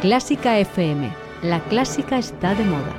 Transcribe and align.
Clásica 0.00 0.58
FM. 0.60 1.10
La 1.42 1.58
clásica 1.64 2.18
está 2.18 2.54
de 2.54 2.64
moda. 2.64 2.94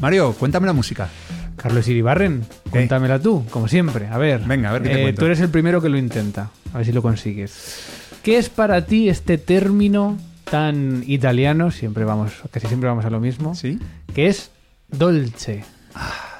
Mario, 0.00 0.32
cuéntame 0.32 0.66
la 0.66 0.72
música. 0.72 1.08
Carlos 1.56 1.88
Iribarren, 1.88 2.44
cuéntamela 2.70 3.18
tú, 3.18 3.44
como 3.50 3.68
siempre. 3.68 4.06
A 4.08 4.18
ver, 4.18 4.40
Venga, 4.46 4.70
a 4.70 4.72
ver 4.72 4.82
qué 4.82 4.88
te 4.88 4.98
eh, 4.98 5.02
cuento. 5.02 5.20
tú 5.20 5.26
eres 5.26 5.40
el 5.40 5.48
primero 5.50 5.80
que 5.80 5.88
lo 5.88 5.98
intenta. 5.98 6.50
A 6.72 6.78
ver 6.78 6.86
si 6.86 6.92
lo 6.92 7.02
consigues. 7.02 7.80
¿Qué 8.22 8.38
es 8.38 8.48
para 8.48 8.86
ti 8.86 9.08
este 9.08 9.38
término 9.38 10.18
tan 10.50 11.04
italiano? 11.06 11.70
Siempre 11.70 12.04
vamos, 12.04 12.32
casi 12.50 12.66
siempre 12.66 12.88
vamos 12.88 13.04
a 13.04 13.10
lo 13.10 13.20
mismo. 13.20 13.54
¿Sí? 13.54 13.78
Que 14.14 14.28
es 14.28 14.50
dolce. 14.98 15.64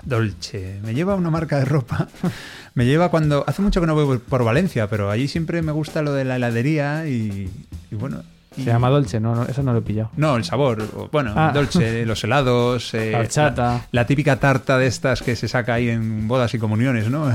Dolce. 0.03 0.81
Me 0.83 0.95
lleva 0.95 1.15
una 1.15 1.31
marca 1.31 1.59
de 1.59 1.65
ropa. 1.65 2.09
Me 2.75 2.85
lleva 2.87 3.09
cuando. 3.11 3.45
Hace 3.47 3.63
mucho 3.63 3.81
que 3.81 3.87
no 3.87 3.95
voy 3.95 4.19
por 4.19 4.45
Valencia, 4.45 4.89
pero 4.89 5.11
allí 5.11 5.29
siempre 5.29 5.63
me 5.63 5.71
gusta 5.73 6.03
lo 6.03 6.13
de 6.13 6.25
la 6.25 6.37
heladería 6.37 7.07
y. 7.07 7.49
y 7.91 7.95
bueno. 7.95 8.23
y- 8.57 8.65
Se 8.65 8.71
llama 8.71 8.91
dolce, 8.91 9.21
no, 9.21 9.35
no, 9.37 9.45
eso 9.45 9.63
no 9.63 9.73
lo 9.73 9.79
he 9.79 9.83
pillado. 9.83 10.11
No, 10.17 10.37
el 10.37 10.45
sabor. 10.45 11.09
Bueno, 11.13 11.33
Ah. 11.37 11.53
dolce, 11.55 12.05
los 12.05 12.23
helados. 12.25 12.93
eh. 12.95 13.29
La, 13.37 13.81
la 13.93 14.07
típica 14.07 14.41
tarta 14.41 14.77
de 14.77 14.89
estas 14.89 15.23
que 15.23 15.37
se 15.37 15.47
saca 15.49 15.75
ahí 15.75 15.89
en 15.89 16.27
bodas 16.29 16.53
y 16.55 16.59
comuniones, 16.59 17.09
¿no? 17.11 17.33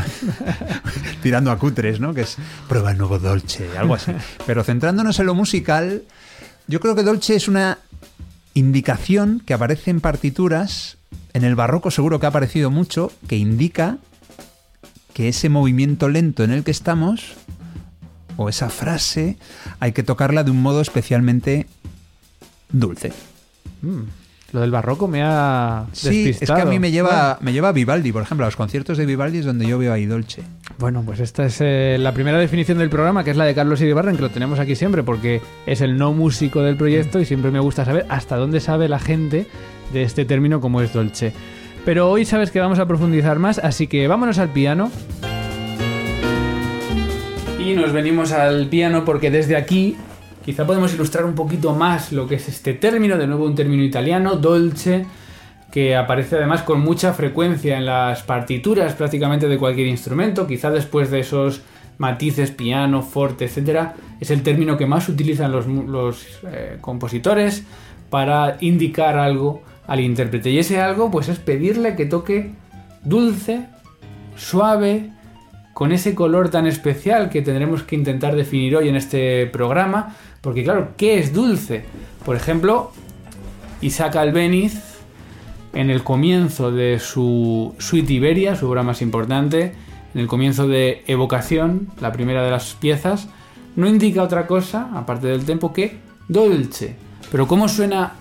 Tirando 1.24 1.52
a 1.52 1.58
cutres, 1.58 2.00
¿no? 2.00 2.14
Que 2.14 2.22
es 2.22 2.38
prueba 2.68 2.92
el 2.92 2.98
nuevo 2.98 3.18
dolce, 3.18 3.70
algo 3.78 3.96
así. 3.96 4.12
Pero 4.46 4.64
centrándonos 4.64 5.20
en 5.20 5.26
lo 5.26 5.36
musical, 5.36 6.04
yo 6.68 6.80
creo 6.82 6.96
que 6.96 7.04
dolce 7.04 7.36
es 7.36 7.48
una 7.48 7.78
indicación 8.54 9.42
que 9.46 9.54
aparece 9.54 9.90
en 9.92 10.02
partituras. 10.02 10.98
En 11.34 11.44
el 11.44 11.56
barroco 11.56 11.92
seguro 11.92 12.20
que 12.20 12.26
ha 12.26 12.30
aparecido 12.30 12.72
mucho, 12.72 13.12
que 13.28 13.38
indica 13.38 13.98
que 15.14 15.30
ese 15.30 15.50
movimiento 15.50 16.10
lento 16.10 16.44
en 16.44 16.52
el 16.52 16.64
que 16.64 16.72
estamos, 16.72 17.36
o 18.38 18.50
esa 18.50 18.70
frase, 18.70 19.38
hay 19.80 19.92
que 19.92 20.04
tocarla 20.04 20.44
de 20.44 20.52
un 20.52 20.62
modo 20.62 20.82
especialmente 20.82 21.68
dulce. 22.72 23.12
Mm, 23.82 24.04
Lo 24.52 24.62
del 24.62 24.72
barroco 24.72 25.08
me 25.08 25.22
ha 25.24 25.86
Sí, 25.92 26.08
es 26.22 26.26
despistado. 26.26 26.58
que 26.58 26.62
a 26.64 26.66
mí 26.70 26.80
me 26.80 26.90
lleva, 26.92 27.38
me 27.42 27.54
lleva 27.54 27.70
a 27.70 27.72
Vivaldi, 27.72 28.12
por 28.12 28.24
ejemplo, 28.24 28.46
a 28.46 28.48
los 28.48 28.56
conciertos 28.56 28.98
de 28.98 29.06
Vivaldi 29.06 29.40
es 29.40 29.46
donde 29.46 29.68
yo 29.68 29.78
veo 29.78 29.94
ahí 29.94 30.06
Dolce. 30.06 30.42
Bueno, 30.80 31.04
pues 31.06 31.20
esta 31.20 31.46
es 31.46 31.58
eh, 31.62 31.98
la 32.00 32.14
primera 32.14 32.38
definición 32.40 32.78
del 32.80 32.90
programa, 32.90 33.24
que 33.24 33.32
es 33.32 33.38
la 33.38 33.46
de 33.46 33.54
Carlos 33.54 33.80
Iribarren, 33.82 34.16
que 34.16 34.22
lo 34.24 34.30
tenemos 34.32 34.60
aquí 34.60 34.76
siempre, 34.76 35.04
porque 35.04 35.42
es 35.68 35.82
el 35.82 35.98
no 35.98 36.14
músico 36.14 36.62
del 36.62 36.78
proyecto 36.78 37.20
y 37.20 37.26
siempre 37.26 37.52
me 37.52 37.60
gusta 37.60 37.86
saber 37.86 38.06
hasta 38.10 38.38
dónde 38.38 38.60
sabe 38.60 38.90
la 38.90 39.00
gente 39.00 39.46
de 39.94 40.04
este 40.04 40.26
término 40.26 40.62
como 40.62 40.82
es 40.82 40.94
dolce. 40.94 41.32
Pero 41.86 42.10
hoy 42.10 42.26
sabes 42.26 42.52
que 42.52 42.60
vamos 42.60 42.80
a 42.80 42.88
profundizar 42.88 43.40
más, 43.40 43.60
así 43.60 43.88
que 43.88 44.08
vámonos 44.08 44.38
al 44.40 44.50
piano. 44.50 44.92
Y 47.60 47.74
nos 47.74 47.92
venimos 47.92 48.32
al 48.32 48.68
piano 48.68 49.06
porque 49.06 49.30
desde 49.32 49.56
aquí 49.56 49.96
quizá 50.44 50.66
podemos 50.66 50.94
ilustrar 50.94 51.26
un 51.26 51.36
poquito 51.36 51.74
más 51.74 52.12
lo 52.12 52.28
que 52.28 52.36
es 52.36 52.48
este 52.48 52.74
término, 52.74 53.18
de 53.18 53.28
nuevo 53.28 53.46
un 53.46 53.56
término 53.56 53.84
italiano, 53.84 54.36
dolce, 54.36 55.06
que 55.72 55.96
aparece 55.96 56.38
además 56.38 56.64
con 56.64 56.82
mucha 56.82 57.14
frecuencia 57.14 57.78
en 57.78 57.86
las 57.86 58.24
partituras 58.24 58.94
prácticamente 58.94 59.48
de 59.48 59.58
cualquier 59.58 59.88
instrumento, 59.88 60.48
quizá 60.48 60.72
después 60.72 61.12
de 61.12 61.20
esos 61.20 61.62
matices 61.98 62.52
piano, 62.52 63.04
forte, 63.04 63.46
etcétera, 63.46 63.94
es 64.20 64.32
el 64.32 64.42
término 64.42 64.78
que 64.78 64.86
más 64.86 65.10
utilizan 65.10 65.52
los, 65.52 65.68
los, 65.68 66.26
eh, 66.48 66.78
compositores 66.82 67.66
para 68.10 68.58
indicar 68.62 69.18
algo 69.18 69.62
al 69.86 70.00
intérprete. 70.00 70.50
Y 70.50 70.60
ese 70.60 70.82
algo 70.82 71.12
pues 71.12 71.30
es 71.30 71.40
pedirle 71.40 71.96
que 71.96 72.06
toque 72.06 72.54
dulce, 73.04 73.68
suave, 74.36 75.12
con 75.74 75.92
ese 75.92 76.16
color 76.16 76.50
tan 76.50 76.68
especial 76.68 77.30
que 77.30 77.42
tendremos 77.42 77.84
que 77.84 77.96
intentar 77.96 78.36
definir 78.36 78.76
hoy 78.76 78.90
en 78.90 78.96
este 78.96 79.46
programa, 79.48 80.16
porque 80.42 80.64
claro, 80.64 80.90
¿qué 80.98 81.20
es 81.20 81.34
dulce? 81.34 81.86
Por 82.26 82.36
ejemplo, 82.36 82.92
Isaac 83.82 84.16
Albeniz, 84.16 84.82
en 85.74 85.90
el 85.90 86.04
comienzo 86.04 86.72
de 86.72 87.00
su 87.00 87.76
Suite 87.78 88.14
Iberia, 88.14 88.56
su 88.56 88.70
obra 88.70 88.84
más 88.84 89.02
importante, 89.02 89.74
en 90.14 90.22
el 90.22 90.28
comienzo 90.28 90.68
de 90.68 91.04
Evocación, 91.08 91.90
la 92.02 92.12
primera 92.12 92.44
de 92.44 92.52
las 92.52 92.74
piezas, 92.74 93.30
no 93.76 93.88
indica 93.88 94.24
otra 94.24 94.48
cosa, 94.48 94.90
aparte 94.94 95.28
del 95.28 95.46
tempo, 95.46 95.72
que 95.74 95.98
dolce. 96.28 96.96
Pero 97.32 97.48
¿cómo 97.48 97.68
suena 97.68 98.14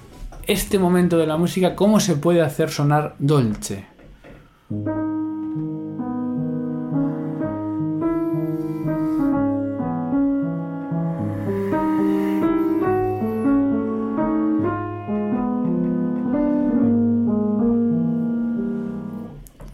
este 0.47 0.79
momento 0.79 1.19
de 1.19 1.27
la 1.27 1.37
música? 1.37 1.75
¿Cómo 1.75 2.01
se 2.01 2.17
puede 2.17 2.43
hacer 2.43 2.71
sonar 2.71 3.15
dolce? 3.19 3.87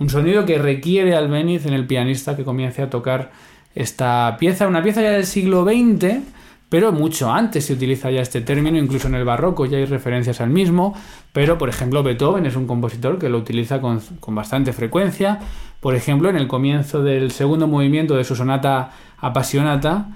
Un 0.05 0.11
sonido 0.11 0.45
que 0.45 0.59
requiere 0.59 1.17
Albeniz 1.17 1.65
en 1.65 1.73
el 1.73 1.87
pianista 1.87 2.37
que 2.37 2.45
comience 2.45 2.83
a 2.83 2.91
tocar 2.91 3.33
esta 3.75 4.37
pieza, 4.39 4.69
una 4.69 4.83
pieza 4.83 5.01
ya 5.01 5.13
del 5.13 5.25
siglo 5.25 5.65
XX, 5.65 6.19
pero 6.69 6.93
mucho 6.93 7.33
antes 7.33 7.65
se 7.65 7.73
utiliza 7.73 8.11
ya 8.11 8.21
este 8.21 8.43
término, 8.43 8.77
incluso 8.77 9.09
en 9.09 9.15
el 9.15 9.25
barroco 9.25 9.65
ya 9.65 9.79
hay 9.79 9.87
referencias 9.87 10.43
al 10.43 10.51
mismo, 10.51 10.95
pero 11.33 11.57
por 11.57 11.71
ejemplo 11.71 12.03
Beethoven 12.03 12.45
es 12.45 12.55
un 12.55 12.67
compositor 12.67 13.19
que 13.19 13.31
lo 13.31 13.39
utiliza 13.39 13.81
con, 13.81 14.03
con 14.21 14.35
bastante 14.35 14.75
frecuencia, 14.75 15.41
por 15.81 15.95
ejemplo 15.95 16.29
en 16.29 16.37
el 16.37 16.49
comienzo 16.49 17.03
del 17.03 17.31
segundo 17.31 17.67
movimiento 17.67 18.15
de 18.15 18.25
su 18.25 18.37
sonata 18.37 18.93
Apasionata, 19.17 20.09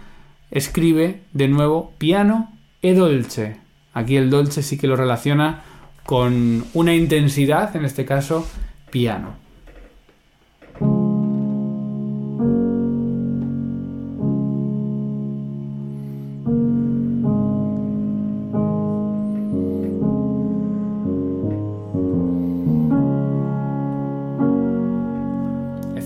escribe 0.51 1.23
de 1.33 1.49
nuevo 1.49 1.95
piano 1.97 2.53
e 2.83 2.93
dolce. 2.93 3.57
Aquí 3.95 4.19
el 4.19 4.29
dolce 4.29 4.63
sí 4.63 4.77
que 4.77 4.87
lo 4.87 4.97
relaciona 4.97 5.63
con 6.05 6.67
una 6.75 6.95
intensidad, 6.95 7.75
en 7.75 7.87
este 7.87 8.05
caso 8.05 8.47
piano. 8.91 9.48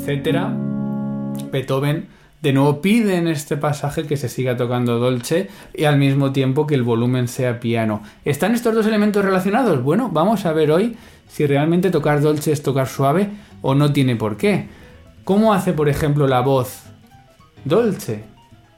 Etcétera. 0.03 0.53
Beethoven 1.53 2.09
de 2.41 2.53
nuevo 2.53 2.81
pide 2.81 3.17
en 3.17 3.29
este 3.29 3.57
pasaje 3.57 4.05
que 4.05 4.17
se 4.17 4.29
siga 4.29 4.57
tocando 4.57 4.99
dolce 4.99 5.49
y 5.73 5.85
al 5.85 5.97
mismo 5.97 6.33
tiempo 6.33 6.67
que 6.67 6.75
el 6.75 6.83
volumen 6.83 7.29
sea 7.29 7.61
piano. 7.61 8.03
¿Están 8.25 8.53
estos 8.53 8.75
dos 8.75 8.85
elementos 8.87 9.25
relacionados? 9.25 9.81
Bueno, 9.81 10.11
vamos 10.13 10.45
a 10.45 10.53
ver 10.53 10.73
hoy 10.73 10.97
si 11.29 11.47
realmente 11.47 11.93
tocar 11.93 12.21
dolce 12.21 12.51
es 12.51 12.65
tocar 12.65 12.89
suave 12.89 13.31
o 13.63 13.77
no 13.77 13.93
tiene 13.93 14.17
por 14.17 14.37
qué. 14.37 14.67
¿Cómo 15.23 15.55
hace, 15.55 15.73
por 15.73 15.89
ejemplo, 15.89 16.27
la 16.27 16.41
voz 16.41 16.83
dolce? 17.65 18.25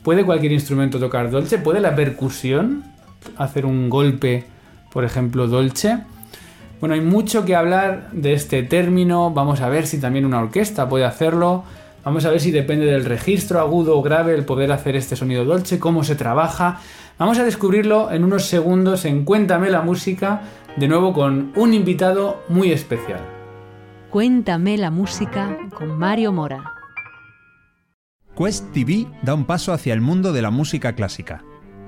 ¿Puede 0.03 0.27
cualquier 0.27 0.53
instrumento 0.53 0.99
tocar 1.01 1.31
dolce? 1.31 1.57
¿Puede 1.57 1.81
la 1.81 1.97
percusión 1.97 2.85
hacer 3.39 3.65
un 3.65 3.89
golpe, 3.89 4.45
por 4.93 5.05
ejemplo, 5.05 5.49
dolce? 5.49 6.01
Bueno, 6.85 6.97
hay 6.97 7.01
mucho 7.01 7.47
que 7.47 7.57
hablar 7.57 8.11
de 8.13 8.35
este 8.35 8.63
término. 8.63 9.31
Vamos 9.31 9.63
a 9.63 9.71
ver 9.71 9.87
si 9.87 9.99
también 9.99 10.27
una 10.27 10.41
orquesta 10.41 10.87
puede 10.87 11.07
hacerlo. 11.07 11.65
Vamos 12.05 12.27
a 12.27 12.31
ver 12.31 12.41
si 12.41 12.51
depende 12.51 12.85
del 12.85 13.07
registro 13.07 13.59
agudo 13.59 13.97
o 13.97 14.03
grave 14.03 14.35
el 14.35 14.45
poder 14.45 14.71
hacer 14.71 14.95
este 14.95 15.17
sonido 15.17 15.47
dolce, 15.47 15.79
cómo 15.79 16.05
se 16.05 16.15
trabaja. 16.15 16.83
Vamos 17.19 17.39
a 17.39 17.45
descubrirlo 17.45 18.13
en 18.13 18.23
unos 18.23 18.45
segundos 18.45 19.07
en 19.07 19.25
Cuéntame 19.25 19.71
la 19.71 19.81
música, 19.81 20.43
de 20.77 20.87
nuevo 20.87 21.15
con 21.15 21.53
un 21.57 21.73
invitado 21.73 22.43
muy 22.51 22.71
especial. 22.71 23.21
Cuéntame 24.11 24.77
la 24.77 24.91
música 24.91 25.57
con 25.75 25.99
Mario 25.99 26.33
Mora. 26.33 26.75
Quest 28.37 28.73
TV 28.75 29.07
da 29.23 29.33
un 29.33 29.47
paso 29.47 29.73
hacia 29.73 29.95
el 29.95 30.03
mundo 30.03 30.35
de 30.35 30.43
la 30.43 30.51
música 30.51 30.93
clásica. 30.93 31.43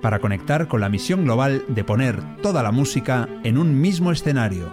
para 0.00 0.18
conectar 0.18 0.68
con 0.68 0.80
la 0.80 0.88
misión 0.88 1.24
global 1.24 1.64
de 1.68 1.84
poner 1.84 2.20
toda 2.42 2.62
la 2.62 2.72
música 2.72 3.28
en 3.44 3.58
un 3.58 3.80
mismo 3.80 4.12
escenario. 4.12 4.72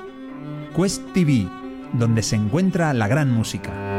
Quest 0.75 1.01
TV, 1.13 1.47
donde 1.93 2.21
se 2.21 2.35
encuentra 2.35 2.93
la 2.93 3.07
gran 3.07 3.31
música. 3.31 3.96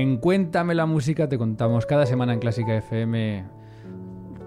En 0.00 0.16
Cuéntame 0.16 0.74
la 0.74 0.86
música 0.86 1.28
te 1.28 1.36
contamos 1.36 1.84
cada 1.84 2.06
semana 2.06 2.32
en 2.32 2.40
Clásica 2.40 2.74
FM 2.74 3.44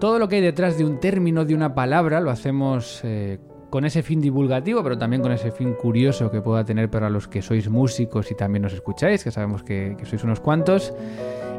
todo 0.00 0.18
lo 0.18 0.28
que 0.28 0.36
hay 0.36 0.42
detrás 0.42 0.76
de 0.76 0.84
un 0.84 0.98
término, 0.98 1.44
de 1.44 1.54
una 1.54 1.76
palabra, 1.76 2.20
lo 2.20 2.30
hacemos 2.30 3.00
eh, 3.04 3.38
con 3.70 3.84
ese 3.84 4.02
fin 4.02 4.20
divulgativo, 4.20 4.82
pero 4.82 4.98
también 4.98 5.22
con 5.22 5.30
ese 5.30 5.52
fin 5.52 5.74
curioso 5.74 6.28
que 6.28 6.40
pueda 6.40 6.64
tener 6.64 6.90
para 6.90 7.08
los 7.08 7.28
que 7.28 7.40
sois 7.40 7.70
músicos 7.70 8.32
y 8.32 8.34
también 8.34 8.62
nos 8.62 8.72
escucháis, 8.72 9.22
que 9.22 9.30
sabemos 9.30 9.62
que, 9.62 9.94
que 9.96 10.04
sois 10.04 10.24
unos 10.24 10.40
cuantos. 10.40 10.92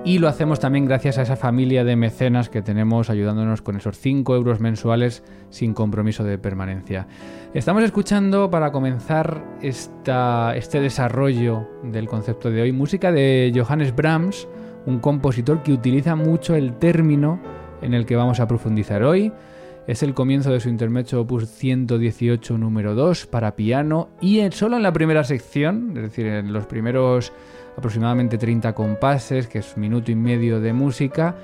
Y 0.06 0.20
lo 0.20 0.28
hacemos 0.28 0.60
también 0.60 0.86
gracias 0.86 1.18
a 1.18 1.24
esa 1.24 1.36
familia 1.36 1.84
de 1.84 1.96
mecenas 1.96 2.50
que 2.50 2.62
tenemos 2.62 3.10
ayudándonos 3.10 3.64
con 3.64 3.76
esos 3.76 3.98
5 3.98 4.36
euros 4.36 4.60
mensuales 4.60 5.24
sin 5.50 5.74
compromiso 5.74 6.24
de 6.24 6.38
permanencia. 6.38 7.08
Estamos 7.56 7.84
escuchando 7.84 8.52
para 8.52 8.72
comenzar 8.72 9.44
este 9.64 10.80
desarrollo 10.80 11.68
del 11.82 12.08
concepto 12.08 12.52
de 12.52 12.62
hoy 12.62 12.72
música 12.72 13.12
de 13.12 13.52
Johannes 13.56 13.96
Brahms, 13.96 14.48
un 14.86 15.00
compositor 15.00 15.64
que 15.64 15.74
utiliza 15.74 16.16
mucho 16.16 16.54
el 16.54 16.74
término 16.78 17.42
en 17.82 17.96
el 17.96 18.06
que 18.06 18.16
vamos 18.16 18.40
a 18.40 18.48
profundizar 18.48 19.02
hoy. 19.02 19.34
Es 19.88 20.04
el 20.04 20.14
comienzo 20.14 20.52
de 20.52 20.60
su 20.60 20.70
intermedio 20.70 21.22
opus 21.22 21.50
118 21.50 22.60
número 22.60 22.94
2 22.94 23.26
para 23.26 23.56
piano 23.56 24.10
y 24.22 24.40
solo 24.52 24.78
en 24.78 24.84
la 24.84 24.94
primera 24.94 25.24
sección, 25.24 25.94
es 25.96 26.04
decir, 26.04 26.28
en 26.28 26.54
los 26.54 26.68
primeros 26.68 27.34
aproximadamente 27.78 28.38
30 28.38 28.74
compases, 28.74 29.48
que 29.48 29.60
es 29.60 29.78
minuto 29.78 30.12
y 30.12 30.16
medio 30.16 30.60
de 30.60 30.74
música, 30.74 31.36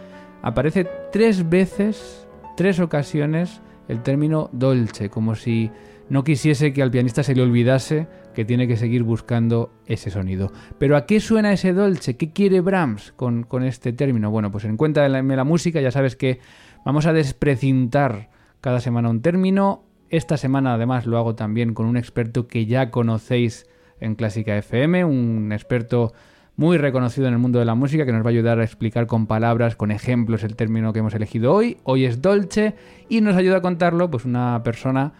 aparece 0.41 0.87
tres 1.11 1.49
veces, 1.49 2.27
tres 2.55 2.79
ocasiones, 2.79 3.61
el 3.87 4.01
término 4.01 4.49
dolce, 4.53 5.09
como 5.09 5.35
si 5.35 5.71
no 6.09 6.23
quisiese 6.23 6.73
que 6.73 6.81
al 6.81 6.91
pianista 6.91 7.23
se 7.23 7.35
le 7.35 7.41
olvidase 7.41 8.07
que 8.33 8.45
tiene 8.45 8.67
que 8.67 8.77
seguir 8.77 9.03
buscando 9.03 9.71
ese 9.85 10.09
sonido. 10.09 10.51
Pero 10.77 10.97
¿a 10.97 11.05
qué 11.05 11.19
suena 11.19 11.53
ese 11.53 11.73
dolce? 11.73 12.17
¿Qué 12.17 12.31
quiere 12.31 12.61
Brahms 12.61 13.13
con, 13.15 13.45
este 13.63 13.93
término? 13.93 14.31
Bueno, 14.31 14.51
pues 14.51 14.65
en 14.65 14.77
cuenta 14.77 15.03
de 15.03 15.09
la, 15.09 15.21
la 15.21 15.43
música 15.43 15.81
ya 15.81 15.91
sabes 15.91 16.15
que 16.15 16.39
vamos 16.85 17.05
a 17.05 17.13
desprecintar 17.13 18.29
cada 18.61 18.79
semana 18.79 19.09
un 19.09 19.21
término. 19.21 19.83
Esta 20.09 20.37
semana 20.37 20.73
además 20.73 21.05
lo 21.05 21.17
hago 21.17 21.35
también 21.35 21.73
con 21.73 21.85
un 21.85 21.97
experto 21.97 22.47
que 22.47 22.65
ya 22.65 22.91
conocéis 22.91 23.65
en 24.01 24.15
Clásica 24.15 24.57
FM, 24.57 25.05
un 25.05 25.51
experto 25.53 26.13
muy 26.57 26.77
reconocido 26.77 27.27
en 27.27 27.33
el 27.33 27.39
mundo 27.39 27.59
de 27.59 27.65
la 27.65 27.75
música 27.75 28.05
que 28.05 28.11
nos 28.11 28.23
va 28.23 28.27
a 28.27 28.31
ayudar 28.31 28.59
a 28.59 28.63
explicar 28.63 29.07
con 29.07 29.25
palabras, 29.25 29.75
con 29.75 29.89
ejemplos 29.91 30.43
el 30.43 30.55
término 30.55 30.91
que 30.91 30.99
hemos 30.99 31.13
elegido 31.13 31.53
hoy. 31.53 31.77
Hoy 31.83 32.05
es 32.05 32.21
Dolce 32.21 32.75
y 33.07 33.21
nos 33.21 33.35
ayuda 33.35 33.57
a 33.57 33.61
contarlo 33.61 34.11
pues 34.11 34.25
una 34.25 34.61
persona 34.63 35.13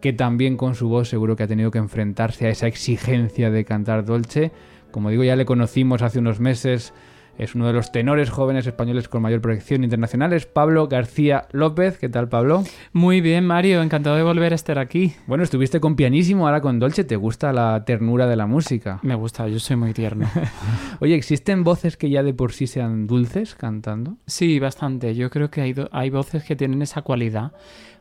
que 0.00 0.12
también 0.12 0.56
con 0.56 0.74
su 0.74 0.88
voz 0.88 1.08
seguro 1.08 1.36
que 1.36 1.44
ha 1.44 1.46
tenido 1.46 1.70
que 1.70 1.78
enfrentarse 1.78 2.46
a 2.46 2.50
esa 2.50 2.66
exigencia 2.66 3.50
de 3.50 3.64
cantar 3.64 4.04
Dolce. 4.04 4.50
Como 4.90 5.10
digo, 5.10 5.22
ya 5.22 5.36
le 5.36 5.46
conocimos 5.46 6.02
hace 6.02 6.18
unos 6.18 6.40
meses 6.40 6.92
es 7.38 7.54
uno 7.54 7.66
de 7.66 7.72
los 7.72 7.92
tenores 7.92 8.30
jóvenes 8.30 8.66
españoles 8.66 9.08
con 9.08 9.22
mayor 9.22 9.40
proyección 9.40 9.84
internacional. 9.84 10.32
Es 10.32 10.46
Pablo 10.46 10.88
García 10.88 11.46
López. 11.52 11.98
¿Qué 11.98 12.08
tal, 12.08 12.28
Pablo? 12.28 12.64
Muy 12.92 13.20
bien, 13.20 13.46
Mario. 13.46 13.82
Encantado 13.82 14.16
de 14.16 14.22
volver 14.22 14.52
a 14.52 14.54
estar 14.54 14.78
aquí. 14.78 15.14
Bueno, 15.26 15.44
estuviste 15.44 15.80
con 15.80 15.96
pianísimo, 15.96 16.46
ahora 16.46 16.60
con 16.60 16.78
Dolce. 16.78 17.04
¿Te 17.04 17.16
gusta 17.16 17.52
la 17.52 17.84
ternura 17.84 18.26
de 18.26 18.36
la 18.36 18.46
música? 18.46 19.00
Me 19.02 19.14
gusta, 19.14 19.48
yo 19.48 19.58
soy 19.58 19.76
muy 19.76 19.92
tierno. 19.92 20.28
Oye, 21.00 21.14
¿existen 21.14 21.64
voces 21.64 21.96
que 21.96 22.10
ya 22.10 22.22
de 22.22 22.34
por 22.34 22.52
sí 22.52 22.66
sean 22.66 23.06
dulces 23.06 23.54
cantando? 23.54 24.16
Sí, 24.26 24.58
bastante. 24.58 25.14
Yo 25.14 25.30
creo 25.30 25.50
que 25.50 25.62
hay, 25.62 25.74
hay 25.90 26.10
voces 26.10 26.44
que 26.44 26.56
tienen 26.56 26.82
esa 26.82 27.02
cualidad. 27.02 27.52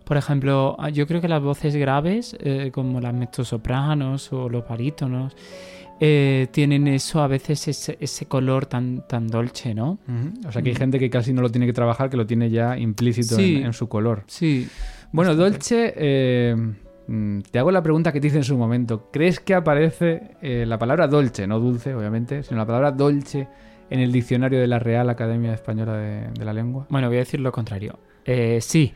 Por 0.04 0.18
ejemplo, 0.18 0.76
yo 0.92 1.08
creo 1.08 1.22
que 1.22 1.28
las 1.28 1.42
voces 1.42 1.76
graves, 1.76 2.36
eh, 2.40 2.72
como 2.74 3.00
las 3.00 3.14
mezzosopranos 3.14 4.34
o 4.34 4.50
los 4.50 4.68
barítonos, 4.68 5.36
eh, 6.04 6.48
tienen 6.50 6.88
eso 6.88 7.22
a 7.22 7.28
veces 7.28 7.68
ese, 7.68 8.26
color 8.26 8.66
tan, 8.66 9.08
tan 9.08 9.28
dolce, 9.28 9.76
¿no? 9.76 10.00
O 10.48 10.52
sea 10.52 10.64
que 10.64 10.70
hay 10.70 10.76
gente 10.76 10.98
que 10.98 11.12
casi 11.12 11.32
no 11.32 11.44
lo 11.44 11.52
tiene 11.52 11.68
que 11.68 11.74
trabajar, 11.74 12.10
que 12.10 12.18
lo 12.18 12.26
tiene 12.26 12.50
ya 12.50 12.76
implícito 12.76 13.38
en, 13.38 13.72
su 13.72 13.88
color. 13.88 14.24
Sí. 14.26 14.68
Bueno, 15.12 15.36
dolce, 15.36 15.94
eh, 15.96 16.56
mm, 17.06 17.42
te 17.42 17.60
hago 17.60 17.70
la 17.70 17.84
pregunta 17.84 18.12
que 18.12 18.20
te 18.20 18.28
hice 18.28 18.38
en 18.38 18.44
su 18.44 18.58
momento. 18.58 19.10
¿Crees 19.14 19.40
que 19.40 19.54
aparece 19.54 20.38
eh, 20.42 20.66
la 20.68 20.80
palabra 20.80 21.08
dolce, 21.08 21.46
no 21.46 21.60
dulce, 21.60 21.94
obviamente, 21.94 22.42
sino 22.42 22.58
la 22.58 22.66
palabra 22.66 22.92
dolce 22.92 23.48
en 23.92 24.00
el 24.00 24.12
diccionario 24.12 24.60
de 24.60 24.66
la 24.66 24.80
Real 24.80 25.08
Academia 25.08 25.54
Española 25.54 25.98
de, 25.98 26.32
de 26.32 26.46
la 26.46 26.52
Lengua? 26.52 26.88
Bueno, 26.90 27.10
voy 27.10 27.18
a 27.18 27.20
decir 27.20 27.40
lo 27.42 27.52
contrario. 27.52 28.00
sí. 28.60 28.92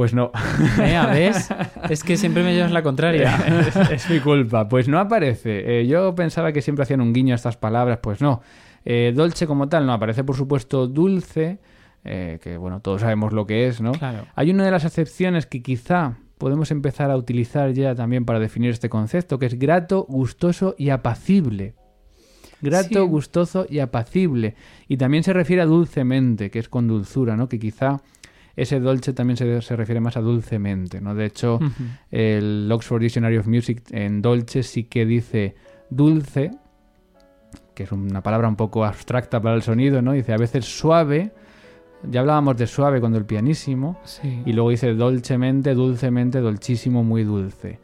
Pues 0.00 0.14
no. 0.14 0.32
¿Ves? 0.78 1.50
Es 1.90 2.02
que 2.02 2.16
siempre 2.16 2.42
me 2.42 2.54
llevas 2.54 2.72
la 2.72 2.82
contraria. 2.82 3.36
es, 3.92 4.08
mi 4.08 4.18
culpa. 4.18 4.66
Pues 4.66 4.88
no 4.88 4.98
aparece. 4.98 5.80
Eh, 5.82 5.86
yo 5.86 6.14
pensaba 6.14 6.52
que 6.52 6.62
siempre 6.62 6.84
hacían 6.84 7.02
un 7.02 7.12
guiño 7.12 7.34
a 7.34 7.36
estas 7.36 7.58
palabras, 7.58 7.98
pues 8.02 8.22
no. 8.22 8.40
Eh, 8.86 9.12
dolce 9.14 9.46
como 9.46 9.68
tal 9.68 9.84
no 9.84 9.92
aparece, 9.92 10.24
por 10.24 10.36
supuesto, 10.36 10.86
dulce, 10.86 11.58
eh, 12.02 12.38
que 12.42 12.56
bueno, 12.56 12.80
todos 12.80 13.02
sabemos 13.02 13.34
lo 13.34 13.46
que 13.46 13.66
es, 13.66 13.82
¿no? 13.82 13.92
Claro. 13.92 14.24
Hay 14.36 14.50
una 14.50 14.64
de 14.64 14.70
las 14.70 14.86
acepciones 14.86 15.44
que 15.44 15.60
quizá 15.60 16.16
podemos 16.38 16.70
empezar 16.70 17.10
a 17.10 17.16
utilizar 17.18 17.70
ya 17.74 17.94
también 17.94 18.24
para 18.24 18.38
definir 18.38 18.70
este 18.70 18.88
concepto, 18.88 19.38
que 19.38 19.44
es 19.44 19.58
grato, 19.58 20.06
gustoso 20.08 20.74
y 20.78 20.88
apacible. 20.88 21.74
Grato, 22.62 23.04
gustoso 23.04 23.66
y 23.68 23.80
apacible. 23.80 24.54
Y 24.88 24.96
también 24.96 25.24
se 25.24 25.34
refiere 25.34 25.60
a 25.60 25.66
dulcemente, 25.66 26.50
que 26.50 26.58
es 26.58 26.70
con 26.70 26.88
dulzura, 26.88 27.36
¿no? 27.36 27.50
Que 27.50 27.58
quizá 27.58 28.00
ese 28.60 28.78
dolce 28.78 29.14
también 29.14 29.36
se, 29.36 29.76
refiere 29.76 30.00
más 30.00 30.16
a 30.16 30.20
dulcemente, 30.20 31.00
¿no? 31.00 31.14
De 31.14 31.24
hecho, 31.24 31.58
el 32.10 32.68
Oxford 32.70 33.00
Dictionary 33.00 33.38
of 33.38 33.46
Music 33.46 33.82
en 33.90 34.20
dolce 34.20 34.62
sí 34.62 34.84
que 34.84 35.06
dice 35.06 35.54
dulce, 35.88 36.50
que 37.74 37.84
es 37.84 37.92
una 37.92 38.22
palabra 38.22 38.48
un 38.48 38.56
poco 38.56 38.84
abstracta 38.84 39.40
para 39.40 39.54
el 39.54 39.62
sonido, 39.62 40.02
¿no? 40.02 40.12
Dice 40.12 40.34
a 40.34 40.36
veces 40.36 40.66
suave, 40.66 41.32
ya 42.02 42.20
hablábamos 42.20 42.58
de 42.58 42.66
suave 42.66 43.00
cuando 43.00 43.16
el 43.16 43.24
pianísimo, 43.24 43.98
y 44.44 44.52
luego 44.52 44.68
dice 44.68 44.92
dolcemente, 44.94 45.72
dulcemente, 45.74 46.40
dolchísimo, 46.40 47.02
muy 47.02 47.24
dulce. 47.24 47.78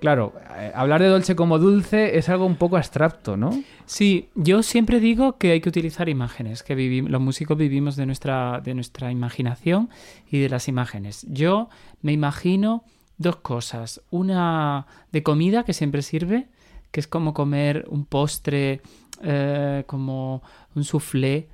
Claro, 0.00 0.34
eh, 0.58 0.72
hablar 0.74 1.00
de 1.00 1.08
dolce 1.08 1.34
como 1.34 1.58
dulce 1.58 2.18
es 2.18 2.28
algo 2.28 2.44
un 2.44 2.56
poco 2.56 2.76
abstracto, 2.76 3.36
¿no? 3.36 3.50
Sí, 3.86 4.28
yo 4.34 4.62
siempre 4.62 5.00
digo 5.00 5.38
que 5.38 5.52
hay 5.52 5.60
que 5.60 5.70
utilizar 5.70 6.08
imágenes, 6.08 6.62
que 6.62 6.74
los 7.08 7.20
músicos 7.20 7.56
vivimos 7.56 7.96
de 7.96 8.04
nuestra, 8.04 8.60
de 8.62 8.74
nuestra 8.74 9.10
imaginación 9.10 9.88
y 10.30 10.38
de 10.40 10.48
las 10.50 10.68
imágenes. 10.68 11.26
Yo 11.30 11.70
me 12.02 12.12
imagino 12.12 12.84
dos 13.16 13.36
cosas. 13.36 14.02
Una 14.10 14.86
de 15.12 15.22
comida 15.22 15.64
que 15.64 15.72
siempre 15.72 16.02
sirve, 16.02 16.48
que 16.90 17.00
es 17.00 17.08
como 17.08 17.32
comer 17.32 17.86
un 17.88 18.04
postre, 18.04 18.82
eh, 19.22 19.84
como 19.86 20.42
un 20.74 20.84
soufflé 20.84 21.48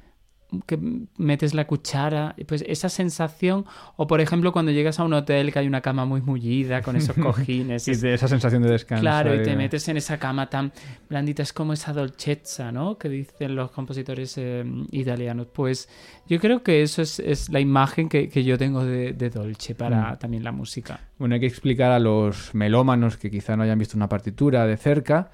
que 0.66 0.78
metes 1.16 1.54
la 1.54 1.66
cuchara, 1.66 2.34
pues 2.46 2.64
esa 2.66 2.88
sensación, 2.88 3.64
o 3.96 4.06
por 4.06 4.20
ejemplo 4.20 4.52
cuando 4.52 4.72
llegas 4.72 5.00
a 5.00 5.04
un 5.04 5.12
hotel 5.12 5.52
que 5.52 5.58
hay 5.58 5.66
una 5.66 5.80
cama 5.80 6.04
muy 6.04 6.20
mullida 6.20 6.82
con 6.82 6.96
esos 6.96 7.16
cojines. 7.22 7.88
y 7.88 7.94
de 7.94 8.14
esa 8.14 8.28
sensación 8.28 8.62
de 8.62 8.70
descanso. 8.70 9.02
Claro, 9.02 9.34
y 9.34 9.42
te 9.42 9.56
metes 9.56 9.88
en 9.88 9.96
esa 9.96 10.18
cama 10.18 10.48
tan 10.48 10.72
blandita, 11.08 11.42
es 11.42 11.52
como 11.52 11.72
esa 11.72 11.92
dolcezza, 11.92 12.72
¿no? 12.72 12.98
Que 12.98 13.08
dicen 13.08 13.54
los 13.56 13.70
compositores 13.70 14.36
eh, 14.38 14.64
italianos. 14.90 15.46
Pues 15.52 15.88
yo 16.26 16.38
creo 16.40 16.62
que 16.62 16.82
eso 16.82 17.02
es, 17.02 17.48
la 17.50 17.60
imagen 17.60 18.08
que, 18.08 18.28
yo 18.44 18.58
tengo 18.58 18.84
de, 18.84 19.12
dolce 19.30 19.74
para 19.74 20.12
mm. 20.12 20.18
también 20.18 20.44
la 20.44 20.52
música. 20.52 21.00
Bueno, 21.18 21.34
hay 21.34 21.40
que 21.40 21.46
explicar 21.46 21.92
a 21.92 21.98
los 21.98 22.54
melómanos 22.54 23.16
que 23.16 23.30
quizá 23.30 23.56
no 23.56 23.62
hayan 23.62 23.78
visto 23.78 23.96
una 23.96 24.08
partitura 24.08 24.66
de 24.66 24.76
cerca 24.76 25.30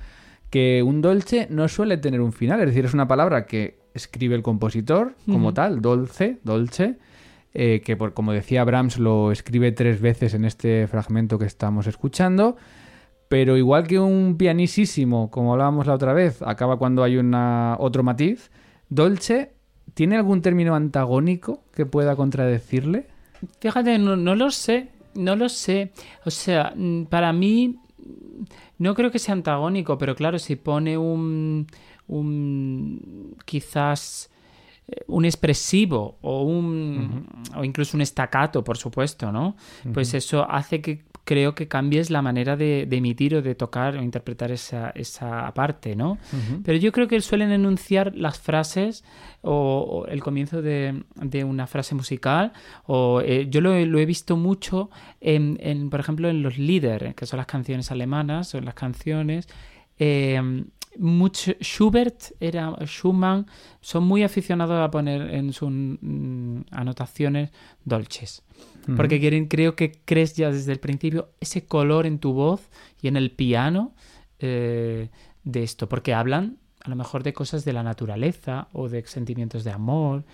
que 0.51 0.83
un 0.83 1.03
dolce 1.03 1.47
no 1.51 1.69
suele 1.69 1.99
tener 1.99 2.21
un 2.21 2.33
final, 2.33 2.61
es 2.61 2.67
decir, 2.67 2.85
es 2.85 2.95
una 2.95 3.07
palabra 3.07 3.47
que 3.47 3.79
escribe 3.95 4.35
el 4.35 4.43
compositor 4.43 5.15
como 5.27 5.55
tal, 5.55 5.81
dolce, 5.81 6.39
dolce, 6.45 6.99
eh, 7.55 7.83
que 7.85 7.97
por, 7.97 8.15
como 8.15 8.33
decía 8.33 8.65
Brahms 8.65 8.99
lo 8.99 9.33
escribe 9.33 9.73
tres 9.73 10.01
veces 10.01 10.35
en 10.35 10.45
este 10.45 10.87
fragmento 10.87 11.39
que 11.39 11.47
estamos 11.47 11.87
escuchando, 11.87 12.57
pero 13.29 13.57
igual 13.57 13.87
que 13.87 13.99
un 13.99 14.37
pianísimo, 14.39 15.31
como 15.31 15.53
hablábamos 15.53 15.87
la 15.87 15.95
otra 15.95 16.13
vez, 16.13 16.41
acaba 16.43 16.79
cuando 16.79 17.03
hay 17.03 17.17
una, 17.17 17.77
otro 17.79 18.03
matiz, 18.03 18.51
dolce, 18.89 19.53
¿tiene 19.95 20.17
algún 20.17 20.43
término 20.43 20.75
antagónico 20.75 21.63
que 21.75 21.87
pueda 21.87 22.17
contradecirle? 22.17 23.07
Fíjate, 23.61 23.99
no, 23.99 24.17
no 24.17 24.35
lo 24.35 24.51
sé, 24.51 24.89
no 25.15 25.37
lo 25.37 25.49
sé. 25.49 25.93
O 26.25 26.31
sea, 26.31 26.73
mm, 26.75 27.05
para 27.05 27.33
mí 27.33 27.79
no 28.79 28.95
creo 28.95 29.11
que 29.11 29.19
sea 29.19 29.35
antagónico, 29.35 29.99
pero 29.99 30.15
claro, 30.15 30.39
si 30.39 30.57
pone 30.57 30.97
un, 30.97 31.67
un 32.09 33.37
quizás 33.45 34.31
eh, 34.89 35.05
un 35.07 35.25
expresivo 35.25 36.19
o 36.23 36.43
un 36.43 37.27
o 37.55 37.65
incluso 37.65 37.97
un 37.97 38.01
estacato, 38.01 38.65
por 38.65 38.77
supuesto, 38.77 39.31
¿no? 39.31 39.57
Pues 39.93 40.15
eso 40.15 40.51
hace 40.51 40.81
que 40.81 41.05
creo 41.29 41.55
que 41.55 41.69
cambies 41.69 42.09
la 42.09 42.23
manera 42.23 42.57
de, 42.57 42.89
emitir 42.91 43.35
o 43.35 43.43
de 43.43 43.55
tocar 43.55 43.99
o 43.99 44.03
interpretar 44.03 44.51
esa, 44.51 44.89
esa 44.95 45.53
parte, 45.53 45.95
¿no? 45.95 46.17
Pero 46.65 46.79
yo 46.79 46.91
creo 46.91 47.07
que 47.07 47.21
suelen 47.21 47.51
enunciar 47.51 48.17
las 48.17 48.39
frases 48.39 49.05
o, 49.43 50.07
el 50.09 50.23
comienzo 50.23 50.63
de, 50.63 51.05
una 51.45 51.67
frase 51.67 51.95
musical 51.95 52.55
o 52.87 53.21
eh, 53.21 53.47
yo 53.51 53.61
lo, 53.61 53.75
he 53.75 54.07
visto 54.07 54.39
mucho 54.39 54.89
en, 55.21 55.91
por 55.91 56.01
ejemplo, 56.01 56.31
en 56.31 56.43
los 56.43 56.57
líderes, 56.57 57.15
que 57.15 57.27
son 57.27 57.37
las 57.37 57.47
canciones 57.47 57.91
alemanas 57.91 58.55
o 58.55 58.59
en 58.59 58.65
las 58.65 58.75
canciones. 58.75 59.49
Eh, 59.99 60.41
mucho 60.99 61.53
Schubert 61.61 62.33
era 62.41 62.75
Schumann 62.85 63.47
son 63.81 64.05
muy 64.05 64.23
aficionados 64.23 64.81
a 64.81 64.91
poner 64.91 65.35
en 65.35 65.53
sus 65.53 65.71
mm, 65.71 66.61
anotaciones 66.71 67.51
dolces. 67.85 68.43
Porque 68.97 69.21
quieren 69.21 69.49
creo 69.49 69.77
que 69.77 70.01
crees 70.07 70.35
ya 70.35 70.51
desde 70.51 70.73
el 70.73 70.81
principio 70.81 71.29
ese 71.41 71.67
color 71.67 72.07
en 72.07 72.19
tu 72.19 72.33
voz 72.33 72.71
y 73.03 73.09
en 73.09 73.19
el 73.19 73.31
piano 73.31 73.93
eh, 74.39 75.11
de 75.45 75.63
esto 75.63 75.91
porque 75.91 76.15
hablan 76.15 76.57
a 76.83 76.89
lo 76.89 76.97
mejor 76.97 77.23
de 77.23 77.35
cosas 77.35 77.67
de 77.67 77.75
la 77.75 77.83
naturaleza 77.83 78.69
o 78.73 78.89
de 78.89 79.05
sentimientos 79.07 79.63
de 79.65 79.73
amor 79.73 80.25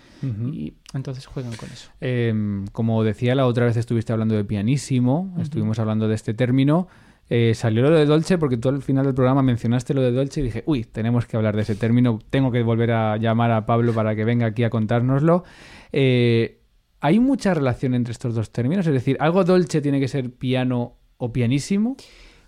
y 0.53 0.73
entonces 0.93 1.25
juegan 1.25 1.53
con 1.55 1.69
eso. 1.69 1.91
Em, 1.99 2.65
como 2.67 3.03
decía 3.03 3.35
la 3.35 3.45
otra 3.45 3.65
vez 3.65 3.75
estuviste 3.75 4.13
hablando 4.13 4.35
de 4.35 4.45
pianísimo 4.45 5.35
estuvimos 5.39 5.79
hablando 5.79 6.07
de 6.07 6.15
este 6.15 6.33
término 6.33 6.87
eh, 7.29 7.53
salió 7.55 7.81
lo 7.89 7.91
de 7.91 8.05
Dolce 8.05 8.37
porque 8.37 8.57
tú 8.57 8.69
al 8.69 8.81
final 8.81 9.05
del 9.05 9.15
programa 9.15 9.41
mencionaste 9.41 9.93
lo 9.93 10.01
de 10.01 10.11
Dolce 10.11 10.41
y 10.41 10.43
dije, 10.43 10.63
uy, 10.67 10.83
tenemos 10.83 11.25
que 11.25 11.37
hablar 11.37 11.55
de 11.55 11.63
ese 11.63 11.75
término, 11.75 12.19
tengo 12.29 12.51
que 12.51 12.61
volver 12.61 12.91
a 12.91 13.17
llamar 13.17 13.51
a 13.51 13.65
Pablo 13.65 13.93
para 13.93 14.15
que 14.15 14.23
venga 14.25 14.45
aquí 14.47 14.63
a 14.63 14.69
contárnoslo. 14.69 15.43
Eh, 15.91 16.61
¿Hay 17.01 17.19
mucha 17.19 17.53
relación 17.53 17.93
entre 17.93 18.11
estos 18.11 18.35
dos 18.35 18.51
términos? 18.51 18.85
Es 18.87 18.93
decir, 18.93 19.17
¿algo 19.19 19.43
Dolce 19.43 19.81
tiene 19.81 19.99
que 19.99 20.07
ser 20.07 20.31
piano 20.31 20.97
o 21.17 21.33
pianísimo? 21.33 21.97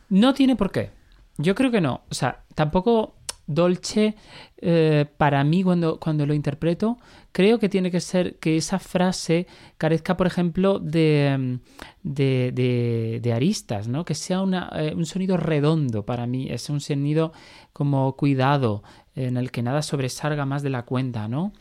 No 0.10 0.34
tiene 0.34 0.56
por 0.56 0.72
qué. 0.72 0.92
Yo 1.38 1.54
creo 1.56 1.72
que 1.72 1.82
no. 1.82 2.02
O 2.10 2.14
sea, 2.14 2.44
tampoco 2.56 3.17
Dolce, 3.48 4.16
eh, 4.58 5.06
para 5.18 5.44
mí 5.44 5.64
cuando, 5.64 6.00
cuando 6.00 6.26
lo 6.26 6.34
interpreto, 6.34 6.98
creo 7.32 7.60
que 7.60 7.70
tiene 7.70 7.90
que 7.92 8.02
ser 8.02 8.36
que 8.40 8.58
esa 8.58 8.78
frase 8.78 9.48
carezca, 9.78 10.18
por 10.18 10.28
ejemplo, 10.28 10.80
de, 10.80 11.60
de, 12.04 13.20
de- 13.22 13.34
aristas, 13.34 13.88
¿no? 13.88 14.04
Que 14.06 14.16
sea 14.16 14.44
eh, 14.76 14.94
un 14.96 15.06
sonido 15.06 15.38
redondo 15.38 16.06
para 16.06 16.28
mí, 16.28 16.48
es 16.50 16.70
un 16.70 16.82
sonido 16.82 17.32
como 17.74 18.16
cuidado, 18.18 18.84
en 19.16 19.38
el 19.38 19.52
que 19.52 19.64
nada 19.64 19.82
sobresalga 19.82 20.46
más 20.46 20.62
de 20.64 20.70
la 20.70 20.84
cuenta, 20.84 21.28
¿no? 21.28 21.54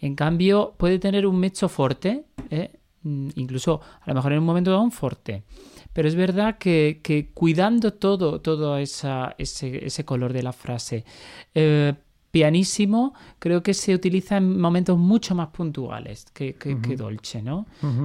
En 0.00 0.14
cambio, 0.14 0.74
puede 0.76 0.98
tener 0.98 1.26
un 1.26 1.38
mezzo 1.38 1.68
forte, 1.68 2.24
¿eh? 2.50 2.70
Mm, 3.02 3.28
incluso 3.36 3.80
a 4.00 4.08
lo 4.08 4.14
mejor 4.14 4.32
en 4.32 4.38
un 4.40 4.44
momento 4.44 4.70
dado 4.70 4.82
un 4.82 4.92
forte. 4.92 5.42
Pero 5.96 6.08
es 6.08 6.14
verdad 6.14 6.58
que, 6.58 7.00
que 7.02 7.30
cuidando 7.32 7.94
todo, 7.94 8.42
todo 8.42 8.76
esa, 8.76 9.34
ese, 9.38 9.86
ese 9.86 10.04
color 10.04 10.34
de 10.34 10.42
la 10.42 10.52
frase, 10.52 11.06
eh, 11.54 11.94
pianísimo, 12.30 13.14
creo 13.38 13.62
que 13.62 13.72
se 13.72 13.94
utiliza 13.94 14.36
en 14.36 14.60
momentos 14.60 14.98
mucho 14.98 15.34
más 15.34 15.48
puntuales 15.48 16.26
que, 16.34 16.52
que, 16.52 16.78
que 16.82 16.96
dolce, 16.96 17.40
¿no? 17.40 17.64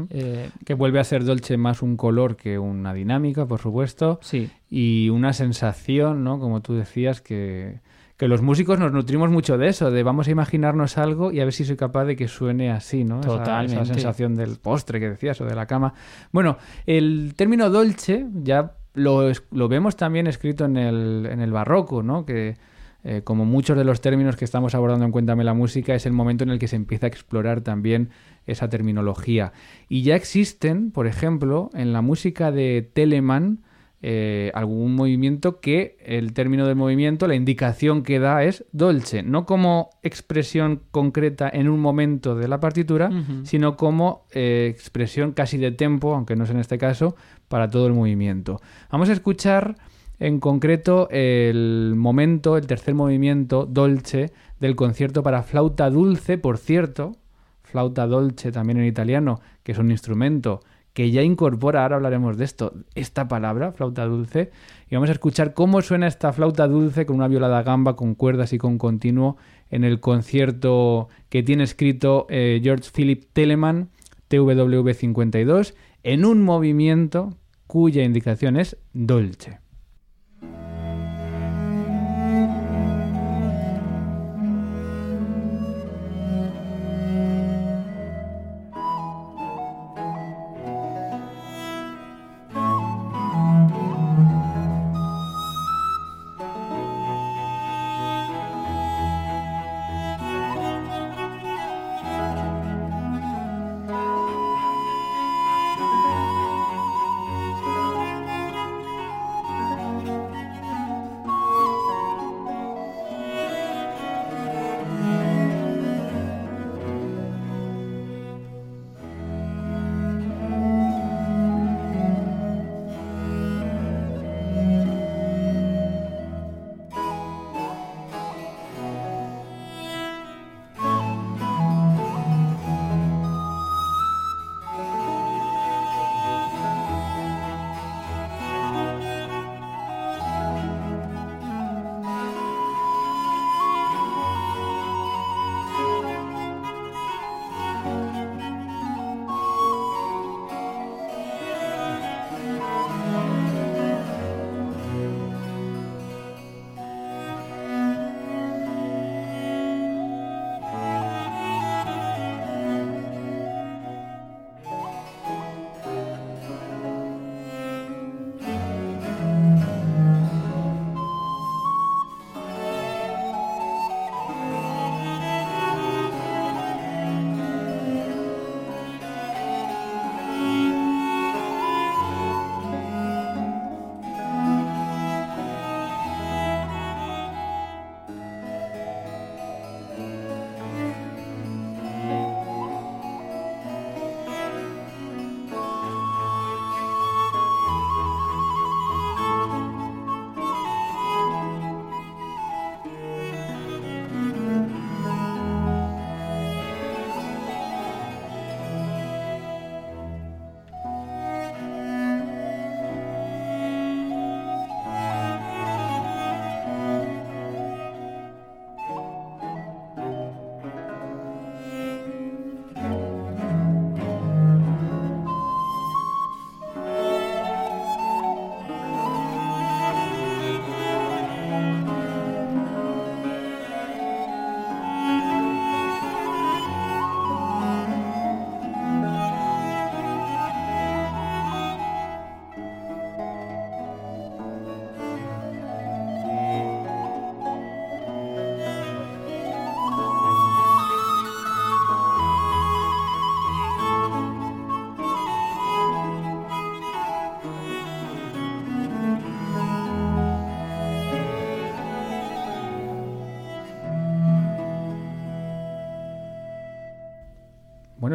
Eh, 0.09 0.49
Que 0.63 0.73
vuelve 0.73 1.01
a 1.01 1.03
ser 1.03 1.25
Dolce 1.25 1.57
más 1.57 1.81
un 1.81 1.97
color 1.97 2.37
que 2.37 2.57
una 2.57 2.93
dinámica, 2.93 3.45
por 3.45 3.59
supuesto, 3.59 4.21
sí, 4.21 4.49
y 4.69 5.09
una 5.09 5.33
sensación, 5.33 6.23
¿no? 6.23 6.39
Como 6.39 6.61
tú 6.61 6.75
decías, 6.75 7.19
que, 7.19 7.81
que 8.21 8.27
los 8.27 8.43
músicos 8.43 8.77
nos 8.77 8.91
nutrimos 8.91 9.31
mucho 9.31 9.57
de 9.57 9.67
eso, 9.67 9.89
de 9.89 10.03
vamos 10.03 10.27
a 10.27 10.29
imaginarnos 10.29 10.99
algo 10.99 11.31
y 11.31 11.39
a 11.39 11.43
ver 11.43 11.53
si 11.53 11.65
soy 11.65 11.75
capaz 11.75 12.05
de 12.05 12.15
que 12.15 12.27
suene 12.27 12.69
así, 12.69 13.03
¿no? 13.03 13.19
Totalmente. 13.19 13.81
Esa, 13.81 13.95
sensación 13.95 14.35
del 14.35 14.57
postre 14.57 14.99
que 14.99 15.09
decías 15.09 15.41
o 15.41 15.45
de 15.45 15.55
la 15.55 15.65
cama. 15.65 15.95
Bueno, 16.31 16.59
el 16.85 17.33
término 17.35 17.71
dolce 17.71 18.27
ya 18.43 18.73
lo, 18.93 19.31
lo 19.49 19.67
vemos 19.67 19.95
también 19.95 20.27
escrito 20.27 20.65
en 20.65 20.77
el, 20.77 21.27
en 21.31 21.41
el 21.41 21.51
barroco, 21.51 22.03
¿no? 22.03 22.23
Que 22.23 22.57
eh, 23.03 23.21
como 23.23 23.43
muchos 23.43 23.75
de 23.75 23.85
los 23.85 24.01
términos 24.01 24.35
que 24.35 24.45
estamos 24.45 24.75
abordando 24.75 25.03
en 25.03 25.11
Cuéntame 25.11 25.43
la 25.43 25.55
Música, 25.55 25.95
es 25.95 26.05
el 26.05 26.13
momento 26.13 26.43
en 26.43 26.51
el 26.51 26.59
que 26.59 26.67
se 26.67 26.75
empieza 26.75 27.07
a 27.07 27.09
explorar 27.09 27.61
también 27.61 28.11
esa 28.45 28.69
terminología. 28.69 29.51
Y 29.89 30.03
ya 30.03 30.15
existen, 30.15 30.91
por 30.91 31.07
ejemplo, 31.07 31.71
en 31.73 31.91
la 31.91 32.03
música 32.03 32.51
de 32.51 32.87
Telemann, 32.93 33.63
eh, 34.03 34.51
algún 34.55 34.95
movimiento 34.95 35.59
que 35.59 35.95
el 36.03 36.33
término 36.33 36.65
del 36.65 36.75
movimiento, 36.75 37.27
la 37.27 37.35
indicación 37.35 38.01
que 38.01 38.17
da 38.17 38.43
es 38.43 38.65
dolce, 38.71 39.21
no 39.21 39.45
como 39.45 39.91
expresión 40.01 40.81
concreta 40.89 41.47
en 41.53 41.69
un 41.69 41.79
momento 41.79 42.35
de 42.35 42.47
la 42.47 42.59
partitura, 42.59 43.11
sino 43.43 43.77
como 43.77 44.25
eh, 44.31 44.67
expresión 44.71 45.33
casi 45.33 45.57
de 45.57 45.71
tempo, 45.71 46.15
aunque 46.15 46.35
no 46.35 46.45
es 46.45 46.49
en 46.49 46.57
este 46.57 46.79
caso, 46.79 47.15
para 47.47 47.69
todo 47.69 47.85
el 47.85 47.93
movimiento. 47.93 48.59
Vamos 48.89 49.09
a 49.09 49.13
escuchar 49.13 49.75
en 50.17 50.39
concreto 50.39 51.07
el 51.11 51.93
momento, 51.95 52.57
el 52.57 52.65
tercer 52.65 52.95
movimiento 52.95 53.67
dolce 53.67 54.31
del 54.59 54.75
concierto 54.75 55.21
para 55.21 55.43
flauta 55.43 55.91
dulce, 55.91 56.39
por 56.39 56.57
cierto, 56.57 57.17
flauta 57.61 58.07
dolce 58.07 58.51
también 58.51 58.79
en 58.79 58.85
italiano, 58.85 59.41
que 59.61 59.73
es 59.73 59.77
un 59.77 59.91
instrumento 59.91 60.61
que 60.93 61.11
ya 61.11 61.21
incorpora, 61.21 61.83
ahora 61.83 61.95
hablaremos 61.95 62.37
de 62.37 62.45
esto, 62.45 62.73
esta 62.95 63.27
palabra, 63.27 63.71
flauta 63.71 64.05
dulce, 64.05 64.51
y 64.89 64.95
vamos 64.95 65.09
a 65.09 65.13
escuchar 65.13 65.53
cómo 65.53 65.81
suena 65.81 66.07
esta 66.07 66.33
flauta 66.33 66.67
dulce 66.67 67.05
con 67.05 67.15
una 67.15 67.27
viola 67.27 67.47
da 67.47 67.63
gamba, 67.63 67.95
con 67.95 68.15
cuerdas 68.15 68.51
y 68.53 68.57
con 68.57 68.77
continuo, 68.77 69.37
en 69.69 69.85
el 69.85 70.01
concierto 70.01 71.07
que 71.29 71.43
tiene 71.43 71.63
escrito 71.63 72.27
eh, 72.29 72.59
George 72.61 72.89
Philip 72.93 73.23
Telemann, 73.31 73.89
TWV 74.27 74.93
52, 74.93 75.75
en 76.03 76.25
un 76.25 76.43
movimiento 76.43 77.37
cuya 77.67 78.03
indicación 78.03 78.57
es 78.57 78.75
dolce. 78.91 79.60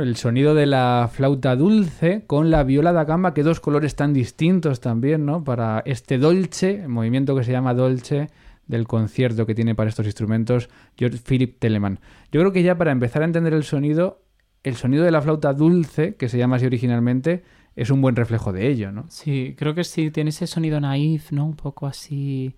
El 0.02 0.16
sonido 0.16 0.54
de 0.54 0.66
la 0.66 1.08
flauta 1.12 1.56
dulce 1.56 2.24
con 2.26 2.50
la 2.50 2.62
viola 2.64 2.92
da 2.92 3.04
gamba, 3.04 3.34
que 3.34 3.42
dos 3.42 3.60
colores 3.60 3.94
tan 3.96 4.12
distintos 4.12 4.80
también, 4.80 5.24
¿no? 5.26 5.44
Para 5.44 5.82
este 5.86 6.18
dolce, 6.18 6.82
el 6.82 6.88
movimiento 6.88 7.34
que 7.36 7.44
se 7.44 7.52
llama 7.52 7.74
dolce 7.74 8.28
del 8.66 8.86
concierto 8.86 9.46
que 9.46 9.54
tiene 9.54 9.74
para 9.74 9.88
estos 9.90 10.06
instrumentos 10.06 10.68
George 10.96 11.18
Philip 11.24 11.58
Telemann. 11.58 12.00
Yo 12.32 12.40
creo 12.40 12.52
que 12.52 12.62
ya 12.62 12.76
para 12.76 12.92
empezar 12.92 13.22
a 13.22 13.26
entender 13.26 13.54
el 13.54 13.64
sonido, 13.64 14.22
el 14.64 14.74
sonido 14.76 15.04
de 15.04 15.10
la 15.12 15.22
flauta 15.22 15.52
dulce, 15.52 16.16
que 16.16 16.28
se 16.28 16.38
llama 16.38 16.56
así 16.56 16.66
originalmente, 16.66 17.44
es 17.76 17.90
un 17.90 18.00
buen 18.00 18.16
reflejo 18.16 18.52
de 18.52 18.68
ello, 18.68 18.90
¿no? 18.90 19.04
Sí, 19.08 19.54
creo 19.56 19.74
que 19.74 19.84
sí, 19.84 20.10
tiene 20.10 20.30
ese 20.30 20.46
sonido 20.46 20.80
naif, 20.80 21.30
¿no? 21.30 21.44
Un 21.46 21.56
poco 21.56 21.86
así, 21.86 22.56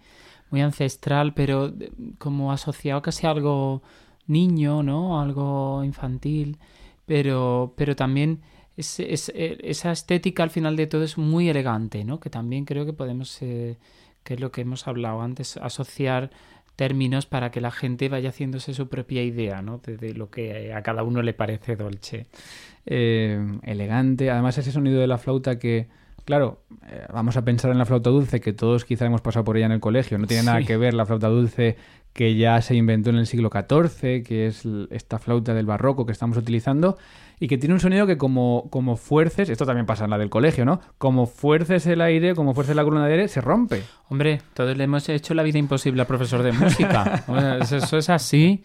muy 0.51 0.61
ancestral, 0.63 1.35
pero 1.35 1.69
de- 1.69 1.93
como 2.19 2.53
asociado 2.53 3.03
casi 3.03 3.27
a 3.27 3.31
algo 3.31 3.83
niño, 4.27 4.83
¿no? 4.83 5.21
Algo 5.21 5.83
infantil, 5.85 6.57
pero, 7.09 7.75
pero 7.77 7.97
también 7.97 8.43
eh, 8.77 9.59
esa 9.65 9.91
estética 9.93 10.45
al 10.45 10.51
final 10.51 10.77
de 10.77 10.87
todo 10.87 11.03
es 11.05 11.19
muy 11.19 11.49
elegante, 11.49 12.05
¿no? 12.05 12.21
Que 12.21 12.31
también 12.31 12.65
creo 12.67 12.87
que 12.87 12.93
podemos, 12.93 13.43
eh, 13.43 13.79
que 14.23 14.35
es 14.35 14.41
lo 14.41 14.53
que 14.53 14.61
hemos 14.61 14.87
hablado 14.87 15.23
antes, 15.23 15.57
asociar 15.57 16.31
términos 16.77 17.27
para 17.27 17.51
que 17.51 17.61
la 17.61 17.73
gente 17.73 18.09
vaya 18.09 18.29
haciéndose 18.29 18.75
su 18.75 18.89
propia 18.89 19.25
idea, 19.25 19.63
¿no? 19.63 19.79
De, 19.79 19.97
de 19.97 20.15
lo 20.15 20.31
que 20.31 20.73
a 20.73 20.83
cada 20.83 21.03
uno 21.03 21.23
le 21.23 21.35
parece 21.35 21.75
dolce. 21.77 22.27
eh, 22.87 23.41
elegante. 23.65 24.31
Además, 24.31 24.59
ese 24.59 24.73
sonido 24.73 25.01
de 25.01 25.07
la 25.07 25.19
flauta 25.19 25.59
que, 25.59 25.89
claro, 26.29 26.61
eh, 26.91 27.07
vamos 27.11 27.39
a 27.39 27.43
pensar 27.43 27.71
en 27.71 27.79
la 27.79 27.87
flauta 27.87 28.11
dulce, 28.11 28.39
que 28.39 28.53
todos 28.53 28.85
quizá 28.85 29.07
hemos 29.07 29.23
pasado 29.23 29.47
por 29.47 29.57
ella 29.57 29.65
en 29.65 29.73
el 29.73 29.81
colegio. 29.81 30.19
No 30.19 30.27
tiene 30.27 30.43
nada 30.43 30.61
que 30.61 30.77
ver 30.77 30.93
la 30.93 31.07
flauta 31.07 31.29
dulce 31.29 31.79
que 32.13 32.37
ya 32.37 32.61
se 32.61 32.75
inventó 32.75 33.09
en 33.09 33.17
el 33.17 33.27
siglo 33.27 33.49
XIV, 33.51 34.23
que 34.23 34.47
es 34.47 34.69
esta 34.91 35.19
flauta 35.19 35.55
del 35.55 35.65
barroco 35.65 36.05
que 36.05 36.13
estamos 36.13 36.37
utilizando, 36.37 36.99
y 37.41 37.49
que 37.49 37.57
tiene 37.57 37.73
un 37.73 37.81
sonido 37.81 38.07
que 38.07 38.19
como, 38.19 38.69
como 38.69 38.97
fuerces, 38.97 39.49
esto 39.49 39.65
también 39.65 39.87
pasa 39.87 40.05
en 40.05 40.11
la 40.11 40.19
del 40.19 40.29
colegio, 40.29 40.67
¿no? 40.67 40.83
Como 40.99 41.25
fuerces 41.25 41.87
el 41.87 42.03
aire, 42.03 42.35
como 42.35 42.53
fuerces 42.53 42.77
la 42.77 42.85
columna 42.85 43.07
de 43.07 43.13
aire, 43.13 43.29
se 43.29 43.41
rompe. 43.41 43.83
Hombre, 44.11 44.43
todos 44.53 44.77
le 44.77 44.85
hemos 44.85 45.09
hecho 45.09 45.33
la 45.33 45.43
vida 45.43 45.57
imposible 45.57 46.03
al 46.03 46.07
profesor 46.07 46.43
de 46.43 46.53
música. 46.53 47.25
Bueno, 47.27 47.55
eso, 47.55 47.79
eso 47.79 47.97
es 47.97 48.11
así, 48.11 48.63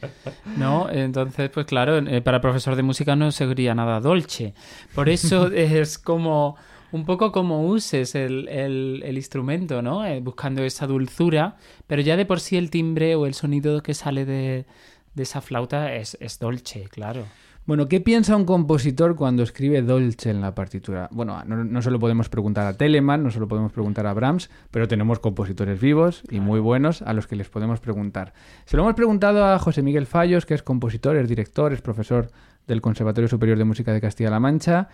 ¿no? 0.57 0.89
Entonces, 0.89 1.49
pues 1.49 1.65
claro, 1.65 1.97
eh, 1.97 2.21
para 2.21 2.37
el 2.37 2.41
profesor 2.41 2.75
de 2.75 2.83
música 2.83 3.15
no 3.15 3.31
sería 3.31 3.73
nada 3.73 4.01
dolce. 4.01 4.53
Por 4.93 5.07
eso 5.07 5.47
es 5.53 5.97
como 5.97 6.57
un 6.93 7.05
poco 7.05 7.31
como 7.33 7.67
uses 7.67 8.15
el, 8.15 8.47
el- 8.47 9.01
el 9.05 9.17
instrumento, 9.17 9.81
¿no? 9.81 10.05
Eh, 10.05 10.21
buscando 10.21 10.63
esa 10.63 10.87
dulzura, 10.87 11.57
pero 11.87 12.01
ya 12.01 12.15
de 12.15 12.25
por 12.25 12.39
sí 12.39 12.55
el 12.55 12.69
timbre 12.69 13.15
o 13.15 13.25
el 13.25 13.33
sonido 13.33 13.83
que 13.83 13.93
sale 13.93 14.23
de, 14.25 14.65
de 15.13 15.23
esa 15.23 15.41
flauta 15.41 15.93
es, 15.95 16.15
es 16.21 16.39
dolce, 16.39 16.87
claro. 16.89 17.25
Bueno, 17.65 17.87
¿qué 17.87 18.01
piensa 18.01 18.35
un 18.35 18.43
compositor 18.43 19.15
cuando 19.15 19.41
escribe 19.41 19.81
Dolce 19.81 20.29
en 20.29 20.41
la 20.41 20.53
partitura? 20.53 21.07
Bueno, 21.13 21.41
no, 21.45 21.63
no 21.63 21.81
solo 21.81 21.97
podemos 21.97 22.27
preguntar 22.27 22.67
a 22.67 22.73
Telemann, 22.73 23.23
no 23.23 23.31
solo 23.31 23.47
podemos 23.47 23.71
preguntar 23.71 24.05
a 24.05 24.13
Brahms, 24.13 24.49
pero 24.69 24.85
tenemos 24.89 25.19
compositores 25.19 25.79
vivos 25.79 26.23
y 26.29 26.41
muy 26.41 26.59
buenos 26.59 27.01
a 27.03 27.13
los 27.13 27.25
que 27.25 27.37
les 27.37 27.47
podemos 27.47 27.79
preguntar. 27.79 28.33
Se 28.65 28.75
lo 28.75 28.83
hemos 28.83 28.95
preguntado 28.95 29.45
a 29.45 29.57
José 29.59 29.81
Miguel 29.81 30.07
Fallos, 30.07 30.45
que 30.45 30.55
es 30.55 30.61
compositor, 30.61 31.15
es 31.15 31.29
director, 31.29 31.71
es 31.71 31.79
profesor 31.81 32.31
del 32.67 32.81
Conservatorio 32.81 33.29
Superior 33.29 33.57
de 33.57 33.63
Música 33.63 33.93
de 33.93 34.01
Castilla-La 34.01 34.41
Mancha. 34.41 34.89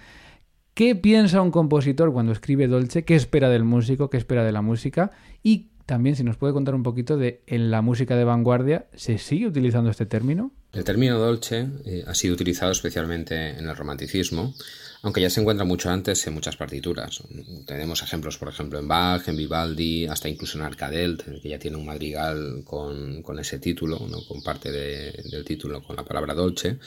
¿Qué 0.79 0.95
piensa 0.95 1.41
un 1.41 1.51
compositor 1.51 2.13
cuando 2.13 2.31
escribe 2.31 2.69
Dolce? 2.69 3.03
¿Qué 3.03 3.13
espera 3.13 3.49
del 3.49 3.65
músico? 3.65 4.09
¿Qué 4.09 4.15
espera 4.15 4.45
de 4.45 4.53
la 4.53 4.61
música? 4.61 5.11
Y 5.43 5.71
también 5.85 6.15
si 6.15 6.23
nos 6.23 6.37
puede 6.37 6.53
contar 6.53 6.73
un 6.73 6.83
poquito 6.83 7.17
de 7.17 7.41
en 7.47 7.69
la 7.69 7.81
música 7.81 8.15
de 8.15 8.23
vanguardia, 8.23 8.87
¿se 8.95 9.17
sigue 9.17 9.45
utilizando 9.45 9.89
este 9.89 10.05
término? 10.05 10.53
El 10.71 10.85
término 10.85 11.19
dolce 11.19 11.67
eh, 11.83 12.05
ha 12.07 12.15
sido 12.15 12.33
utilizado 12.33 12.71
especialmente 12.71 13.57
en 13.59 13.67
el 13.67 13.75
romanticismo, 13.75 14.53
aunque 15.01 15.19
ya 15.19 15.29
se 15.29 15.41
encuentra 15.41 15.65
mucho 15.65 15.89
antes 15.89 16.25
en 16.27 16.33
muchas 16.33 16.55
partituras. 16.55 17.23
Tenemos 17.65 18.01
ejemplos, 18.01 18.37
por 18.37 18.47
ejemplo, 18.47 18.79
en 18.79 18.87
Bach, 18.87 19.27
en 19.27 19.35
Vivaldi, 19.35 20.05
hasta 20.05 20.29
incluso 20.29 20.57
en 20.59 20.63
Arcadelt, 20.63 21.23
que 21.41 21.49
ya 21.49 21.59
tiene 21.59 21.75
un 21.75 21.87
madrigal 21.87 22.61
con, 22.63 23.21
con 23.21 23.37
ese 23.37 23.59
título, 23.59 23.99
con 24.29 24.41
parte 24.43 24.71
de- 24.71 25.23
del 25.29 25.43
título 25.43 25.83
con 25.83 25.97
la 25.97 26.05
palabra 26.05 26.33
dolce. 26.33 26.77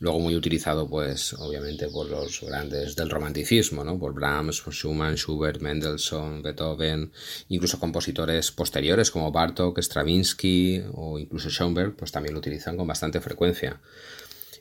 Luego 0.00 0.18
muy 0.18 0.34
utilizado, 0.34 0.88
pues, 0.88 1.34
obviamente 1.34 1.88
por 1.88 2.10
los 2.10 2.40
grandes 2.42 2.96
del 2.96 3.10
romanticismo, 3.10 3.84
¿no? 3.84 3.98
Por 3.98 4.12
Brahms, 4.12 4.60
por 4.60 4.74
Schumann, 4.74 5.16
Schubert, 5.16 5.60
Mendelssohn, 5.60 6.42
Beethoven, 6.42 7.12
incluso 7.48 7.78
compositores 7.78 8.50
posteriores 8.50 9.10
como 9.10 9.30
Bartók, 9.30 9.78
Stravinsky 9.78 10.82
o 10.94 11.18
incluso 11.18 11.48
Schoenberg, 11.48 11.94
pues 11.94 12.10
también 12.10 12.34
lo 12.34 12.40
utilizan 12.40 12.76
con 12.76 12.86
bastante 12.86 13.20
frecuencia. 13.20 13.80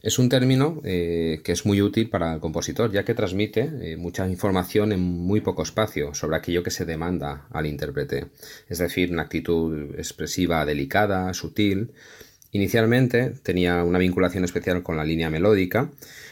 Es 0.04 0.20
un 0.20 0.28
término 0.28 0.82
eh, 0.84 1.40
que 1.46 1.54
es 1.54 1.66
muy 1.66 1.82
útil 1.82 2.10
para 2.10 2.34
el 2.34 2.42
compositor, 2.42 2.92
ya 2.92 3.06
que 3.06 3.14
transmite 3.14 3.72
eh, 3.82 3.96
mucha 3.96 4.28
información 4.28 4.92
en 4.92 5.00
muy 5.00 5.40
poco 5.40 5.64
espacio 5.64 6.14
sobre 6.14 6.36
aquello 6.36 6.62
que 6.62 6.72
se 6.72 6.84
demanda 6.84 7.48
al 7.52 7.68
intérprete. 7.68 8.28
Es 8.68 8.80
decir, 8.80 9.14
una 9.14 9.22
actitud 9.22 9.96
expresiva 9.98 10.66
delicada, 10.66 11.34
sutil. 11.34 11.92
Inicialmente 12.54 13.34
tenía 13.42 13.84
una 13.84 13.98
vinculación 13.98 14.44
especial 14.44 14.84
con 14.84 14.96
la 14.96 15.04
línea 15.04 15.32
melódica, 15.32 15.90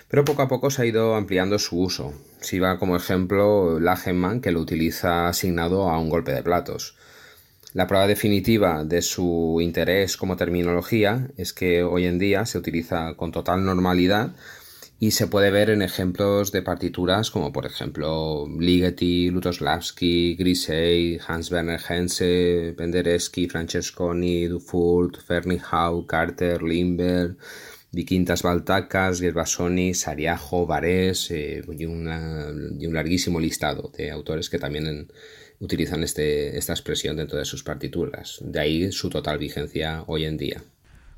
pero 0.08 0.24
poco 0.24 0.44
a 0.44 0.48
poco 0.48 0.70
se 0.70 0.84
ha 0.84 0.86
ido 0.86 1.16
ampliando 1.16 1.58
su 1.58 1.80
uso. 1.80 2.14
Si 2.42 2.60
va 2.60 2.78
como 2.78 2.96
ejemplo 2.96 3.80
Lachenmann, 3.80 4.40
que 4.40 4.52
lo 4.52 4.62
utiliza 4.62 5.28
asignado 5.28 5.90
a 5.90 5.98
un 5.98 6.10
golpe 6.10 6.32
de 6.32 6.44
platos. 6.44 6.96
La 7.74 7.88
prueba 7.88 8.06
definitiva 8.06 8.84
de 8.84 9.02
su 9.02 9.58
interés 9.62 10.16
como 10.16 10.38
terminología 10.38 11.28
es 11.38 11.54
que 11.54 11.82
hoy 11.84 12.06
en 12.06 12.20
día 12.20 12.46
se 12.46 12.60
utiliza 12.60 13.16
con 13.16 13.32
total 13.32 13.66
normalidad 13.66 14.36
y 15.02 15.12
se 15.12 15.26
puede 15.26 15.50
ver 15.50 15.72
en 15.72 15.82
ejemplos 15.82 16.52
de 16.52 16.62
partituras 16.62 17.32
como 17.32 17.52
por 17.52 17.66
ejemplo 17.66 18.48
Ligeti, 18.48 19.32
Lutoslavski, 19.32 20.36
Grisey, 20.36 21.18
Hans 21.28 21.52
Werner 21.52 21.82
Henze, 21.90 22.76
Penderecki, 22.78 23.50
Francesconi, 23.50 24.46
Dufour, 24.46 25.18
Fernihau, 25.20 26.06
Carter, 26.06 26.62
Limber, 26.62 27.36
Viquintas 27.92 28.44
Baltacas, 28.44 29.20
Gervasoni, 29.20 29.96
Sariajo, 29.96 30.68
Varés 30.68 31.32
eh, 31.32 31.64
y, 31.68 31.82
y 31.82 31.86
un 31.88 32.94
larguísimo 32.94 33.40
listado 33.40 33.92
de 33.98 34.12
autores 34.12 34.52
que 34.52 34.60
también 34.60 35.12
utilizan 35.60 36.04
este, 36.04 36.56
esta 36.60 36.74
expresión 36.74 37.18
dentro 37.18 37.40
de 37.40 37.46
sus 37.46 37.64
partituras. 37.64 38.38
De 38.44 38.60
ahí 38.60 38.92
su 38.92 39.10
total 39.10 39.40
vigencia 39.40 40.04
hoy 40.06 40.26
en 40.26 40.38
día. 40.38 40.62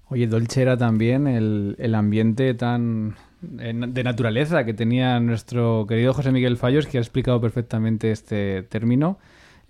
Oye, 0.07 0.27
Dolce 0.27 0.61
era 0.61 0.77
también 0.77 1.27
el, 1.27 1.75
el 1.79 1.95
ambiente 1.95 2.53
tan 2.53 3.17
de 3.43 4.03
naturaleza 4.03 4.65
que 4.65 4.73
tenía 4.73 5.19
nuestro 5.19 5.85
querido 5.87 6.13
José 6.13 6.31
Miguel 6.31 6.57
Fallos, 6.57 6.87
que 6.87 6.97
ha 6.97 7.01
explicado 7.01 7.39
perfectamente 7.41 8.11
este 8.11 8.63
término 8.63 9.19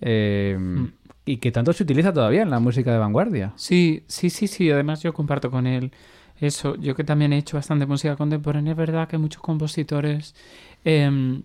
eh, 0.00 0.58
y 1.24 1.38
que 1.38 1.50
tanto 1.52 1.72
se 1.72 1.82
utiliza 1.82 2.12
todavía 2.12 2.42
en 2.42 2.50
la 2.50 2.60
música 2.60 2.92
de 2.92 2.98
vanguardia. 2.98 3.52
Sí, 3.56 4.04
sí, 4.06 4.30
sí, 4.30 4.46
sí. 4.46 4.70
Además, 4.70 5.02
yo 5.02 5.12
comparto 5.12 5.50
con 5.50 5.66
él 5.66 5.92
eso. 6.40 6.76
Yo 6.76 6.94
que 6.94 7.04
también 7.04 7.32
he 7.32 7.38
hecho 7.38 7.56
bastante 7.56 7.86
música 7.86 8.16
contemporánea, 8.16 8.72
es 8.72 8.76
verdad 8.78 9.08
que 9.08 9.18
muchos 9.18 9.40
compositores, 9.42 10.34
em, 10.84 11.42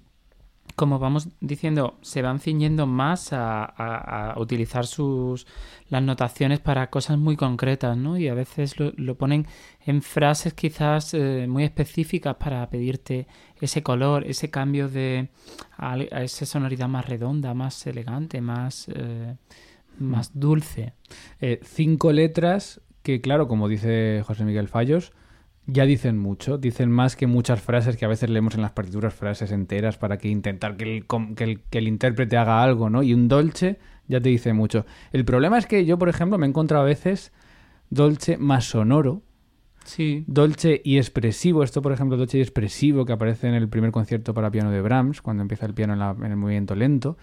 como 0.75 0.99
vamos 0.99 1.27
diciendo, 1.41 1.97
se 2.01 2.21
van 2.21 2.39
ciñendo 2.39 2.85
más 2.87 3.33
a, 3.33 3.63
a- 3.65 4.31
a 4.31 4.39
utilizar 4.39 4.85
sus 4.85 5.45
las 5.89 6.01
notaciones 6.03 6.59
para 6.59 6.89
cosas 6.89 7.17
muy 7.17 7.35
concretas, 7.35 7.97
¿no? 7.97 8.17
Y 8.17 8.27
a 8.29 8.33
veces 8.33 8.79
lo, 8.79 8.93
lo 8.95 9.15
ponen 9.15 9.45
en 9.89 10.01
frases 10.01 10.53
quizás 10.53 11.13
eh, 11.13 11.47
muy 11.49 11.63
específicas 11.63 12.35
para 12.35 12.69
pedirte 12.69 13.27
ese 13.59 13.81
color, 13.81 14.23
ese 14.25 14.49
cambio 14.49 14.87
de 14.87 15.29
a, 15.77 15.93
a 15.93 16.23
esa 16.23 16.45
sonoridad 16.45 16.87
más 16.87 17.07
redonda, 17.07 17.53
más 17.53 17.87
elegante, 17.87 18.39
más 18.39 18.87
eh, 18.93 19.35
más 19.97 20.31
dulce. 20.39 20.93
Eh, 21.41 21.59
cinco 21.63 22.11
letras 22.11 22.81
que, 23.03 23.19
claro, 23.21 23.47
como 23.47 23.67
dice 23.67 24.23
José 24.25 24.45
Miguel 24.45 24.67
Fallos, 24.67 25.11
ya 25.65 25.85
dicen 25.85 26.17
mucho, 26.17 26.57
dicen 26.57 26.91
más 26.91 27.15
que 27.15 27.27
muchas 27.27 27.61
frases 27.61 27.97
que 27.97 28.05
a 28.05 28.09
veces 28.09 28.29
leemos 28.29 28.55
en 28.55 28.61
las 28.61 28.71
partituras, 28.71 29.13
frases 29.13 29.51
enteras 29.51 29.97
para 29.97 30.17
que 30.17 30.27
intentar 30.27 30.77
que 30.77 30.97
el, 30.97 31.05
que 31.35 31.43
el, 31.43 31.61
que 31.61 31.77
el 31.79 31.87
intérprete 31.87 32.37
haga 32.37 32.63
algo, 32.63 32.89
¿no? 32.89 33.03
Y 33.03 33.13
un 33.13 33.27
dolce 33.27 33.79
ya 34.07 34.19
te 34.21 34.29
dice 34.29 34.53
mucho. 34.53 34.85
El 35.11 35.25
problema 35.25 35.57
es 35.57 35.65
que 35.65 35.85
yo, 35.85 35.97
por 35.97 36.09
ejemplo, 36.09 36.37
me 36.37 36.45
he 36.45 36.49
encontrado 36.49 36.83
a 36.83 36.87
veces 36.87 37.31
dolce 37.89 38.37
más 38.37 38.65
sonoro, 38.65 39.21
Sí. 39.85 40.23
dolce 40.27 40.81
y 40.83 40.97
expresivo. 40.97 41.63
Esto, 41.63 41.81
por 41.81 41.91
ejemplo, 41.91 42.17
dolce 42.17 42.37
y 42.37 42.41
expresivo 42.41 43.05
que 43.05 43.13
aparece 43.13 43.47
en 43.47 43.55
el 43.55 43.67
primer 43.69 43.91
concierto 43.91 44.33
para 44.33 44.51
piano 44.51 44.71
de 44.71 44.81
Brahms, 44.81 45.21
cuando 45.21 45.41
empieza 45.41 45.65
el 45.65 45.73
piano 45.73 45.93
en, 45.93 45.99
la- 45.99 46.15
en 46.17 46.25
el 46.31 46.35
movimiento 46.37 46.75
lento. 46.75 47.17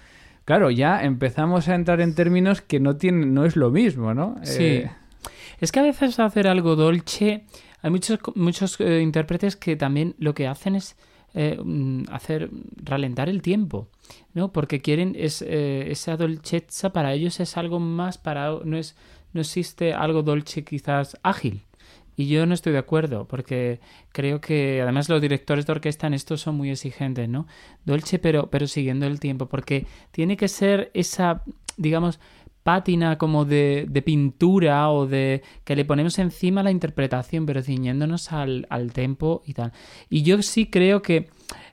Claro, 0.44 0.70
ya 0.70 1.02
empezamos 1.02 1.68
a 1.68 1.74
entrar 1.74 2.00
en 2.00 2.14
términos 2.14 2.62
que 2.62 2.78
no 2.80 2.96
tienen, 2.96 3.34
no 3.34 3.44
es 3.44 3.56
lo 3.56 3.70
mismo, 3.70 4.14
¿no? 4.14 4.36
Sí. 4.42 4.62
Eh, 4.64 4.90
Es 5.60 5.72
que 5.72 5.80
a 5.80 5.82
veces 5.82 6.18
hacer 6.20 6.46
algo 6.48 6.76
dolce, 6.76 7.44
hay 7.82 7.90
muchos, 7.90 8.18
muchos 8.34 8.78
eh, 8.80 9.00
intérpretes 9.00 9.56
que 9.56 9.74
también 9.76 10.14
lo 10.18 10.34
que 10.34 10.46
hacen 10.46 10.74
es 10.76 10.96
eh, 11.34 11.58
mm, 11.62 12.04
hacer 12.12 12.50
ralentar 12.82 13.28
el 13.28 13.42
tiempo, 13.42 13.88
¿no? 14.34 14.52
Porque 14.52 14.80
quieren 14.80 15.14
es, 15.18 15.42
eh, 15.42 15.90
esa 15.90 16.16
dolcezza 16.16 16.90
para 16.92 17.12
ellos 17.12 17.40
es 17.40 17.56
algo 17.56 17.78
más 17.80 18.16
para 18.18 18.58
no 18.64 18.76
es 18.76 18.96
no 19.32 19.40
existe 19.42 19.92
algo 19.92 20.22
dolce 20.22 20.62
quizás 20.64 21.16
ágil. 21.22 21.62
Y 22.16 22.28
yo 22.28 22.46
no 22.46 22.54
estoy 22.54 22.72
de 22.72 22.78
acuerdo, 22.78 23.28
porque 23.28 23.80
creo 24.12 24.40
que 24.40 24.80
además 24.80 25.08
los 25.08 25.20
directores 25.20 25.66
de 25.66 25.72
orquesta 25.72 26.06
en 26.06 26.14
esto 26.14 26.36
son 26.36 26.56
muy 26.56 26.70
exigentes, 26.70 27.28
¿no? 27.28 27.46
Dolce, 27.84 28.18
pero, 28.18 28.48
pero 28.50 28.66
siguiendo 28.66 29.06
el 29.06 29.20
tiempo, 29.20 29.46
porque 29.46 29.86
tiene 30.12 30.36
que 30.36 30.48
ser 30.48 30.90
esa, 30.94 31.42
digamos, 31.76 32.18
pátina 32.62 33.16
como 33.16 33.44
de, 33.44 33.86
de 33.88 34.02
pintura 34.02 34.90
o 34.90 35.06
de 35.06 35.42
que 35.62 35.76
le 35.76 35.84
ponemos 35.84 36.18
encima 36.18 36.64
la 36.64 36.72
interpretación, 36.72 37.46
pero 37.46 37.62
ciñéndonos 37.62 38.32
al, 38.32 38.66
al 38.70 38.92
tempo 38.92 39.42
y 39.46 39.52
tal. 39.52 39.72
Y 40.10 40.22
yo 40.22 40.42
sí 40.42 40.66
creo 40.66 41.00
que, 41.00 41.28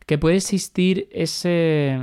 que 0.05 0.19
puede 0.19 0.35
existir 0.35 1.09
ese, 1.11 1.99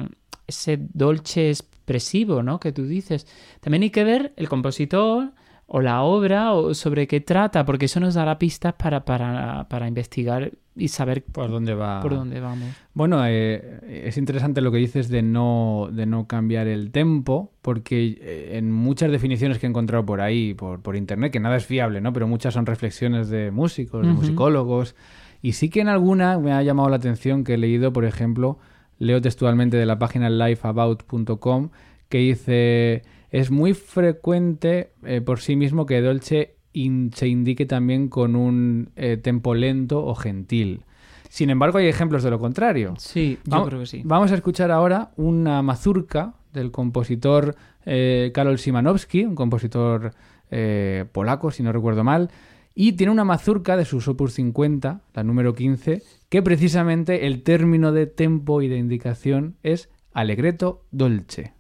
ese 0.48 0.79
dolce 0.92 1.50
expresivo, 1.50 2.42
¿no? 2.42 2.59
Que 2.59 2.72
tú 2.72 2.85
dices. 2.87 3.29
También 3.61 3.85
hay 3.85 3.90
que 3.90 4.03
ver 4.03 4.33
el 4.37 4.48
compositor 4.48 5.35
o 5.72 5.80
la 5.80 6.02
obra 6.02 6.52
o 6.52 6.74
sobre 6.74 7.06
qué 7.06 7.20
trata, 7.20 7.64
porque 7.64 7.85
eso 7.85 8.00
nos 8.00 8.14
dará 8.14 8.38
pistas 8.38 8.74
para, 8.74 9.04
para, 9.04 9.68
para 9.68 9.87
investigar 9.87 10.50
y 10.74 10.88
saber 10.88 11.22
por 11.22 11.48
dónde 11.48 11.74
va. 11.74 12.00
por 12.00 12.12
dónde 12.12 12.40
vamos. 12.40 12.70
Bueno, 12.92 13.24
eh, 13.24 14.02
es 14.04 14.18
interesante 14.18 14.62
lo 14.62 14.72
que 14.72 14.78
dices 14.78 15.09
de 15.09 15.22
no, 15.22 15.88
de 15.92 16.06
no 16.06 16.26
cambiar 16.26 16.66
el 16.66 16.90
tempo, 16.90 17.52
porque 17.62 18.18
eh, 18.20 18.59
en 18.59 18.72
muchas 18.72 19.12
definiciones 19.12 19.61
que 19.61 19.66
he 19.66 19.68
encontrado 19.68 20.04
por 20.04 20.20
ahí, 20.20 20.54
por, 20.54 20.83
por 20.83 20.96
internet, 20.96 21.30
que 21.30 21.38
nada 21.38 21.54
es 21.54 21.66
fiable, 21.66 22.00
¿no? 22.00 22.12
Pero 22.12 22.26
muchas 22.26 22.54
son 22.54 22.66
reflexiones 22.66 23.28
de 23.28 23.52
músicos, 23.52 24.04
de 24.04 24.12
musicólogos. 24.12 24.96
Y 25.40 25.52
sí 25.52 25.70
que 25.70 25.83
en 25.83 25.88
alguna 25.88 26.37
me 26.40 26.52
ha 26.52 26.64
llamado 26.64 26.88
la 26.88 26.96
atención 26.96 27.44
que 27.44 27.54
he 27.54 27.59
leído, 27.59 27.92
por 27.92 28.04
ejemplo, 28.04 28.59
leo 28.98 29.20
textualmente 29.20 29.76
de 29.76 29.87
la 29.87 30.00
página 30.00 30.28
lifeabout.com, 30.30 31.70
que 32.09 32.18
dice, 32.18 33.02
es 33.31 33.51
muy 33.51 33.75
frecuente 33.75 34.93
eh, 35.05 35.21
por 35.21 35.40
sí 35.40 35.57
mismo 35.57 35.87
que 35.87 36.01
Dolce 36.01 36.57
in- 36.73 37.11
se 37.14 37.29
indique 37.29 37.66
también 37.66 38.09
con 38.09 38.37
un 38.37 38.90
eh, 38.97 39.16
tempo 39.16 39.55
lento 39.55 40.05
o 40.05 40.14
gentil. 40.14 40.83
Sin 41.29 41.49
embargo, 41.51 41.79
hay 41.79 41.87
ejemplos 41.87 42.23
de 42.25 42.31
lo 42.31 42.38
contrario. 42.40 42.95
Sí, 42.99 43.38
yo 43.45 43.51
Vamos- 43.51 43.69
creo 43.69 43.81
que 43.81 43.87
sí. 43.87 44.03
Vamos 44.05 44.33
a 44.33 44.35
escuchar 44.35 44.71
ahora 44.73 45.11
una 45.16 45.62
mazurca 45.62 46.35
del 46.53 46.71
compositor 46.73 47.55
eh, 47.87 48.33
Karol 48.35 48.59
Szymanowski, 48.59 49.25
un 49.25 49.37
compositor 49.37 50.12
eh, 50.51 51.05
polaco, 51.12 51.53
si 51.53 51.62
no 51.62 51.71
recuerdo 51.73 52.03
mal, 52.03 52.31
y 52.75 52.93
tiene 52.93 53.12
una 53.12 53.25
mazurca 53.25 53.77
de 53.77 53.85
sus 53.85 54.09
Opus 54.09 54.35
50, 54.35 55.03
la 55.14 55.23
número 55.23 55.55
15, 55.55 56.03
que 56.29 56.43
precisamente 56.43 57.27
el 57.29 57.43
término 57.45 57.93
de 57.93 58.07
tempo 58.07 58.62
y 58.62 58.69
de 58.69 58.79
indicación 58.79 59.55
es 59.62 59.88
allegretto 60.12 60.83
dolce. 60.90 61.53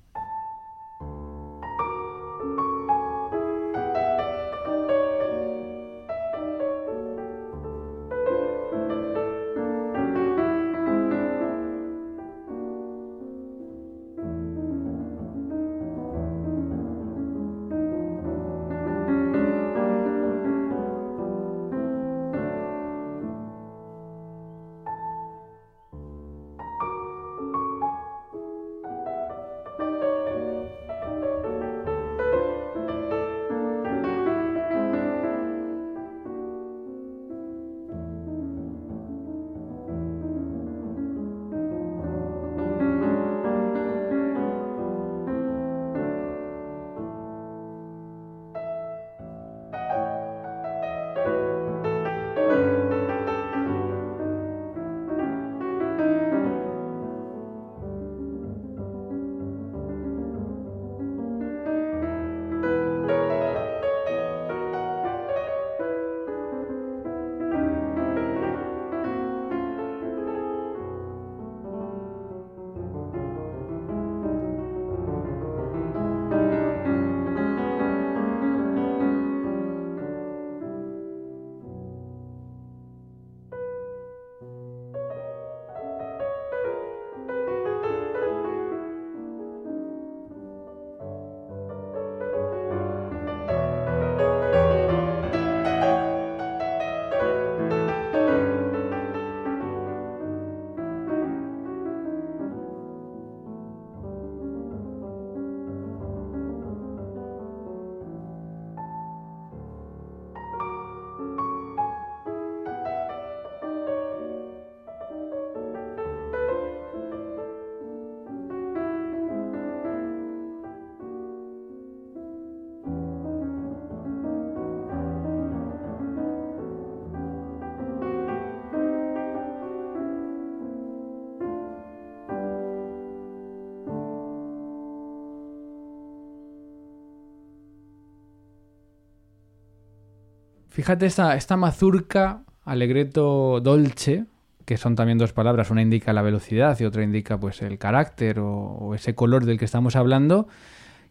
Fíjate 140.70 141.06
esta, 141.06 141.36
esta 141.36 141.56
mazurca, 141.56 142.42
allegretto 142.64 143.60
dolce, 143.60 144.24
que 144.64 144.76
son 144.76 144.94
también 144.94 145.18
dos 145.18 145.32
palabras, 145.32 145.70
una 145.70 145.82
indica 145.82 146.12
la 146.12 146.22
velocidad 146.22 146.78
y 146.80 146.84
otra 146.84 147.02
indica 147.02 147.38
pues 147.38 147.60
el 147.62 147.78
carácter 147.78 148.38
o, 148.38 148.52
o 148.52 148.94
ese 148.94 149.14
color 149.14 149.44
del 149.44 149.58
que 149.58 149.64
estamos 149.64 149.96
hablando, 149.96 150.46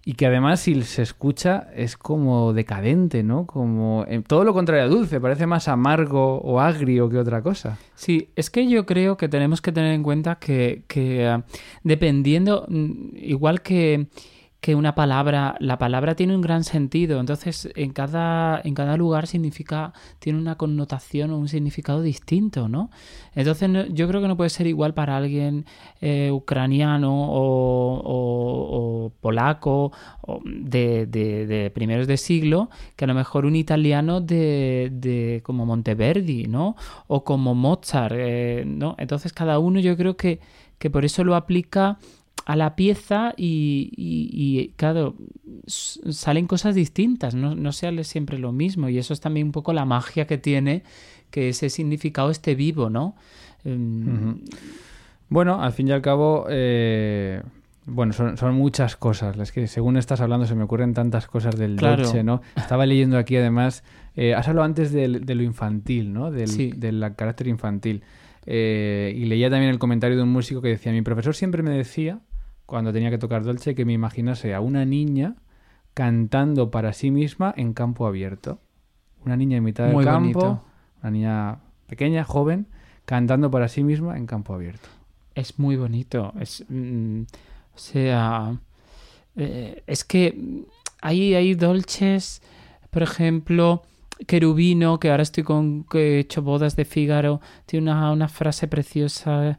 y 0.06 0.14
que 0.14 0.26
además 0.26 0.62
si 0.62 0.82
se 0.84 1.02
escucha 1.02 1.68
es 1.76 1.98
como 1.98 2.54
decadente, 2.54 3.22
¿no? 3.22 3.46
Como 3.46 4.06
eh, 4.08 4.24
todo 4.26 4.44
lo 4.44 4.54
contrario 4.54 4.86
a 4.86 4.88
dulce, 4.88 5.20
parece 5.20 5.46
más 5.46 5.68
amargo 5.68 6.40
o 6.40 6.60
agrio 6.60 7.10
que 7.10 7.18
otra 7.18 7.42
cosa. 7.42 7.78
Sí, 7.96 8.30
es 8.36 8.50
que 8.50 8.68
yo 8.68 8.86
creo 8.86 9.18
que 9.18 9.28
tenemos 9.28 9.62
que 9.62 9.72
tener 9.72 9.94
en 9.94 10.04
cuenta 10.04 10.36
que, 10.36 10.84
que, 10.88 11.28
ah, 11.28 11.44
dependiendo, 11.84 12.66
mm, 12.70 13.18
igual 13.18 13.62
que, 13.62 14.08
que 14.62 14.76
una 14.76 14.94
palabra, 14.94 15.56
la 15.60 15.78
palabra 15.78 16.16
tiene 16.16 16.36
un 16.36 16.42
gran 16.42 16.66
sentido, 16.66 17.20
entonces 17.22 17.70
en 17.76 17.92
cada, 17.94 18.60
en 18.64 18.74
cada 18.76 18.98
lugar 18.98 19.26
significa, 19.28 19.94
tiene 20.20 20.38
una 20.38 20.56
connotación 20.58 21.32
o 21.32 21.38
un 21.38 21.48
significado 21.48 22.02
distinto, 22.02 22.68
¿no? 22.68 22.90
Entonces 23.36 23.70
yo 23.94 24.08
creo 24.10 24.22
que 24.22 24.28
no 24.28 24.36
puede 24.36 24.50
ser 24.50 24.68
igual 24.68 24.94
para 24.94 25.16
alguien 25.16 25.66
eh, 26.02 26.30
ucraniano 26.34 27.10
o, 27.32 28.00
o- 28.04 29.06
o 29.06 29.10
polaco 29.22 29.92
o 30.22 30.42
de, 30.46 31.06
de- 31.06 31.48
de 31.48 31.70
primeros 31.72 32.08
de 32.08 32.18
siglo 32.18 32.70
que 32.96 33.06
a 33.06 33.08
lo 33.08 33.14
mejor 33.14 33.46
un 33.46 33.56
italiano 33.56 34.22
de, 34.22 34.90
de 34.92 35.42
como 35.44 35.66
Monteverdi, 35.66 36.48
¿no? 36.48 36.76
O 37.08 37.24
como 37.24 37.56
Mozart, 37.56 38.16
eh, 38.18 38.64
¿no? 38.68 38.96
Entonces 38.98 39.34
cada 39.34 39.60
uno 39.60 39.80
yo 39.80 39.96
creo 39.98 40.18
que, 40.18 40.40
que 40.78 40.90
por 40.90 41.06
eso 41.06 41.24
lo 41.24 41.36
aplica 41.36 41.98
a 42.52 42.56
la 42.56 42.76
pieza 42.76 43.34
y, 43.38 43.92
y- 43.96 44.30
y, 44.60 44.68
claro, 44.76 45.16
salen 45.68 46.48
cosas 46.48 46.74
distintas, 46.74 47.36
no, 47.36 47.54
no 47.54 47.72
sale 47.72 48.04
siempre 48.04 48.40
lo 48.40 48.52
mismo 48.52 48.90
y 48.90 48.98
eso 48.98 49.14
es 49.14 49.22
también 49.22 49.48
un 49.48 49.52
poco 49.52 49.72
la 49.72 49.86
magia 49.86 50.26
que 50.26 50.40
tiene 50.40 50.82
que 51.30 51.50
ese 51.50 51.70
significado 51.70 52.32
esté 52.32 52.56
vivo, 52.56 52.90
¿no? 52.90 53.16
Em. 53.66 54.40
Bueno, 55.30 55.62
al 55.62 55.74
fin 55.74 55.90
y 55.90 55.92
al 55.92 56.02
cabo, 56.02 56.48
eh, 56.50 57.44
Bueno, 57.86 58.14
son, 58.14 58.36
son 58.38 58.54
muchas 58.56 58.96
cosas. 58.96 59.38
Es 59.38 59.52
que 59.52 59.68
según 59.68 59.98
estás 59.98 60.22
hablando 60.22 60.46
se 60.48 60.56
me 60.56 60.64
ocurren 60.64 60.94
tantas 60.94 61.28
cosas 61.28 61.56
del 61.56 61.76
Claro. 61.76 62.04
dolce, 62.04 62.24
¿no? 62.24 62.42
Estaba 62.56 62.86
leyendo 62.88 63.18
aquí 63.18 63.36
además, 63.36 63.84
eh, 64.16 64.34
has 64.36 64.48
hablado 64.48 64.66
antes 64.66 64.92
del- 64.92 65.24
de, 65.26 65.36
lo 65.36 65.44
infantil, 65.44 66.14
¿no? 66.14 66.30
Del, 66.32 66.48
Sí. 66.48 66.72
del 66.76 67.00
carácter 67.16 67.48
infantil. 67.48 68.02
Eh, 68.46 69.14
y 69.16 69.26
leía 69.26 69.50
también 69.50 69.70
el 69.72 69.78
comentario 69.80 70.18
de 70.18 70.24
un 70.24 70.30
músico 70.30 70.62
que 70.62 70.70
decía, 70.70 70.92
mi 70.92 71.02
profesor 71.04 71.36
siempre 71.36 71.62
me 71.64 71.72
decía, 71.72 72.20
cuando 72.70 72.94
tenía 72.94 73.10
que 73.10 73.18
tocar 73.18 73.44
dolce, 73.44 73.74
que 73.74 73.84
me 73.84 73.94
imaginase 73.94 74.54
a 74.54 74.62
una 74.62 74.86
niña 74.86 75.36
cantando 75.96 76.70
para 76.70 76.94
sí 76.94 77.10
misma 77.10 77.52
en 77.58 77.74
campo 77.74 78.06
abierto. 78.06 78.60
Una 79.26 79.36
niña 79.36 79.58
en 79.58 79.64
mitad 79.64 79.86
del 79.86 79.94
Muy 79.94 80.06
campo, 80.06 80.40
bonito. 80.40 80.64
una 81.02 81.12
niña 81.12 81.60
pequeña, 81.88 82.24
joven, 82.24 82.68
cantando 83.06 83.50
para 83.50 83.68
sí 83.68 83.84
misma 83.84 84.18
en 84.18 84.28
campo 84.28 84.54
abierto. 84.54 84.88
Es 85.34 85.58
muy 85.58 85.78
bonito. 85.78 86.32
Es, 86.40 86.64
mm, 86.70 87.22
o 87.74 87.78
sea, 87.78 88.56
eh, 89.36 89.84
es 89.88 90.04
que 90.04 90.66
hay, 91.02 91.34
hay 91.34 91.56
dolces, 91.56 92.44
por 92.92 93.02
ejemplo, 93.02 93.82
Querubino, 94.28 95.00
que 95.00 95.10
ahora 95.10 95.24
estoy 95.24 95.44
con 95.44 95.86
que 95.86 96.18
he 96.18 96.20
hecho 96.20 96.44
bodas 96.44 96.76
de 96.76 96.86
Fígaro, 96.86 97.42
tiene 97.66 97.92
una, 97.92 98.12
una 98.12 98.28
frase 98.28 98.68
preciosa. 98.68 99.58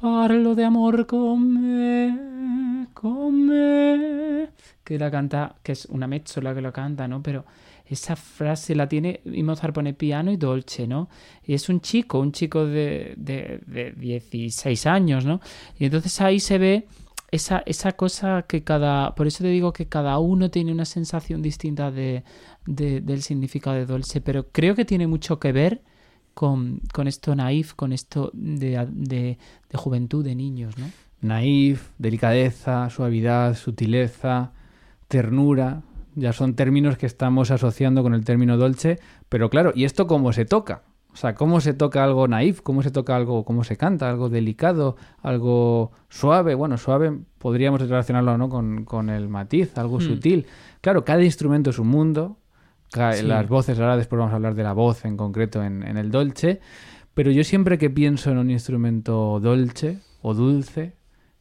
Parlo 0.00 0.54
de 0.54 0.64
amor 0.64 1.06
con 1.06 1.38
me, 1.54 2.88
con 2.92 3.46
me", 3.46 4.48
que 4.84 4.98
la 4.98 5.10
canta, 5.10 5.56
que 5.62 5.72
es 5.72 5.86
una 5.86 6.06
mezzola 6.06 6.54
que 6.54 6.60
lo 6.60 6.72
canta, 6.72 7.08
¿no? 7.08 7.22
Pero 7.22 7.46
esa 7.86 8.14
frase 8.16 8.74
la 8.74 8.88
tiene, 8.88 9.20
y 9.24 9.42
Mozart 9.42 9.74
pone 9.74 9.94
piano 9.94 10.30
y 10.30 10.36
dolce, 10.36 10.86
¿no? 10.86 11.08
Y 11.44 11.54
es 11.54 11.68
un 11.70 11.80
chico, 11.80 12.18
un 12.20 12.32
chico 12.32 12.66
de, 12.66 13.14
de, 13.16 13.60
de 13.66 13.92
16 13.92 14.86
años, 14.86 15.24
¿no? 15.24 15.40
Y 15.78 15.86
entonces 15.86 16.20
ahí 16.20 16.40
se 16.40 16.58
ve 16.58 16.86
esa, 17.30 17.62
esa 17.66 17.92
cosa 17.92 18.42
que 18.46 18.62
cada... 18.64 19.14
Por 19.14 19.26
eso 19.26 19.42
te 19.44 19.48
digo 19.50 19.72
que 19.72 19.86
cada 19.88 20.18
uno 20.18 20.50
tiene 20.50 20.72
una 20.72 20.84
sensación 20.84 21.40
distinta 21.42 21.90
de, 21.90 22.22
de- 22.66 23.00
del 23.00 23.22
significado 23.22 23.76
de 23.76 23.86
dolce, 23.86 24.20
pero 24.20 24.48
creo 24.52 24.74
que 24.74 24.84
tiene 24.84 25.06
mucho 25.06 25.38
que 25.40 25.52
ver 25.52 25.82
con, 26.36 26.82
con 26.92 27.08
esto 27.08 27.34
naif, 27.34 27.72
con 27.72 27.94
esto 27.94 28.30
de, 28.34 28.86
de, 28.92 29.38
de 29.70 29.78
juventud, 29.78 30.22
de 30.22 30.34
niños, 30.34 30.76
¿no? 30.76 30.84
Naif, 31.22 31.88
delicadeza, 31.96 32.90
suavidad, 32.90 33.56
sutileza, 33.56 34.52
ternura. 35.08 35.80
Ya 36.14 36.34
son 36.34 36.54
términos 36.54 36.98
que 36.98 37.06
estamos 37.06 37.50
asociando 37.50 38.02
con 38.02 38.12
el 38.12 38.22
término 38.26 38.58
dolce. 38.58 38.98
Pero 39.30 39.48
claro, 39.48 39.72
¿y 39.74 39.84
esto 39.84 40.06
cómo 40.06 40.34
se 40.34 40.44
toca? 40.44 40.82
O 41.14 41.16
sea, 41.16 41.34
¿cómo 41.34 41.62
se 41.62 41.72
toca 41.72 42.04
algo 42.04 42.28
naif? 42.28 42.60
¿Cómo 42.60 42.82
se 42.82 42.90
toca 42.90 43.16
algo, 43.16 43.46
cómo 43.46 43.64
se 43.64 43.78
canta? 43.78 44.10
Algo 44.10 44.28
delicado, 44.28 44.96
algo 45.22 45.92
suave. 46.10 46.54
Bueno, 46.54 46.76
suave 46.76 47.18
podríamos 47.38 47.80
relacionarlo 47.80 48.36
¿no? 48.36 48.50
con, 48.50 48.84
con 48.84 49.08
el 49.08 49.30
matiz, 49.30 49.78
algo 49.78 49.96
Hmm. 49.96 50.02
sutil. 50.02 50.46
Claro, 50.82 51.02
cada 51.06 51.24
instrumento 51.24 51.70
es 51.70 51.78
un 51.78 51.88
mundo. 51.88 52.36
Sí. 52.92 53.26
Las 53.26 53.48
voces, 53.48 53.78
ahora 53.78 53.96
después 53.96 54.18
vamos 54.18 54.32
a 54.32 54.36
hablar 54.36 54.54
de 54.54 54.62
la 54.62 54.72
voz 54.72 55.04
en 55.04 55.16
concreto 55.16 55.62
en, 55.62 55.82
en 55.82 55.96
el 55.96 56.10
dolce. 56.10 56.60
Pero 57.14 57.30
yo 57.30 57.44
siempre 57.44 57.78
que 57.78 57.88
pienso 57.90 58.30
en 58.30 58.38
un 58.38 58.50
instrumento 58.50 59.40
dolce 59.40 59.98
o 60.22 60.34
dulce, 60.34 60.94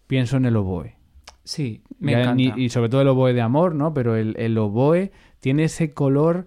pienso 0.08 0.38
en 0.38 0.46
el 0.46 0.56
oboe. 0.56 0.96
Sí, 1.44 1.84
me 2.00 2.14
Ya 2.14 2.22
encanta. 2.22 2.60
y 2.60 2.70
sobre 2.70 2.90
todo 2.90 3.02
el 3.02 3.08
oboe 3.10 3.34
de 3.34 3.42
amor, 3.42 3.76
¿no? 3.76 3.94
Pero 3.94 4.16
el, 4.16 4.36
el 4.40 4.58
oboe 4.58 5.12
tiene 5.40 5.66
ese 5.66 5.94
color 5.94 6.46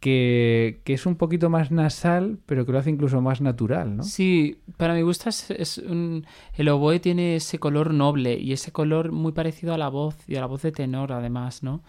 que, 0.00 0.80
que 0.84 0.92
es 0.94 1.06
un 1.06 1.16
poquito 1.16 1.50
más 1.50 1.70
nasal, 1.72 2.38
pero 2.46 2.64
que 2.64 2.72
lo 2.72 2.78
hace 2.78 2.90
incluso 2.90 3.20
más 3.20 3.40
natural, 3.40 3.96
¿no? 3.96 4.02
Sí, 4.04 4.60
para 4.76 4.94
mi 4.94 5.02
gusto 5.02 5.28
es, 5.28 5.50
es 5.50 5.78
un- 5.78 6.24
el 6.54 6.68
oboe 6.68 7.00
tiene 7.00 7.36
ese 7.36 7.58
color 7.58 7.92
noble 7.92 8.38
y 8.38 8.52
ese 8.52 8.70
color 8.70 9.10
muy 9.10 9.32
parecido 9.32 9.74
a 9.74 9.78
la 9.78 9.88
voz 9.88 10.16
y 10.28 10.36
a 10.36 10.40
la 10.40 10.46
voz 10.46 10.62
de 10.62 10.70
tenor 10.72 11.12
además, 11.12 11.62
¿no? 11.64 11.82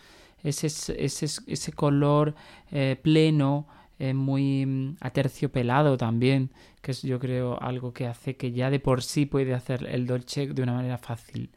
Ese, 0.43 0.67
ese, 0.67 1.25
ese 1.47 1.71
color 1.73 2.35
eh, 2.71 2.97
pleno, 3.01 3.67
eh, 3.99 4.13
muy 4.13 4.65
mm, 4.65 4.97
aterciopelado 5.01 5.97
también, 5.97 6.51
que 6.81 6.91
es 6.91 7.01
yo 7.01 7.19
creo 7.19 7.61
algo 7.61 7.91
que 7.91 8.07
hace 8.07 8.37
que 8.37 8.53
ya 8.53 8.69
de 8.69 8.79
por 8.79 9.03
sí 9.03 9.25
puede 9.25 9.53
hacer 9.53 9.85
el 9.85 10.07
dolce 10.07 10.47
de 10.47 10.63
una 10.63 10.73
manera 10.73 10.97
fácil. 10.97 11.51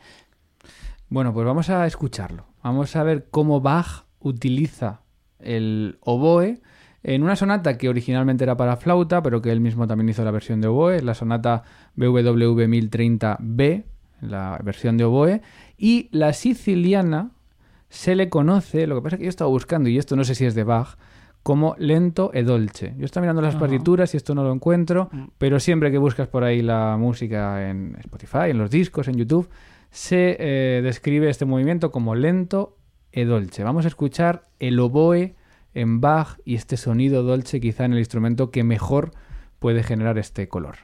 Bueno, 1.08 1.32
pues 1.32 1.46
vamos 1.46 1.70
a 1.70 1.86
escucharlo. 1.86 2.46
Vamos 2.64 2.96
a 2.96 3.02
ver 3.04 3.28
cómo 3.30 3.60
Bach 3.60 4.06
utiliza 4.18 5.02
el 5.38 5.98
oboe 6.00 6.62
en 7.04 7.22
una 7.22 7.36
sonata 7.36 7.78
que 7.78 7.88
originalmente 7.88 8.44
era 8.44 8.56
para 8.56 8.76
flauta, 8.76 9.22
pero 9.22 9.42
que 9.42 9.50
él 9.50 9.60
mismo 9.60 9.86
también 9.86 10.08
hizo 10.08 10.24
la 10.24 10.30
versión 10.30 10.60
de 10.60 10.68
oboe, 10.68 11.02
la 11.02 11.14
sonata 11.14 11.64
BWV 11.96 12.66
1030B, 12.66 13.84
la 14.20 14.58
versión 14.62 14.96
de 14.96 15.04
oboe, 15.04 15.42
y 15.76 16.08
la 16.12 16.32
siciliana 16.32 17.30
se 17.92 18.16
le 18.16 18.30
conoce, 18.30 18.86
lo 18.86 18.94
que 18.96 19.02
pasa 19.02 19.16
es 19.16 19.18
que 19.20 19.24
yo 19.26 19.28
estaba 19.28 19.50
buscando, 19.50 19.90
y 19.90 19.98
esto 19.98 20.16
no 20.16 20.24
sé 20.24 20.34
si 20.34 20.46
es 20.46 20.54
de 20.54 20.64
Bach, 20.64 20.96
como 21.42 21.74
lento 21.78 22.30
e 22.32 22.42
dolce. 22.42 22.94
Yo 22.96 23.04
estaba 23.04 23.22
mirando 23.24 23.42
las 23.42 23.56
Ajá. 23.56 23.60
partituras 23.66 24.14
y 24.14 24.16
esto 24.16 24.34
no 24.34 24.42
lo 24.44 24.52
encuentro, 24.52 25.10
Mm. 25.12 25.24
pero 25.38 25.60
siempre 25.60 25.90
que 25.90 25.98
buscas 25.98 26.26
por 26.28 26.42
ahí 26.42 26.62
la 26.62 26.96
música 26.98 27.68
en 27.68 27.96
Spotify, 28.00 28.48
en 28.50 28.58
los 28.58 28.70
discos, 28.70 29.08
en 29.08 29.16
YouTube, 29.16 29.48
se 29.90 30.36
eh, 30.38 30.80
describe 30.82 31.28
este 31.28 31.44
movimiento 31.44 31.90
como 31.90 32.14
lento 32.14 32.78
e 33.12 33.24
dolce. 33.26 33.62
Vamos 33.62 33.84
a 33.84 33.88
escuchar 33.88 34.42
el 34.58 34.80
oboe 34.80 35.34
en 35.74 36.00
Bach 36.00 36.38
y 36.46 36.54
este 36.54 36.76
sonido 36.78 37.22
dolce 37.24 37.60
quizá 37.60 37.84
en 37.84 37.92
el 37.92 37.98
instrumento 37.98 38.50
que 38.50 38.64
mejor 38.64 39.10
puede 39.58 39.82
generar 39.82 40.16
este 40.16 40.48
color. 40.48 40.76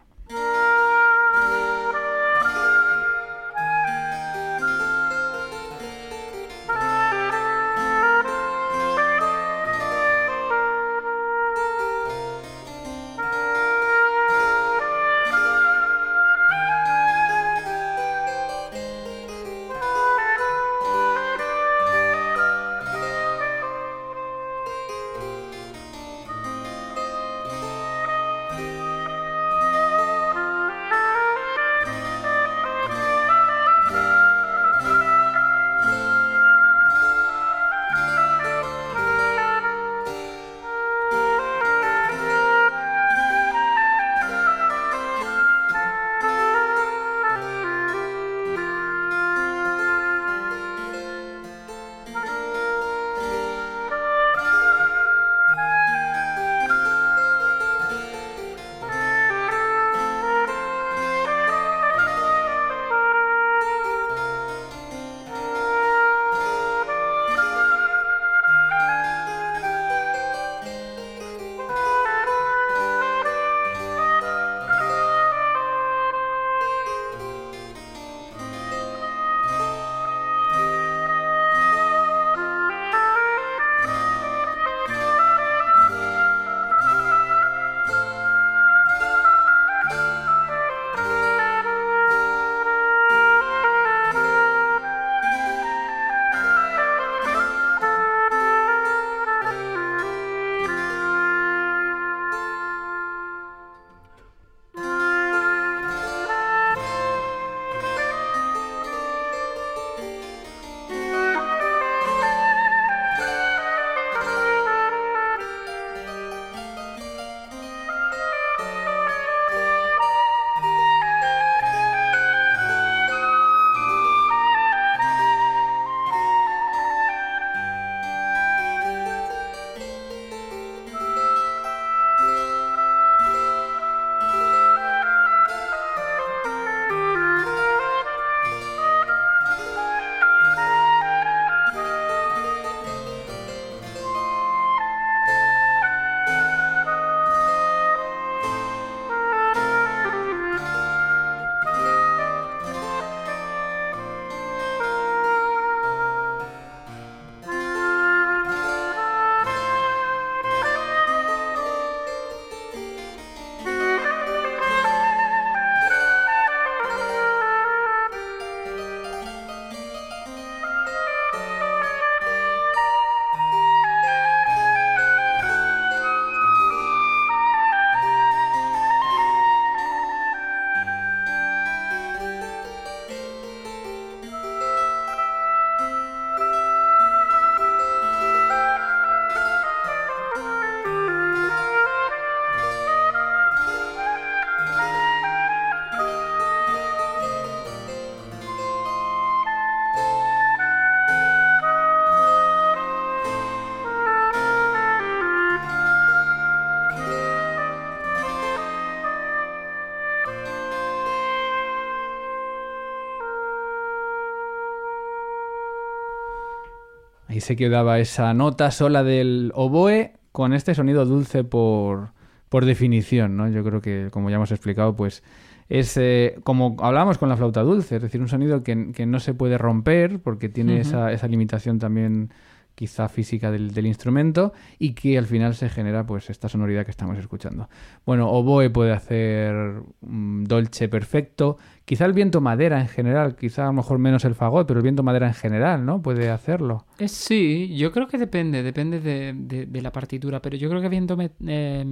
Ahí 217.38 217.42
se 217.42 217.54
quedaba 217.54 218.00
esa 218.00 218.34
nota 218.34 218.72
sola 218.72 219.04
del 219.04 219.52
oboe 219.54 220.14
con 220.32 220.52
este 220.52 220.74
sonido 220.74 221.04
dulce 221.04 221.44
por, 221.44 222.08
por 222.48 222.64
definición, 222.64 223.36
¿no? 223.36 223.48
Yo 223.48 223.62
creo 223.62 223.80
que, 223.80 224.08
como 224.10 224.28
ya 224.28 224.34
hemos 224.34 224.50
explicado, 224.50 224.96
pues 224.96 225.22
es 225.68 225.96
eh, 225.98 226.40
como 226.42 226.74
hablábamos 226.80 227.16
con 227.16 227.28
la 227.28 227.36
flauta 227.36 227.62
dulce, 227.62 227.94
es 227.94 228.02
decir, 228.02 228.20
un 228.20 228.26
sonido 228.26 228.64
que, 228.64 228.90
que 228.90 229.06
no 229.06 229.20
se 229.20 229.34
puede 229.34 229.56
romper 229.56 230.18
porque 230.18 230.48
tiene 230.48 230.80
esa, 230.80 231.12
esa 231.12 231.28
limitación 231.28 231.78
también 231.78 232.32
quizá 232.74 233.08
física 233.08 233.52
del, 233.52 233.72
del, 233.72 233.86
instrumento 233.86 234.52
y 234.80 234.94
que 234.94 235.16
al 235.16 235.26
final 235.26 235.54
se 235.54 235.68
genera 235.68 236.06
pues 236.06 236.30
esta 236.30 236.48
sonoridad 236.48 236.84
que 236.84 236.90
estamos 236.90 237.18
escuchando. 237.18 237.68
Bueno, 238.04 238.28
oboe 238.30 238.70
puede 238.70 238.92
hacer 238.92 239.82
um, 240.00 240.42
dolce 240.42 240.88
perfecto, 240.88 241.56
quizá 241.88 242.04
el 242.04 242.12
viento 242.12 242.42
madera 242.42 242.82
en 242.82 242.86
general, 242.86 243.34
quizá 243.34 243.62
a 243.62 243.66
lo 243.68 243.72
mejor 243.72 243.98
menos 243.98 244.22
el 244.26 244.34
fagot, 244.34 244.66
pero 244.68 244.80
el 244.80 244.82
viento 244.82 245.02
madera 245.02 245.26
en 245.26 245.32
general, 245.32 245.86
¿no? 245.86 246.02
Puede 246.02 246.28
hacerlo. 246.28 246.84
Eh, 246.98 247.08
sí, 247.08 247.74
yo 247.78 247.92
creo 247.92 248.06
que 248.06 248.18
depende, 248.18 248.62
depende 248.62 249.00
de, 249.00 249.32
de, 249.34 249.64
de 249.64 249.80
la 249.80 249.90
partitura, 249.90 250.42
pero 250.42 250.54
yo 250.58 250.68
creo 250.68 250.82
que 250.82 250.90
viento 250.90 251.16
eh, 251.18 251.84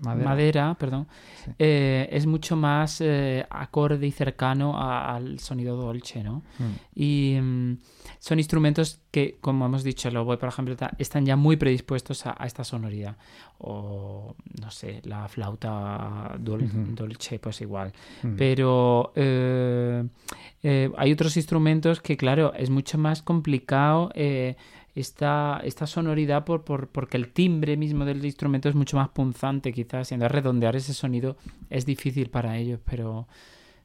madera. 0.00 0.24
madera. 0.24 0.74
perdón, 0.78 1.08
sí. 1.44 1.50
eh, 1.58 2.08
es 2.10 2.24
mucho 2.26 2.56
más 2.56 3.02
acorde 3.50 4.06
y 4.06 4.12
cercano 4.12 4.78
a, 4.78 5.14
al 5.14 5.38
sonido 5.40 5.76
dolce, 5.76 6.24
¿no? 6.24 6.42
Mm. 6.58 6.72
Y 6.94 7.36
um, 7.38 7.76
son 8.20 8.38
instrumentos 8.38 9.02
que, 9.10 9.36
como 9.42 9.66
hemos 9.66 9.84
dicho, 9.84 10.08
el 10.08 10.16
oboe, 10.16 10.38
por 10.38 10.48
ejemplo, 10.48 10.74
están 10.96 11.26
ya 11.26 11.36
muy 11.36 11.56
predispuestos 11.58 12.24
a, 12.24 12.34
a 12.38 12.46
esta 12.46 12.64
sonoridad. 12.64 13.18
O, 13.66 14.36
no 14.60 14.70
sé, 14.70 15.00
la 15.04 15.26
flauta 15.26 16.36
dol 16.38 16.62
uh 16.62 16.66
-huh. 16.66 16.94
dolce, 16.94 17.38
pues 17.38 17.62
igual. 17.62 17.88
Uh 18.22 18.26
-huh. 18.26 18.36
Pero 18.36 19.12
eh, 19.16 20.04
eh, 20.62 20.90
hay 20.98 21.12
otros 21.12 21.36
instrumentos 21.38 22.00
que, 22.02 22.16
claro, 22.18 22.52
es 22.54 22.68
mucho 22.68 22.98
más 22.98 23.22
complicado 23.22 24.10
eh, 24.14 24.56
esta, 24.94 25.60
esta 25.64 25.86
sonoridad 25.86 26.44
por, 26.44 26.64
por, 26.64 26.88
porque 26.88 27.16
el 27.16 27.32
timbre 27.32 27.76
mismo 27.76 28.04
del 28.04 28.24
instrumento 28.24 28.68
es 28.68 28.74
mucho 28.74 28.96
más 28.96 29.08
punzante, 29.08 29.72
quizás, 29.72 30.12
entonces 30.12 30.32
redondear 30.32 30.76
ese 30.76 30.92
sonido 30.92 31.36
es 31.70 31.86
difícil 31.86 32.28
para 32.28 32.58
ellos, 32.58 32.80
pero, 32.84 33.26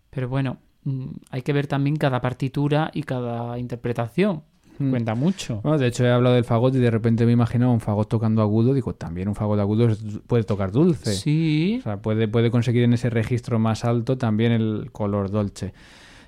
pero 0.09 0.27
bueno, 0.27 0.57
mm, 0.83 1.07
hay 1.31 1.41
que 1.41 1.53
ver 1.53 1.67
también 1.67 1.95
cada 1.95 2.19
partitura 2.19 2.91
y 2.93 3.03
cada 3.03 3.57
interpretación. 3.57 4.43
Mm. 4.79 4.89
Cuenta 4.89 5.15
mucho. 5.15 5.59
Bueno, 5.61 5.77
de 5.77 5.87
hecho, 5.87 6.05
he 6.05 6.11
hablado 6.11 6.35
del 6.35 6.45
fagot 6.45 6.73
y 6.73 6.79
de 6.79 6.89
repente 6.89 7.25
me 7.25 7.31
he 7.31 7.33
imaginado 7.33 7.71
un 7.71 7.81
fagot 7.81 8.07
tocando 8.07 8.41
agudo. 8.41 8.73
Digo, 8.73 8.95
también 8.95 9.27
un 9.27 9.35
fagot 9.35 9.59
agudo 9.59 9.89
puede 10.25 10.43
tocar 10.43 10.71
dulce. 10.71 11.13
Sí. 11.13 11.77
O 11.79 11.83
sea, 11.83 12.01
puede, 12.01 12.27
puede 12.27 12.49
conseguir 12.49 12.83
en 12.83 12.93
ese 12.93 13.09
registro 13.09 13.59
más 13.59 13.85
alto 13.85 14.17
también 14.17 14.53
el 14.53 14.89
color 14.91 15.29
dolce. 15.29 15.73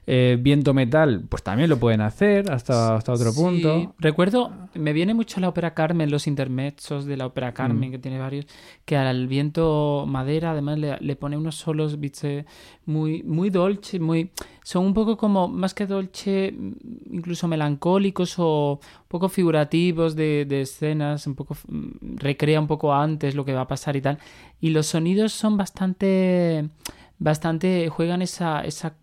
Eh, 0.07 0.37
viento 0.41 0.73
metal, 0.73 1.25
pues 1.29 1.43
también 1.43 1.69
lo 1.69 1.77
pueden 1.77 2.01
hacer 2.01 2.51
hasta, 2.51 2.95
hasta 2.95 3.13
otro 3.13 3.31
sí. 3.31 3.39
punto. 3.39 3.93
Recuerdo, 3.99 4.51
me 4.73 4.93
viene 4.93 5.13
mucho 5.13 5.39
la 5.39 5.47
ópera 5.47 5.75
Carmen, 5.75 6.09
los 6.09 6.25
intermezzos 6.25 7.05
de 7.05 7.17
la 7.17 7.27
ópera 7.27 7.53
Carmen, 7.53 7.89
mm. 7.89 7.91
que 7.91 7.99
tiene 7.99 8.17
varios, 8.17 8.47
que 8.83 8.97
al 8.97 9.27
viento 9.27 10.05
madera 10.07 10.51
además 10.51 10.79
le, 10.79 10.97
le 10.99 11.15
pone 11.15 11.37
unos 11.37 11.55
solos 11.55 11.99
¿viste? 11.99 12.45
muy, 12.85 13.21
muy 13.21 13.51
dolce, 13.51 13.99
muy 13.99 14.31
son 14.63 14.85
un 14.85 14.93
poco 14.93 15.17
como, 15.17 15.47
más 15.47 15.73
que 15.73 15.85
dolce, 15.85 16.53
incluso 17.11 17.47
melancólicos 17.47 18.35
o 18.37 18.79
un 18.81 19.07
poco 19.07 19.29
figurativos 19.29 20.15
de, 20.15 20.45
de 20.45 20.61
escenas, 20.61 21.27
un 21.27 21.35
poco 21.35 21.55
recrea 22.01 22.59
un 22.59 22.67
poco 22.67 22.93
antes 22.93 23.35
lo 23.35 23.45
que 23.45 23.53
va 23.53 23.61
a 23.61 23.67
pasar 23.67 23.95
y 23.95 24.01
tal. 24.01 24.17
Y 24.59 24.69
los 24.69 24.87
sonidos 24.87 25.31
son 25.31 25.57
bastante 25.57 26.69
bastante 27.21 27.87
juegan 27.89 28.23
esa, 28.23 28.61
esa 28.61 28.95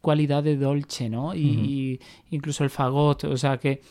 cualidad 0.00 0.44
de 0.44 0.56
dolce, 0.56 1.08
¿no? 1.10 1.34
Y, 1.34 1.50
uh 1.50 1.54
-huh. 1.54 1.66
y, 1.66 2.00
incluso 2.30 2.62
el 2.62 2.70
fagot, 2.70 3.24
o 3.24 3.36
sea 3.36 3.58
que, 3.58 3.82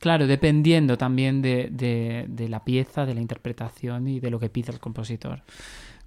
claro, 0.00 0.26
dependiendo 0.26 0.98
también 0.98 1.40
de, 1.40 1.68
de, 1.70 2.26
de, 2.28 2.48
la 2.48 2.64
pieza, 2.64 3.06
de 3.06 3.14
la 3.14 3.20
interpretación 3.20 4.08
y 4.08 4.18
de 4.18 4.30
lo 4.30 4.40
que 4.40 4.50
pide 4.50 4.72
el 4.72 4.80
compositor. 4.80 5.42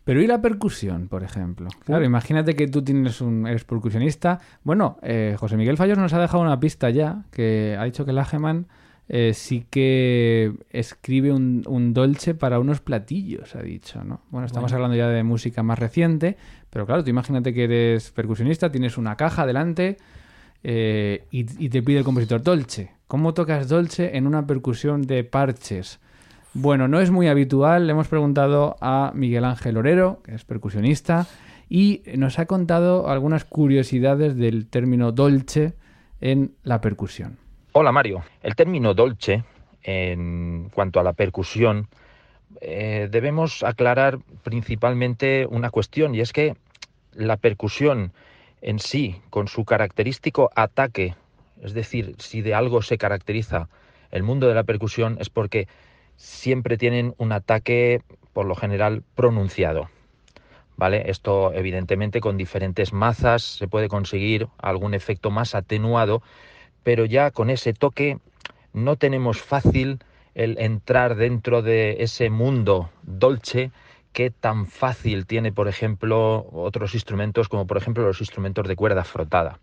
Pero 0.03 0.22
¿y 0.22 0.28
la 0.28 0.41
percusión, 0.41 1.08
por 1.08 1.24
ejemplo? 1.24 1.70
Claro, 1.86 2.03
imagínate 2.03 2.55
que 2.55 2.68
tú 2.68 2.82
tienes 2.82 3.22
un, 3.22 3.47
eres 3.47 3.64
percusionista. 3.64 4.39
Bueno, 4.64 4.97
eh, 5.01 5.36
José 5.39 5.55
Miguel 5.55 5.78
Fallos 5.78 5.97
nos 5.97 6.14
ha 6.14 6.20
dejado 6.20 6.43
una 6.43 6.60
pista 6.60 6.89
ya, 6.89 7.24
que 7.32 7.78
ha 7.80 7.86
dicho 7.86 8.05
que 8.05 8.12
Lageman 8.12 8.68
eh, 9.10 9.34
sí 9.34 9.66
que 9.70 10.53
escribe 10.70 11.32
un, 11.32 11.64
un, 11.68 11.93
dolce 11.93 12.34
para 12.34 12.60
unos 12.60 12.82
platillos, 12.82 13.55
ha 13.55 13.62
dicho, 13.62 14.03
¿no? 14.03 14.22
Bueno, 14.30 14.45
estamos 14.45 14.72
bueno. 14.72 14.86
hablando 14.86 14.97
ya 14.97 15.10
de 15.10 15.24
música 15.24 15.64
más 15.64 15.80
reciente, 15.80 16.36
pero 16.70 16.86
claro, 16.86 17.03
tú 17.03 17.10
imagínate 17.10 17.53
que 17.53 17.64
eres 17.64 18.12
percusionista, 18.12 18.72
tienes 18.72 18.97
una 18.97 19.16
caja 19.16 19.45
delante 19.45 19.97
eh, 20.64 21.26
y, 21.32 21.45
y, 21.64 21.70
te 21.70 21.82
pide 21.82 21.99
el 21.99 22.03
compositor 22.03 22.41
dolce. 22.41 22.91
¿Cómo 23.08 23.34
tocas 23.34 23.70
dolce 23.70 24.18
en 24.18 24.28
una 24.28 24.45
percusión 24.45 25.03
de 25.03 25.24
parches? 25.24 25.99
Bueno, 26.53 26.88
no 26.88 26.99
es 26.99 27.10
muy 27.10 27.28
habitual. 27.28 27.88
Le 27.88 27.93
hemos 27.93 28.08
preguntado 28.10 28.76
a 28.82 29.12
Miguel 29.16 29.45
Ángel 29.45 29.78
Orero, 29.78 30.22
que 30.24 30.36
es 30.36 30.43
percusionista, 30.43 31.28
y 31.70 32.01
nos 32.18 32.39
ha 32.39 32.45
contado 32.45 33.10
algunas 33.10 33.45
curiosidades 33.45 34.36
del 34.36 34.68
término 34.68 35.12
dolce 35.12 35.76
en 36.20 36.55
la 36.64 36.82
percusión. 36.82 37.38
Hola 37.80 37.91
Mario, 37.91 38.23
el 38.41 38.55
término 38.55 38.95
dolce 38.95 39.43
en 39.84 40.71
cuanto 40.73 40.99
a 40.99 41.03
la 41.03 41.13
percusión 41.13 41.88
eh, 42.59 43.07
debemos 43.11 43.61
aclarar 43.61 44.17
principalmente 44.41 45.45
una 45.47 45.69
cuestión 45.69 46.15
y 46.15 46.21
es 46.21 46.34
que 46.34 46.55
la 47.13 47.38
percusión 47.38 48.13
en 48.63 48.80
sí, 48.80 49.21
con 49.30 49.47
su 49.47 49.63
característico 49.63 50.49
ataque, 50.55 51.13
es 51.61 51.75
decir, 51.75 52.15
si 52.17 52.41
de 52.41 52.55
algo 52.55 52.82
se 52.82 52.97
caracteriza 52.97 53.69
el 54.09 54.23
mundo 54.23 54.47
de 54.47 54.55
la 54.55 54.63
percusión 54.63 55.17
es 55.19 55.30
porque 55.30 55.67
siempre 56.15 56.78
tienen 56.78 57.13
un 57.19 57.32
ataque 57.32 58.01
por 58.34 58.47
lo 58.47 58.55
general 58.55 59.03
pronunciado. 59.13 59.88
¿Vale? 60.78 61.11
Esto 61.11 61.53
evidentemente 61.53 62.21
con 62.21 62.38
diferentes 62.38 62.91
mazas 62.91 63.43
se 63.43 63.67
puede 63.67 63.88
conseguir 63.88 64.47
algún 64.57 64.95
efecto 64.95 65.30
más 65.30 65.53
atenuado, 65.53 66.23
pero 66.88 67.04
ya 67.04 67.32
con 67.32 67.50
ese 67.50 67.74
toque 67.74 68.18
no 68.72 68.96
tenemos 68.96 69.42
fácil 69.42 70.00
el 70.36 70.58
entrar 70.58 71.16
dentro 71.16 71.62
de 71.62 71.98
ese 72.00 72.30
mundo 72.30 72.90
dolce 73.02 73.72
que 74.14 74.32
tan 74.32 74.68
fácil 74.68 75.26
tiene, 75.26 75.52
por 75.52 75.68
ejemplo, 75.68 76.48
otros 76.50 76.94
instrumentos 76.94 77.50
como 77.50 77.68
por 77.68 77.76
ejemplo 77.76 78.06
los 78.06 78.22
instrumentos 78.22 78.70
de 78.70 78.78
cuerda 78.78 79.04
frotada. 79.04 79.60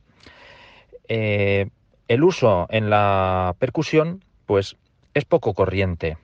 Eh, 1.08 1.70
el 2.08 2.24
uso 2.24 2.66
en 2.68 2.90
la 2.90 3.56
percusión, 3.58 4.22
pues 4.44 4.76
es 5.14 5.24
poco 5.24 5.54
corriente. 5.54 6.18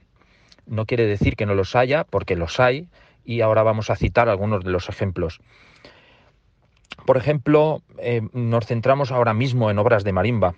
No 0.66 0.84
quiere 0.84 1.06
decir 1.06 1.34
que 1.34 1.46
no 1.46 1.54
los 1.54 1.76
haya, 1.76 2.04
porque 2.04 2.36
los 2.36 2.60
hay, 2.60 2.88
y 3.24 3.40
ahora 3.40 3.62
vamos 3.62 3.88
a 3.88 3.96
citar 3.96 4.28
algunos 4.28 4.64
de 4.64 4.70
los 4.70 4.90
ejemplos. 4.90 5.40
Por 7.06 7.16
ejemplo, 7.16 7.80
eh, 7.96 8.20
nos 8.34 8.66
centramos 8.66 9.10
ahora 9.10 9.32
mismo 9.32 9.70
en 9.70 9.78
obras 9.78 10.04
de 10.04 10.12
marimba 10.12 10.56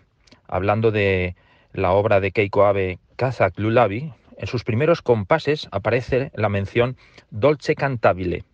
hablando 0.53 0.91
de 0.91 1.35
la 1.73 1.93
obra 1.93 2.21
de 2.21 2.31
Keiko 2.31 2.67
Abe 2.67 2.99
Kazak 3.17 3.59
Lulabi, 3.59 4.13
en 4.37 4.47
sus 4.47 4.65
primeros 4.65 5.01
compases 5.01 5.67
aparece 5.73 6.31
la 6.35 6.51
mención 6.51 6.97
dolce 7.31 7.75
cantabile. 7.75 8.45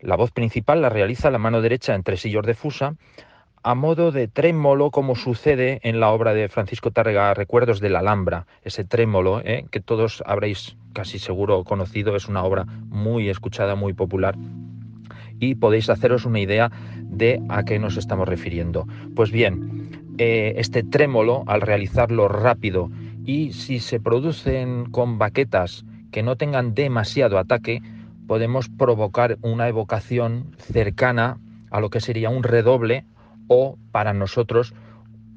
La 0.00 0.16
voz 0.16 0.32
principal 0.32 0.82
la 0.82 0.88
realiza 0.88 1.30
la 1.30 1.38
mano 1.38 1.62
derecha 1.62 1.94
en 1.94 2.02
tresillos 2.02 2.44
de 2.44 2.54
fusa, 2.54 2.96
a 3.62 3.74
modo 3.76 4.10
de 4.10 4.26
trémolo 4.26 4.90
como 4.90 5.14
sucede 5.14 5.78
en 5.84 6.00
la 6.00 6.10
obra 6.10 6.34
de 6.34 6.48
Francisco 6.48 6.90
Tárrega 6.90 7.32
Recuerdos 7.32 7.78
de 7.78 7.90
la 7.90 8.00
Alhambra, 8.00 8.46
ese 8.62 8.84
trémolo 8.84 9.40
¿eh? 9.40 9.66
que 9.70 9.80
todos 9.80 10.22
habréis 10.26 10.76
casi 10.92 11.20
seguro 11.20 11.62
conocido, 11.62 12.16
es 12.16 12.26
una 12.26 12.42
obra 12.42 12.64
muy 12.88 13.28
escuchada, 13.28 13.76
muy 13.76 13.92
popular 13.92 14.34
y 15.38 15.54
podéis 15.54 15.90
haceros 15.90 16.24
una 16.24 16.40
idea 16.40 16.70
de 17.02 17.40
a 17.48 17.64
qué 17.64 17.78
nos 17.78 17.96
estamos 17.96 18.28
refiriendo. 18.28 18.86
Pues 19.14 19.30
bien, 19.30 19.90
eh, 20.18 20.54
este 20.58 20.82
trémolo 20.82 21.44
al 21.46 21.60
realizarlo 21.60 22.28
rápido 22.28 22.90
y 23.24 23.52
si 23.52 23.80
se 23.80 24.00
producen 24.00 24.86
con 24.90 25.18
baquetas 25.18 25.84
que 26.12 26.22
no 26.22 26.36
tengan 26.36 26.74
demasiado 26.74 27.38
ataque, 27.38 27.82
podemos 28.26 28.68
provocar 28.68 29.38
una 29.42 29.68
evocación 29.68 30.54
cercana 30.58 31.38
a 31.70 31.80
lo 31.80 31.90
que 31.90 32.00
sería 32.00 32.30
un 32.30 32.42
redoble 32.42 33.04
o 33.48 33.76
para 33.90 34.12
nosotros 34.12 34.74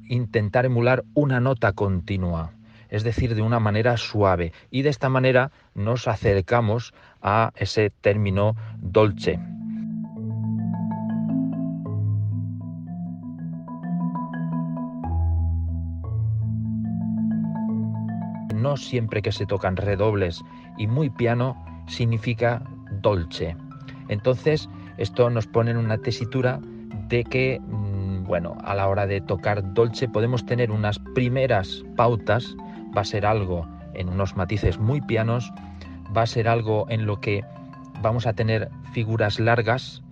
intentar 0.08 0.64
emular 0.64 1.04
una 1.14 1.40
nota 1.40 1.72
continua, 1.72 2.52
es 2.88 3.02
decir, 3.02 3.34
de 3.34 3.42
una 3.42 3.60
manera 3.60 3.96
suave. 3.96 4.52
Y 4.70 4.82
de 4.82 4.90
esta 4.90 5.08
manera 5.08 5.50
nos 5.74 6.08
acercamos 6.08 6.94
a 7.20 7.52
ese 7.56 7.90
término 7.90 8.54
dolce. 8.78 9.38
No 18.62 18.76
siempre 18.76 19.22
que 19.22 19.32
se 19.32 19.46
tocan 19.46 19.76
redobles 19.76 20.42
y 20.76 20.86
muy 20.86 21.10
piano 21.10 21.56
significa 21.86 22.62
dolce. 23.00 23.56
Entonces, 24.08 24.68
esto 24.96 25.30
nos 25.30 25.46
pone 25.46 25.70
en 25.70 25.76
una 25.76 25.98
tesitura 25.98 26.60
de 27.08 27.24
que, 27.24 27.60
mm, 27.60 28.24
bueno, 28.24 28.56
a 28.64 28.74
la 28.74 28.88
hora 28.88 29.06
de 29.06 29.20
tocar 29.20 29.74
dolce 29.74 30.08
podemos 30.08 30.44
tener 30.44 30.70
unas 30.70 30.98
primeras 31.14 31.84
pautas 31.96 32.56
va 32.96 33.02
a 33.02 33.04
ser 33.04 33.26
algo 33.26 33.66
en 33.94 34.08
unos 34.08 34.36
matices 34.36 34.78
muy 34.78 35.00
pianos, 35.00 35.52
va 36.16 36.22
a 36.22 36.26
ser 36.26 36.48
algo 36.48 36.86
en 36.88 37.06
lo 37.06 37.20
que 37.20 37.44
vamos 38.02 38.26
a 38.26 38.32
tener 38.32 38.70
figuras 38.92 39.40
largas. 39.40 40.02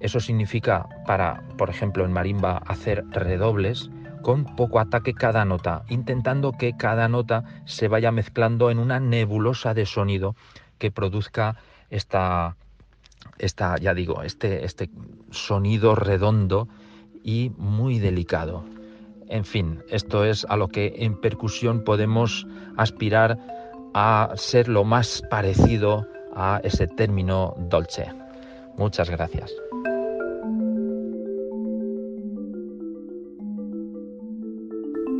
Eso 0.00 0.20
significa 0.20 0.86
para, 1.06 1.42
por 1.56 1.70
ejemplo, 1.70 2.04
en 2.04 2.12
marimba 2.12 2.62
hacer 2.66 3.04
redobles 3.10 3.90
con 4.22 4.56
poco 4.56 4.78
ataque 4.78 5.14
cada 5.14 5.44
nota, 5.44 5.84
intentando 5.88 6.52
que 6.52 6.76
cada 6.76 7.08
nota 7.08 7.44
se 7.64 7.88
vaya 7.88 8.12
mezclando 8.12 8.70
en 8.70 8.78
una 8.78 9.00
nebulosa 9.00 9.74
de 9.74 9.86
sonido 9.86 10.36
que 10.78 10.90
produzca 10.90 11.56
esta, 11.90 12.56
esta 13.38 13.76
ya 13.78 13.94
digo, 13.94 14.22
este, 14.22 14.64
este 14.64 14.90
sonido 15.30 15.94
redondo 15.94 16.68
y 17.22 17.52
muy 17.56 17.98
delicado. 17.98 18.64
En 19.28 19.44
fin, 19.44 19.82
esto 19.88 20.24
es 20.24 20.44
a 20.48 20.56
lo 20.56 20.68
que 20.68 20.94
en 20.98 21.20
percusión 21.20 21.84
podemos 21.84 22.46
aspirar 22.76 23.38
a 23.94 24.32
ser 24.34 24.68
lo 24.68 24.84
más 24.84 25.22
parecido 25.30 26.06
a 26.34 26.60
ese 26.64 26.86
término 26.86 27.54
dolce. 27.58 28.12
Muchas 28.76 29.10
gracias. 29.10 29.52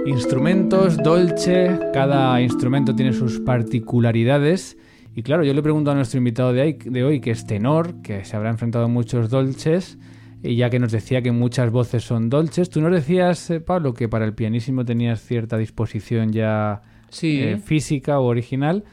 Instrumentos, 0.06 0.96
dolce, 0.96 1.78
cada 1.92 2.40
instrumento 2.40 2.94
tiene 2.94 3.12
sus 3.12 3.38
particularidades. 3.40 4.78
Y 5.14 5.22
claro, 5.22 5.44
yo 5.44 5.52
le 5.52 5.62
pregunto 5.62 5.90
a 5.90 5.94
nuestro 5.94 6.18
invitado 6.18 6.52
de 6.52 7.04
hoy, 7.04 7.20
que 7.20 7.30
es 7.30 7.46
tenor, 7.46 8.00
que 8.02 8.24
se 8.24 8.34
habrá 8.36 8.48
enfrentado 8.50 8.86
a 8.86 8.88
muchos 8.88 9.28
dolces, 9.28 9.98
y 10.42 10.56
ya 10.56 10.70
que 10.70 10.78
nos 10.78 10.90
decía 10.92 11.20
que 11.20 11.32
muchas 11.32 11.70
voces 11.70 12.02
son 12.02 12.30
dolces, 12.30 12.70
tú 12.70 12.80
nos 12.80 12.92
decías, 12.92 13.50
eh, 13.50 13.60
Pablo, 13.60 13.92
que 13.92 14.08
para 14.08 14.24
el 14.24 14.32
pianísimo 14.32 14.84
tenías 14.86 15.20
cierta 15.20 15.58
disposición 15.58 16.32
ya 16.32 16.80
Sí. 17.10 17.40
eh, 17.42 17.58
física 17.58 18.18
o 18.20 18.24
original. 18.24 18.84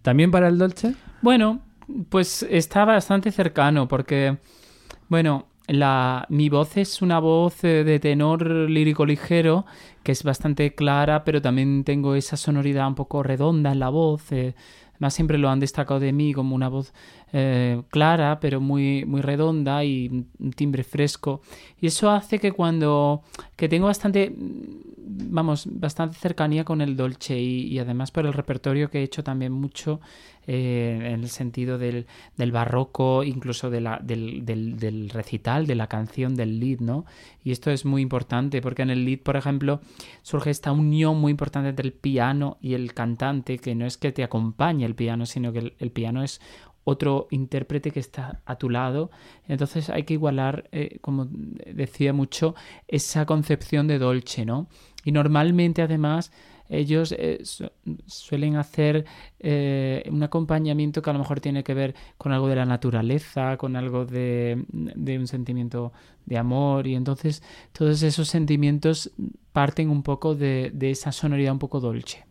¿También 0.00 0.30
para 0.30 0.48
el 0.48 0.56
dolce? 0.56 0.94
Bueno, 1.20 1.60
pues 2.08 2.42
está 2.48 2.84
bastante 2.86 3.32
cercano 3.32 3.86
porque, 3.86 4.38
bueno, 5.08 5.47
la, 5.68 6.26
mi 6.30 6.48
voz 6.48 6.76
es 6.76 7.02
una 7.02 7.18
voz 7.20 7.62
eh, 7.64 7.84
de 7.84 8.00
tenor 8.00 8.46
lírico 8.68 9.06
ligero 9.06 9.66
que 10.02 10.12
es 10.12 10.22
bastante 10.24 10.74
clara, 10.74 11.24
pero 11.24 11.42
también 11.42 11.84
tengo 11.84 12.14
esa 12.14 12.36
sonoridad 12.36 12.88
un 12.88 12.94
poco 12.94 13.22
redonda 13.22 13.72
en 13.72 13.78
la 13.78 13.90
voz. 13.90 14.32
eh, 14.32 14.54
Además, 14.94 15.14
siempre 15.14 15.38
lo 15.38 15.48
han 15.48 15.60
destacado 15.60 16.00
de 16.00 16.12
mí 16.12 16.32
como 16.32 16.56
una 16.56 16.68
voz 16.68 16.92
eh, 17.32 17.82
clara, 17.90 18.40
pero 18.40 18.60
muy, 18.60 19.04
muy 19.04 19.20
redonda 19.20 19.84
y 19.84 20.08
un 20.40 20.52
timbre 20.52 20.82
fresco. 20.82 21.40
Y 21.80 21.86
eso 21.86 22.10
hace 22.10 22.40
que 22.40 22.50
cuando. 22.50 23.22
que 23.54 23.68
tengo 23.68 23.86
bastante. 23.86 24.34
vamos, 24.36 25.68
bastante 25.70 26.16
cercanía 26.18 26.64
con 26.64 26.80
el 26.80 26.96
dolce 26.96 27.38
y, 27.38 27.66
y 27.68 27.78
además 27.78 28.10
por 28.10 28.26
el 28.26 28.32
repertorio 28.32 28.90
que 28.90 28.98
he 29.00 29.02
hecho 29.04 29.22
también 29.22 29.52
mucho 29.52 30.00
eh, 30.50 30.98
en 31.02 31.20
el 31.24 31.28
sentido 31.28 31.76
del, 31.76 32.06
del 32.38 32.52
barroco, 32.52 33.22
incluso 33.22 33.68
del, 33.68 33.86
del, 34.02 35.10
recital, 35.10 35.66
de 35.66 35.74
la 35.74 35.88
canción, 35.88 36.36
del 36.36 36.58
lead, 36.58 36.80
¿no? 36.80 37.04
Y 37.44 37.52
esto 37.52 37.70
es 37.70 37.84
muy 37.84 38.00
importante 38.00 38.62
porque 38.62 38.80
en 38.80 38.88
el 38.88 39.04
lead, 39.04 39.18
por 39.18 39.36
ejemplo, 39.36 39.82
surge 40.22 40.48
esta 40.48 40.72
unión 40.72 41.20
muy 41.20 41.32
importante 41.32 41.68
entre 41.68 41.84
el 41.84 41.92
piano 41.92 42.56
y 42.62 42.72
el 42.72 42.94
cantante, 42.94 43.58
que 43.58 43.74
no 43.74 43.84
es 43.84 43.98
que 43.98 44.10
te 44.10 44.24
acompañe 44.24 44.86
el 44.86 44.94
piano, 44.94 45.26
sino 45.26 45.52
que 45.52 45.58
el, 45.58 45.74
el 45.80 45.90
piano 45.90 46.22
es 46.22 46.40
otro 46.84 47.28
intérprete 47.30 47.90
que 47.90 48.00
está 48.00 48.40
a 48.46 48.56
tu 48.56 48.70
lado. 48.70 49.10
Entonces 49.48 49.90
hay 49.90 50.04
que 50.04 50.14
igualar, 50.14 50.70
eh, 50.72 50.98
como 51.02 51.26
decía 51.26 52.14
mucho, 52.14 52.54
esa 52.86 53.26
concepción 53.26 53.86
de 53.86 53.98
dolce, 53.98 54.46
¿no? 54.46 54.70
Y 55.04 55.12
normalmente 55.12 55.82
además 55.82 56.32
ellos 56.68 57.12
eh, 57.12 57.40
su- 57.44 57.70
suelen 58.06 58.56
hacer 58.56 59.04
eh, 59.40 60.04
un 60.10 60.22
acompañamiento 60.22 61.02
que 61.02 61.10
a 61.10 61.12
lo 61.12 61.18
mejor 61.20 61.40
tiene 61.40 61.64
que 61.64 61.74
ver 61.74 61.94
con 62.18 62.32
algo 62.32 62.48
de 62.48 62.56
la 62.56 62.66
naturaleza, 62.66 63.56
con 63.56 63.76
algo 63.76 64.04
de, 64.06 64.64
de 64.68 65.18
un 65.18 65.26
sentimiento 65.26 65.92
de 66.26 66.38
amor 66.38 66.86
y 66.86 66.94
entonces 66.94 67.42
todos 67.72 68.02
esos 68.02 68.28
sentimientos 68.28 69.10
parten 69.52 69.90
un 69.90 70.02
poco 70.02 70.34
de, 70.34 70.70
de 70.74 70.90
esa 70.90 71.12
sonoridad 71.12 71.52
un 71.52 71.58
poco 71.58 71.80
dolce. 71.80 72.24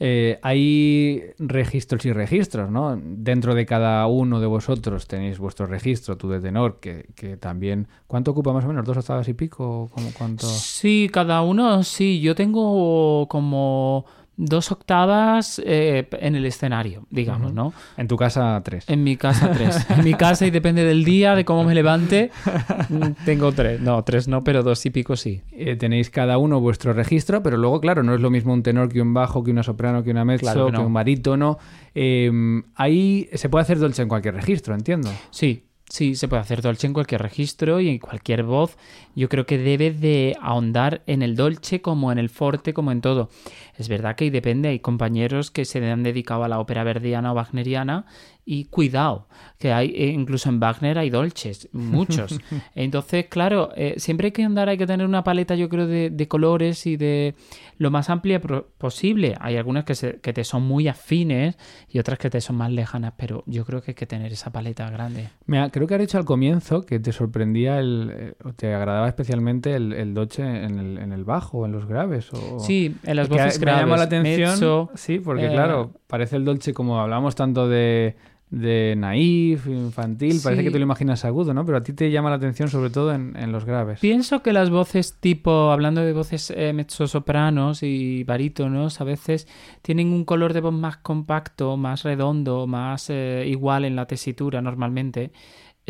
Eh, 0.00 0.38
hay 0.42 1.22
registros 1.38 2.06
y 2.06 2.12
registros, 2.12 2.70
¿no? 2.70 2.98
Dentro 3.02 3.54
de 3.54 3.66
cada 3.66 4.06
uno 4.06 4.40
de 4.40 4.46
vosotros 4.46 5.06
tenéis 5.06 5.38
vuestro 5.38 5.66
registro, 5.66 6.16
tú 6.16 6.28
de 6.28 6.40
tenor, 6.40 6.78
que, 6.80 7.06
que 7.14 7.36
también... 7.36 7.88
¿Cuánto 8.06 8.30
ocupa 8.30 8.52
más 8.52 8.64
o 8.64 8.68
menos? 8.68 8.86
¿Dos 8.86 8.96
octavas 8.96 9.28
y 9.28 9.34
pico? 9.34 9.90
¿Cómo, 9.92 10.10
¿Cuánto? 10.16 10.46
Sí, 10.46 11.10
cada 11.12 11.42
uno, 11.42 11.82
sí. 11.82 12.20
Yo 12.20 12.34
tengo 12.34 13.26
como 13.28 14.06
dos 14.38 14.70
octavas 14.70 15.60
eh, 15.64 16.08
en 16.12 16.36
el 16.36 16.46
escenario, 16.46 17.06
digamos, 17.10 17.52
¿no? 17.52 17.74
En 17.96 18.06
tu 18.06 18.16
casa, 18.16 18.60
tres. 18.64 18.88
En 18.88 19.02
mi 19.02 19.16
casa 19.16 19.50
tres. 19.50 19.84
En 19.90 20.04
mi 20.04 20.14
casa 20.14 20.46
y 20.46 20.50
depende 20.50 20.84
del 20.84 21.04
día, 21.04 21.34
de 21.34 21.44
cómo 21.44 21.64
me 21.64 21.74
levante, 21.74 22.30
tengo 23.24 23.52
tres. 23.52 23.80
No, 23.80 24.02
tres 24.04 24.28
no, 24.28 24.44
pero 24.44 24.62
dos 24.62 24.86
y 24.86 24.90
pico 24.90 25.16
sí. 25.16 25.42
Eh, 25.52 25.76
tenéis 25.76 26.08
cada 26.08 26.38
uno 26.38 26.60
vuestro 26.60 26.92
registro, 26.92 27.42
pero 27.42 27.56
luego, 27.56 27.80
claro, 27.80 28.02
no 28.04 28.14
es 28.14 28.20
lo 28.20 28.30
mismo 28.30 28.52
un 28.52 28.62
tenor 28.62 28.88
que 28.88 29.02
un 29.02 29.12
bajo, 29.12 29.42
que 29.42 29.50
una 29.50 29.64
soprano, 29.64 30.04
que 30.04 30.12
una 30.12 30.24
mezzo, 30.24 30.44
Claro 30.44 30.70
que 30.70 30.78
un 30.78 30.92
barítono. 30.92 31.58
Eh, 31.94 32.30
ahí 32.76 33.28
se 33.34 33.48
puede 33.48 33.62
hacer 33.62 33.80
dolce 33.80 34.02
en 34.02 34.08
cualquier 34.08 34.34
registro, 34.34 34.72
entiendo. 34.72 35.10
Sí, 35.30 35.64
sí, 35.88 36.14
se 36.14 36.28
puede 36.28 36.42
hacer 36.42 36.62
dolce 36.62 36.86
en 36.86 36.92
cualquier 36.92 37.22
registro 37.22 37.80
y 37.80 37.88
en 37.88 37.98
cualquier 37.98 38.42
voz. 38.42 38.76
Yo 39.14 39.28
creo 39.28 39.46
que 39.46 39.58
debe 39.58 39.90
de 39.90 40.36
ahondar 40.40 41.02
en 41.06 41.22
el 41.22 41.36
dolce 41.36 41.80
como 41.80 42.12
en 42.12 42.18
el 42.18 42.28
forte, 42.28 42.74
como 42.74 42.92
en 42.92 43.00
todo. 43.00 43.30
Es 43.76 43.88
verdad 43.88 44.16
que 44.16 44.30
depende, 44.30 44.68
hay 44.68 44.80
compañeros 44.80 45.50
que 45.50 45.64
se 45.64 45.84
han 45.90 46.02
dedicado 46.02 46.44
a 46.44 46.48
la 46.48 46.60
ópera 46.60 46.84
verdiana 46.84 47.32
o 47.32 47.34
wagneriana 47.34 48.06
y 48.50 48.64
cuidado, 48.64 49.28
que 49.58 49.72
hay 49.74 49.90
eh, 49.94 50.06
incluso 50.06 50.48
en 50.48 50.58
Wagner 50.58 50.96
hay 50.98 51.10
dolces, 51.10 51.68
muchos. 51.72 52.40
Entonces, 52.74 53.26
claro, 53.28 53.70
eh, 53.76 53.94
siempre 53.98 54.28
hay 54.28 54.32
que 54.32 54.42
andar, 54.42 54.70
hay 54.70 54.78
que 54.78 54.86
tener 54.86 55.06
una 55.06 55.22
paleta, 55.22 55.54
yo 55.54 55.68
creo, 55.68 55.86
de, 55.86 56.08
de 56.08 56.28
colores 56.28 56.86
y 56.86 56.96
de 56.96 57.34
lo 57.76 57.90
más 57.90 58.08
amplia 58.08 58.40
posible. 58.40 59.34
Hay 59.40 59.56
algunas 59.58 59.84
que, 59.84 59.94
se- 59.94 60.18
que 60.20 60.32
te 60.32 60.44
son 60.44 60.62
muy 60.62 60.88
afines 60.88 61.58
y 61.90 61.98
otras 61.98 62.18
que 62.18 62.30
te 62.30 62.40
son 62.40 62.56
más 62.56 62.70
lejanas, 62.72 63.12
pero 63.18 63.42
yo 63.46 63.66
creo 63.66 63.82
que 63.82 63.90
hay 63.90 63.94
que 63.94 64.06
tener 64.06 64.32
esa 64.32 64.50
paleta 64.50 64.88
grande. 64.90 65.28
Creo 65.70 65.86
que 65.86 65.94
has 65.94 66.00
dicho 66.00 66.16
al 66.16 66.24
comienzo 66.24 66.86
que 66.86 66.98
te 67.00 67.12
sorprendía, 67.12 67.78
el, 67.80 68.10
eh, 68.14 68.34
o 68.44 68.54
te 68.54 68.72
agradaba 68.74 69.08
especialmente 69.08 69.74
el, 69.74 69.92
el 69.92 70.14
dolce 70.14 70.42
en 70.42 70.78
el, 70.78 70.96
en 70.98 71.12
el 71.12 71.24
bajo, 71.24 71.66
en 71.66 71.72
los 71.72 71.86
graves. 71.86 72.32
O... 72.32 72.60
Sí, 72.60 72.96
en 73.04 73.16
las 73.16 73.26
Es 73.26 73.28
que 73.30 73.42
voces 73.42 73.58
me 73.58 73.64
graves. 73.66 73.82
llama 73.82 73.96
la 73.98 74.04
atención. 74.04 74.50
mezzo, 74.52 74.90
sí, 74.94 75.18
porque 75.18 75.46
eh, 75.48 75.50
claro, 75.52 75.92
parece 76.06 76.36
el 76.36 76.46
dolce 76.46 76.72
como 76.72 76.98
hablamos 77.00 77.34
tanto 77.34 77.68
de, 77.68 78.16
de 78.50 78.94
naif, 78.96 79.66
infantil, 79.66 80.40
parece 80.42 80.64
que 80.64 80.70
te 80.70 80.78
lo 80.78 80.84
imaginas 80.84 81.24
agudo, 81.24 81.52
¿no? 81.52 81.66
Pero 81.66 81.78
a 81.78 81.82
ti 81.82 81.92
te 81.92 82.10
llama 82.10 82.30
la 82.30 82.36
atención 82.36 82.68
sobre 82.68 82.90
todo 82.90 83.12
en, 83.12 83.36
en 83.36 83.52
los 83.52 83.64
graves. 83.64 84.00
Pienso 84.00 84.42
que 84.42 84.52
las 84.52 84.70
voces 84.70 85.18
tipo, 85.20 85.70
hablando 85.70 86.00
de 86.00 86.12
voces 86.12 86.50
eh, 86.56 86.72
mezzosopranos 86.72 87.82
y 87.82 88.24
barítonos, 88.24 89.00
a 89.00 89.04
veces 89.04 89.46
tienen 89.82 90.12
un 90.12 90.24
color 90.24 90.54
de 90.54 90.60
voz 90.60 90.72
más 90.72 90.96
compacto, 90.98 91.76
más 91.76 92.04
redondo, 92.04 92.66
más 92.66 93.10
eh, 93.10 93.44
igual 93.46 93.84
en 93.84 93.96
la 93.96 94.06
tesitura 94.06 94.62
normalmente. 94.62 95.30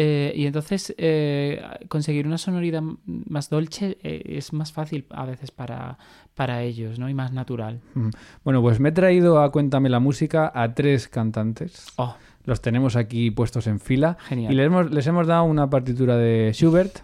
Eh, 0.01 0.33
y 0.37 0.47
entonces 0.47 0.95
eh, 0.97 1.61
conseguir 1.89 2.25
una 2.29 2.39
sonoridad 2.39 2.83
más 3.05 3.51
dolce 3.51 3.99
es 4.03 4.53
más 4.53 4.73
fácil 4.73 5.07
a 5.11 5.27
veces 5.27 5.51
para, 5.51 5.99
para 6.37 6.63
ellos, 6.63 7.01
¿no? 7.01 7.09
Y 7.09 7.15
más 7.15 7.33
natural. 7.33 7.81
Mm. 7.95 8.11
Bueno, 8.45 8.63
pues 8.63 8.79
me 8.79 8.91
he 8.91 8.93
traído 8.93 9.43
a 9.43 9.51
Cuéntame 9.51 9.89
la 9.89 9.99
música 9.99 10.53
a 10.55 10.73
tres 10.73 11.09
cantantes. 11.09 11.87
Oh, 11.97 12.15
Los 12.49 12.63
tenemos 12.63 12.97
aquí 12.97 13.31
puestos 13.31 13.67
en 13.67 13.79
fila. 13.79 14.17
Genial. 14.27 14.51
Y 14.51 14.57
les 14.57 14.67
hemos, 14.67 14.91
les 14.91 15.07
hemos 15.07 15.27
dado 15.27 15.45
una 15.45 15.69
partitura 15.69 16.17
de 16.17 16.51
Schubert, 16.55 17.01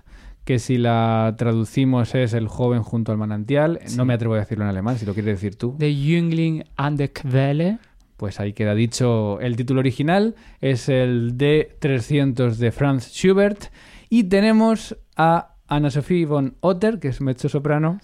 que 0.47 0.59
si 0.59 0.79
la 0.79 1.35
traducimos 1.37 2.15
es 2.15 2.33
El 2.33 2.49
joven 2.49 2.83
junto 2.83 3.13
al 3.13 3.19
manantial. 3.19 3.79
No 3.95 4.07
me 4.07 4.15
atrevo 4.15 4.37
a 4.37 4.39
decirlo 4.39 4.65
en 4.65 4.71
alemán, 4.71 4.97
si 4.97 5.05
lo 5.05 5.13
quieres 5.13 5.35
decir 5.35 5.57
tú. 5.57 5.77
The 5.79 5.95
Jüngling 5.95 6.65
an 6.77 6.97
der 6.97 7.13
Quelle. 7.13 7.79
Pues 8.17 8.41
ahí 8.41 8.55
queda 8.55 8.75
dicho 8.75 9.39
el 9.41 9.55
título 9.57 9.81
original, 9.81 10.35
es 10.63 10.89
el 10.89 11.37
D300 11.37 12.55
de 12.55 12.73
Franz 12.73 13.11
Schubert 13.13 13.67
y 14.09 14.25
tenemos 14.25 14.97
a 15.15 15.57
Anna-Sophie 15.69 16.25
von 16.25 16.57
Otter, 16.61 17.01
que 17.01 17.09
es 17.09 17.21
mezzo-soprano, 17.21 17.99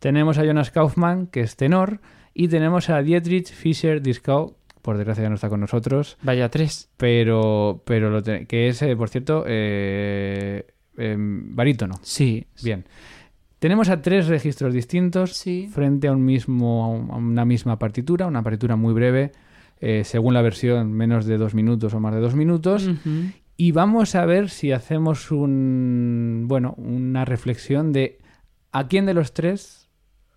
tenemos 0.00 0.38
a 0.38 0.44
Jonas 0.44 0.72
Kaufmann, 0.72 1.28
que 1.28 1.42
es 1.42 1.54
tenor, 1.54 2.00
y 2.34 2.48
tenemos 2.48 2.90
a 2.90 3.00
Dietrich 3.02 3.52
Fischer-Dieskau, 3.52 4.56
por 4.82 4.96
desgracia 4.96 5.22
ya 5.24 5.28
no 5.28 5.34
está 5.36 5.48
con 5.48 5.60
nosotros, 5.60 6.16
Vaya 6.22 6.48
tres. 6.50 6.88
pero, 6.96 7.82
pero 7.84 8.10
lo 8.10 8.22
te- 8.22 8.46
que 8.46 8.68
es, 8.68 8.80
eh, 8.82 8.96
por 8.96 9.08
cierto, 9.08 9.44
eh, 9.46 10.66
em, 10.96 11.54
barítono. 11.54 11.94
Sí. 12.02 12.46
Bien. 12.62 12.84
Tenemos 13.58 13.88
a 13.90 14.00
tres 14.00 14.26
registros 14.28 14.72
distintos 14.72 15.34
Sí. 15.36 15.68
frente 15.72 16.08
a 16.08 16.12
un 16.12 16.24
mismo 16.24 17.08
a 17.12 17.16
una 17.16 17.44
misma 17.44 17.78
partitura, 17.78 18.26
una 18.26 18.42
partitura 18.42 18.76
muy 18.76 18.94
breve, 18.94 19.32
eh, 19.80 20.02
según 20.04 20.34
la 20.34 20.42
versión 20.42 20.92
menos 20.92 21.26
de 21.26 21.36
dos 21.38 21.54
minutos 21.54 21.92
o 21.94 22.00
más 22.00 22.14
de 22.14 22.20
dos 22.20 22.34
minutos, 22.34 22.88
y 23.56 23.72
vamos 23.72 24.14
a 24.14 24.24
ver 24.24 24.48
si 24.48 24.72
hacemos 24.72 25.30
un 25.30 26.44
bueno 26.48 26.74
una 26.78 27.24
reflexión 27.26 27.92
de 27.92 28.18
a 28.72 28.88
quién 28.88 29.04
de 29.06 29.14
los 29.14 29.32
tres 29.34 29.79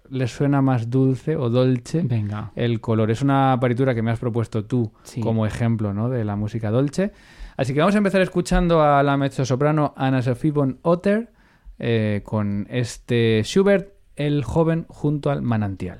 les 0.10 0.32
suena 0.32 0.62
más 0.62 0.89
dulce 0.89 1.36
o 1.36 1.49
dolce 1.49 2.01
Venga. 2.04 2.51
el 2.56 2.80
color. 2.82 3.10
Es 3.12 3.22
una 3.22 3.58
partitura 3.60 3.93
que 3.95 4.01
me 4.01 4.12
has 4.12 4.20
propuesto 4.20 4.66
tú 4.66 4.91
Sí. 5.04 5.22
como 5.22 5.45
ejemplo 5.45 5.93
¿no? 5.93 6.10
de 6.10 6.24
la 6.24 6.36
música 6.36 6.72
dolce. 6.72 7.12
Así 7.58 7.74
que 7.74 7.80
vamos 7.80 7.95
a 7.95 7.99
empezar 7.99 8.22
escuchando 8.22 8.82
a 8.82 9.01
la 9.04 9.16
mezzosoprano 9.18 9.93
Anna 9.95 10.22
Sophie 10.22 10.51
von 10.51 10.80
Otter 10.82 11.32
eh, 11.80 12.22
con 12.24 12.66
este 12.70 13.41
Schubert, 13.43 13.93
el 14.16 14.43
joven 14.43 14.86
junto 14.89 15.30
al 15.32 15.41
manantial. 15.41 15.99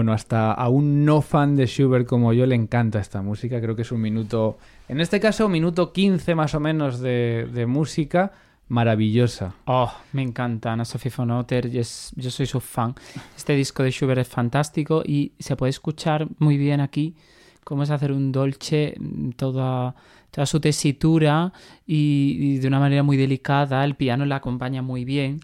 Bueno, 0.00 0.14
hasta 0.14 0.52
a 0.52 0.70
un 0.70 1.04
no 1.04 1.20
fan 1.20 1.56
de 1.56 1.66
Schubert 1.66 2.06
como 2.06 2.32
yo 2.32 2.46
le 2.46 2.54
encanta 2.54 3.00
esta 3.00 3.20
música. 3.20 3.60
Creo 3.60 3.76
que 3.76 3.82
es 3.82 3.92
un 3.92 4.00
minuto, 4.00 4.56
en 4.88 4.98
este 4.98 5.20
caso, 5.20 5.46
minuto 5.46 5.92
15 5.92 6.34
más 6.34 6.54
o 6.54 6.60
menos 6.60 7.00
de, 7.00 7.66
música 7.68 8.32
maravillosa. 8.68 9.52
Oh, 9.66 9.92
me 10.14 10.22
encanta 10.22 10.72
Ana 10.72 10.86
Sophie 10.86 11.12
von 11.14 11.30
Otter, 11.32 11.68
yo, 11.68 11.82
yo 12.16 12.30
soy 12.30 12.46
su 12.46 12.60
fan. 12.60 12.94
Este 13.36 13.54
disco 13.54 13.82
de 13.82 13.90
Schubert 13.90 14.22
es 14.22 14.28
fantástico 14.28 15.02
y 15.04 15.32
se 15.38 15.54
puede 15.54 15.68
escuchar 15.68 16.26
muy 16.38 16.56
bien 16.56 16.80
aquí 16.80 17.14
cómo 17.62 17.82
es 17.82 17.90
hacer 17.90 18.10
un 18.10 18.32
dolce, 18.32 18.96
toda, 19.36 19.94
toda 20.30 20.46
su 20.46 20.60
tesitura 20.60 21.52
y, 21.86 22.38
y 22.40 22.58
de 22.58 22.68
una 22.68 22.80
manera 22.80 23.02
muy 23.02 23.18
delicada. 23.18 23.84
El 23.84 23.96
piano 23.96 24.24
la 24.24 24.36
acompaña 24.36 24.80
muy 24.80 25.04
bien. 25.04 25.40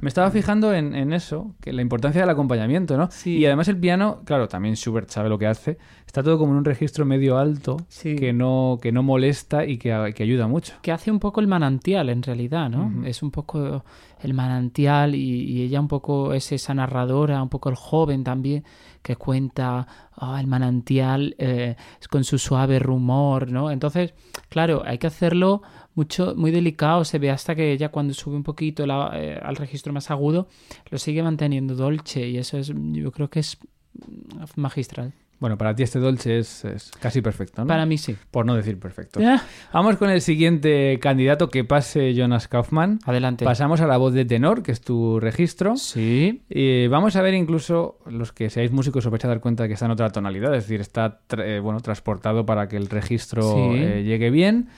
Me 0.00 0.08
estaba 0.08 0.30
fijando 0.30 0.72
en, 0.72 0.94
en 0.94 1.12
eso, 1.12 1.54
que 1.60 1.72
la 1.72 1.82
importancia 1.82 2.20
del 2.20 2.30
acompañamiento, 2.30 2.96
¿no? 2.96 3.10
Sí. 3.10 3.36
Y 3.38 3.46
además 3.46 3.66
el 3.66 3.76
piano, 3.78 4.22
claro, 4.24 4.46
también 4.46 4.76
Schubert 4.76 5.10
sabe 5.10 5.28
lo 5.28 5.38
que 5.38 5.48
hace, 5.48 5.76
está 6.06 6.22
todo 6.22 6.38
como 6.38 6.52
en 6.52 6.58
un 6.58 6.64
registro 6.64 7.04
medio 7.04 7.36
alto 7.36 7.78
Sí. 7.88 8.14
que, 8.14 8.32
no, 8.32 8.78
que 8.80 8.92
no 8.92 9.02
molesta 9.02 9.64
y 9.66 9.76
que, 9.76 10.12
que 10.14 10.22
ayuda 10.22 10.46
mucho. 10.46 10.74
que 10.82 10.92
hace 10.92 11.10
un 11.10 11.18
poco 11.18 11.40
el 11.40 11.48
manantial 11.48 12.10
en 12.10 12.22
realidad, 12.22 12.70
¿no? 12.70 13.04
Es 13.04 13.24
un 13.24 13.32
poco 13.32 13.84
el 14.22 14.34
manantial 14.34 15.16
y, 15.16 15.42
y 15.42 15.62
ella 15.62 15.80
un 15.80 15.88
poco 15.88 16.32
es 16.32 16.52
esa 16.52 16.74
narradora, 16.74 17.42
un 17.42 17.48
poco 17.48 17.68
el 17.68 17.74
joven 17.74 18.22
también, 18.22 18.62
que 19.08 19.16
cuenta 19.16 19.86
ah, 20.16 20.38
el 20.38 20.46
manantial 20.46 21.34
eh, 21.38 21.76
con 22.10 22.24
su 22.24 22.36
suave 22.36 22.78
rumor, 22.78 23.50
¿no? 23.50 23.70
Entonces, 23.70 24.12
claro, 24.50 24.82
hay 24.84 24.98
que 24.98 25.06
hacerlo 25.06 25.62
mucho, 25.94 26.34
muy 26.36 26.50
delicado, 26.50 27.06
se 27.06 27.18
ve 27.18 27.30
hasta 27.30 27.54
que 27.54 27.72
ella 27.72 27.88
cuando 27.88 28.12
sube 28.12 28.36
un 28.36 28.42
poquito 28.42 28.84
eh, 29.14 29.40
al 29.42 29.56
registro 29.56 29.94
más 29.94 30.10
agudo, 30.10 30.48
lo 30.90 30.98
sigue 30.98 31.22
manteniendo 31.22 31.74
dolce 31.74 32.28
y 32.28 32.36
eso 32.36 32.58
es, 32.58 32.70
yo 32.74 33.10
creo 33.10 33.30
que 33.30 33.40
es 33.40 33.56
mm, 33.94 34.60
magistral. 34.60 35.14
Bueno, 35.40 35.56
para 35.56 35.74
ti 35.74 35.84
este 35.84 36.00
dolce 36.00 36.38
es, 36.38 36.64
es 36.64 36.90
casi 37.00 37.20
perfecto, 37.22 37.62
¿no? 37.62 37.68
Para 37.68 37.86
mí 37.86 37.96
sí. 37.96 38.16
Por 38.30 38.44
no 38.44 38.54
decir 38.56 38.78
perfecto. 38.78 39.20
Ah, 39.22 39.40
Vamos 39.72 39.96
con 39.96 40.10
el 40.10 40.20
siguiente 40.20 40.98
candidato 41.00 41.48
que 41.48 41.62
pase 41.64 42.12
Jonas 42.14 42.48
Kaufman. 42.48 42.98
Adelante. 43.04 43.44
Pasamos 43.44 43.80
a 43.80 43.86
la 43.86 43.96
voz 43.98 44.12
de 44.14 44.24
tenor, 44.24 44.62
que 44.64 44.72
es 44.72 44.80
tu 44.80 45.20
registro. 45.20 45.76
Sí. 45.76 46.42
Y 46.48 46.88
vamos 46.88 47.14
a 47.14 47.22
ver 47.22 47.34
incluso, 47.34 47.98
los 48.06 48.32
que 48.32 48.50
seáis 48.50 48.72
músicos 48.72 49.06
os 49.06 49.10
vais 49.12 49.24
a 49.24 49.28
dar 49.28 49.40
cuenta 49.40 49.62
de 49.62 49.68
que 49.68 49.74
está 49.74 49.86
en 49.86 49.92
otra 49.92 50.10
tonalidad, 50.10 50.54
es 50.56 50.64
decir, 50.64 50.80
está 50.80 51.20
tra- 51.28 51.44
eh, 51.46 51.60
bueno, 51.60 51.80
transportado 51.80 52.44
para 52.44 52.66
que 52.68 52.76
el 52.76 52.88
registro 52.88 53.42
Sí. 53.42 53.74
eh, 53.76 54.02
llegue 54.04 54.30
bien. 54.30 54.68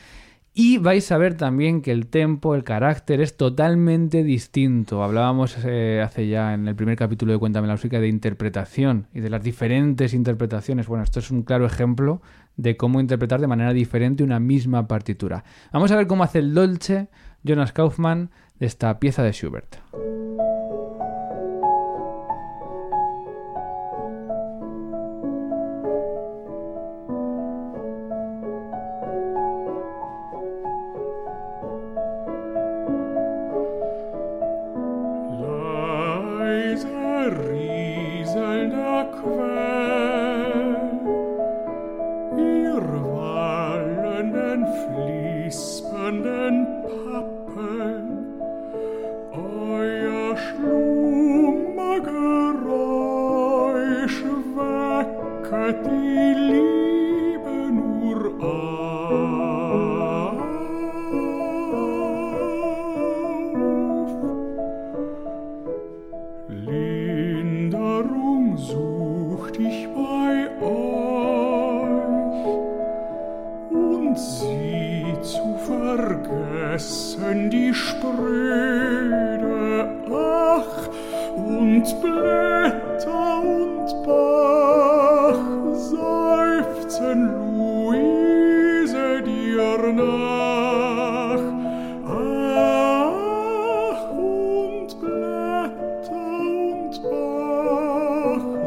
Y 0.53 0.79
vais 0.79 1.13
a 1.13 1.19
ver 1.19 1.37
también 1.37 1.81
que 1.81 1.93
el 1.93 2.09
tempo, 2.09 2.57
el 2.57 2.65
carácter 2.65 3.21
es 3.21 3.37
totalmente 3.37 4.25
distinto. 4.25 5.05
Hablábamos 5.05 5.57
eh, 5.65 6.03
hace 6.05 6.27
ya 6.27 6.55
en 6.55 6.67
el 6.67 6.75
primer 6.75 6.97
capítulo 6.97 7.33
de 7.33 7.39
Cuéntame 7.39 7.69
la 7.69 7.75
música 7.75 8.01
de 8.01 8.09
interpretación 8.09 9.07
y 9.15 9.21
de 9.21 9.31
las 9.31 9.45
diferentes 9.45 10.13
interpretaciones. 10.13 10.89
Bueno, 10.89 11.05
esto 11.05 11.21
es 11.21 11.31
un 11.31 11.45
claro 11.45 11.67
ejemplo 11.67 12.21
de 12.57 12.77
cómo 12.77 13.01
interpretar 13.01 13.41
de 13.41 13.47
manera 13.47 13.73
diferente 13.73 14.25
una 14.25 14.41
misma 14.41 14.89
partitura. 14.89 15.45
Vamos 15.73 15.93
a 15.93 15.97
ver 15.97 16.09
cómo 16.09 16.25
hace 16.25 16.41
el 16.41 16.53
Dolce 16.53 17.09
Jonas 17.45 17.73
Kaufmann 17.73 18.31
de 18.59 18.67
esta 18.67 18.99
pieza 18.99 19.23
de 19.23 19.33
Schubert. 19.33 19.77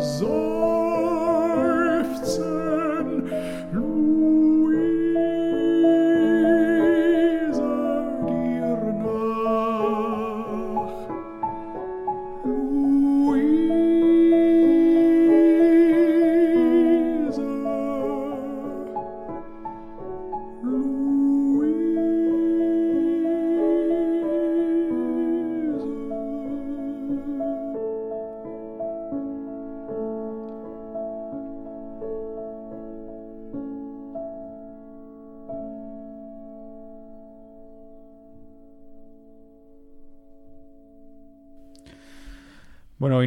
Bach 0.03 0.52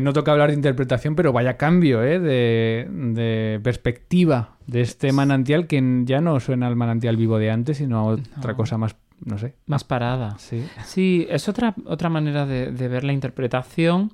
no 0.07 0.13
toca 0.15 0.33
hablar 0.33 0.49
de 0.51 0.55
interpretación, 0.57 1.15
pero 1.17 1.33
vaya 1.33 1.59
cambio 1.59 2.03
¿eh? 2.03 2.19
de, 2.19 2.89
de 2.91 3.61
perspectiva 3.63 4.57
de 4.67 4.81
este 4.81 5.13
manantial 5.13 5.67
que 5.67 5.83
ya 6.05 6.21
no 6.23 6.41
suena 6.41 6.67
al 6.67 6.77
manantial 6.77 7.17
vivo 7.17 7.37
de 7.39 7.51
antes, 7.51 7.77
sino 7.77 7.99
a 7.99 8.03
otra 8.05 8.53
No. 8.53 8.57
cosa 8.57 8.79
más, 8.79 8.97
no 9.25 9.37
sé. 9.39 9.55
Más 9.67 9.85
parada. 9.85 10.37
Sí. 10.39 10.65
Sí, 10.85 11.27
es 11.31 11.49
otra, 11.49 11.75
otra 11.85 12.09
manera 12.09 12.47
de, 12.47 12.71
de 12.73 12.89
ver 12.89 13.05
la 13.05 13.13
interpretación. 13.13 14.13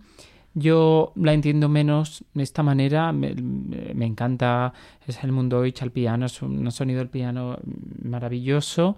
Yo 0.54 1.12
la 1.16 1.32
entiendo 1.32 1.68
menos 1.68 2.24
de 2.34 2.42
esta 2.42 2.62
manera. 2.62 3.12
Me, 3.12 3.34
encanta. 4.04 4.72
Es 5.06 5.22
el 5.24 5.32
mundo 5.32 5.62
Deutsch 5.62 5.82
al 5.82 5.92
piano. 5.92 6.26
Es 6.26 6.42
un 6.42 6.70
sonido 6.70 6.98
del 6.98 7.08
piano 7.08 7.58
maravilloso. 8.02 8.96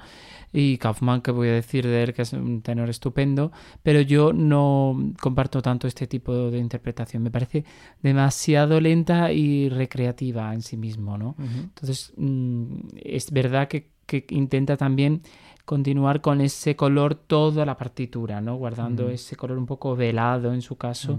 Y 0.52 0.78
Kaufmann, 0.78 1.20
que 1.20 1.30
voy 1.30 1.48
a 1.48 1.52
decir 1.52 1.86
de 1.86 2.02
él, 2.02 2.12
que 2.12 2.22
es 2.22 2.32
un 2.32 2.62
tenor 2.62 2.90
estupendo. 2.90 3.52
Pero 3.82 4.00
yo 4.00 4.32
no 4.32 5.12
comparto 5.20 5.62
tanto 5.62 5.86
este 5.86 6.06
tipo 6.06 6.50
de 6.50 6.58
interpretación. 6.58 7.22
Me 7.22 7.30
parece 7.30 7.64
demasiado 8.02 8.80
lenta 8.80 9.32
y 9.32 9.68
recreativa 9.68 10.52
en 10.52 10.62
sí 10.62 10.76
mismo, 10.76 11.16
¿no? 11.18 11.36
Entonces, 11.38 12.12
mm, 12.16 12.78
es 12.96 13.30
verdad 13.30 13.68
que, 13.68 13.90
que 14.06 14.26
intenta 14.30 14.76
también 14.76 15.22
continuar 15.64 16.20
con 16.20 16.40
ese 16.40 16.76
color 16.76 17.14
toda 17.14 17.64
la 17.64 17.76
partitura, 17.76 18.40
¿no? 18.40 18.56
Guardando 18.56 19.08
ese 19.08 19.36
color 19.36 19.56
un 19.58 19.66
poco 19.66 19.96
velado 19.96 20.52
en 20.52 20.62
su 20.62 20.76
caso. 20.76 21.18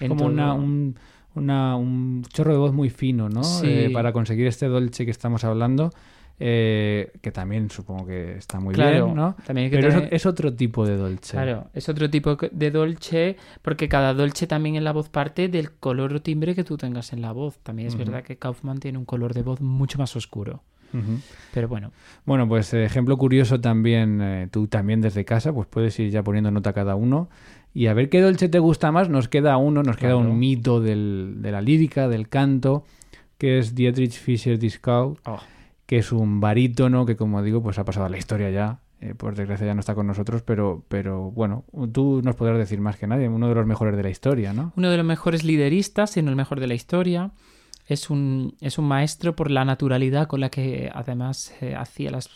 en 0.00 0.08
como 0.08 0.20
todo- 0.22 0.28
una, 0.32 0.54
un, 0.54 0.96
una- 1.34 1.76
un 1.76 2.22
chorro 2.32 2.52
de 2.52 2.58
voz 2.58 2.72
muy 2.72 2.90
fino, 2.90 3.28
¿no? 3.28 3.44
Sí. 3.44 3.66
Eh, 3.68 3.90
para 3.92 4.12
conseguir 4.12 4.46
este 4.46 4.66
dolce 4.66 5.04
que 5.04 5.10
estamos 5.12 5.44
hablando, 5.44 5.90
eh, 6.40 7.12
que 7.20 7.30
también 7.30 7.70
supongo 7.70 8.06
que 8.06 8.36
está 8.36 8.58
muy 8.58 8.74
Claro, 8.74 9.04
bien, 9.04 9.16
¿no? 9.16 9.36
también 9.46 9.70
Pero 9.70 9.88
tener- 9.90 10.08
es 10.12 10.26
otro 10.26 10.52
tipo 10.52 10.84
de 10.86 10.96
dolce. 10.96 11.32
Claro, 11.32 11.68
es 11.74 11.88
otro 11.88 12.10
tipo 12.10 12.36
de 12.50 12.70
dolce, 12.72 13.36
porque 13.60 13.88
cada 13.88 14.12
dolce 14.14 14.46
también 14.48 14.74
en 14.76 14.82
la 14.84 14.92
voz 14.92 15.08
parte 15.08 15.48
del 15.48 15.70
color 15.72 16.14
o 16.14 16.22
timbre 16.22 16.54
que 16.56 16.64
tú 16.64 16.76
tengas 16.76 17.12
en 17.12 17.22
la 17.22 17.30
voz. 17.32 17.58
También 17.62 17.88
es 17.88 17.96
verdad 17.96 18.24
que 18.24 18.38
Kaufman 18.38 18.78
tiene 18.80 18.98
un 18.98 19.04
color 19.04 19.34
de 19.34 19.42
voz 19.42 19.60
mucho 19.60 19.98
más 19.98 20.16
oscuro. 20.16 20.62
Pero 21.54 21.68
bueno, 21.68 21.90
Bueno, 22.24 22.48
pues 22.48 22.72
eh, 22.74 22.84
ejemplo 22.84 23.16
curioso 23.16 23.60
también, 23.60 24.20
eh, 24.22 24.48
tú 24.50 24.66
también 24.68 25.00
desde 25.00 25.24
casa, 25.24 25.52
pues 25.52 25.66
puedes 25.68 25.98
ir 25.98 26.10
ya 26.10 26.22
poniendo 26.22 26.50
nota 26.50 26.70
a 26.70 26.72
cada 26.72 26.94
uno 26.94 27.28
y 27.74 27.86
a 27.86 27.94
ver 27.94 28.08
qué 28.08 28.20
dolce 28.20 28.48
te 28.48 28.58
gusta 28.58 28.92
más. 28.92 29.08
Nos 29.08 29.28
queda 29.28 29.56
uno, 29.56 29.82
nos 29.82 29.96
queda 29.96 30.16
un 30.16 30.38
mito 30.38 30.80
del- 30.80 31.36
de 31.40 31.52
la 31.52 31.60
lírica, 31.60 32.08
del 32.08 32.28
canto, 32.28 32.84
que 33.38 33.58
es 33.58 33.74
Dietrich 33.74 34.12
Fischer-Dieskau, 34.20 35.16
Oh. 35.26 35.38
que 35.86 35.98
es 35.98 36.12
un 36.12 36.40
barítono 36.40 37.06
que, 37.06 37.16
como 37.16 37.42
digo, 37.42 37.62
pues 37.62 37.78
ha 37.78 37.84
pasado 37.84 38.06
a 38.06 38.08
la 38.08 38.18
historia 38.18 38.50
ya. 38.50 38.78
Eh, 39.00 39.14
por 39.16 39.34
desgracia 39.34 39.66
ya 39.66 39.74
no 39.74 39.80
está 39.80 39.96
con 39.96 40.06
nosotros, 40.06 40.42
pero, 40.42 40.84
pero 40.88 41.32
bueno, 41.32 41.64
tú 41.92 42.20
nos 42.22 42.36
podrás 42.36 42.56
decir 42.56 42.80
más 42.80 42.96
que 42.96 43.08
nadie, 43.08 43.28
uno 43.28 43.48
de 43.48 43.54
los 43.56 43.66
mejores 43.66 43.96
de 43.96 44.02
la 44.04 44.10
historia, 44.10 44.52
¿no? 44.52 44.72
uno 44.76 44.90
de 44.90 44.96
los 44.96 45.04
mejores 45.04 45.42
lideristas, 45.42 46.10
sino 46.10 46.30
el 46.30 46.36
mejor 46.36 46.60
de 46.60 46.68
la 46.68 46.74
historia. 46.74 47.32
Es 47.86 48.10
un, 48.10 48.56
es 48.60 48.78
un 48.78 48.86
maestro 48.86 49.34
por 49.34 49.50
la 49.50 49.64
naturalidad 49.64 50.26
con 50.26 50.40
la 50.40 50.50
que 50.50 50.90
además 50.92 51.52
eh, 51.60 51.74
hacía 51.74 52.10
las, 52.10 52.30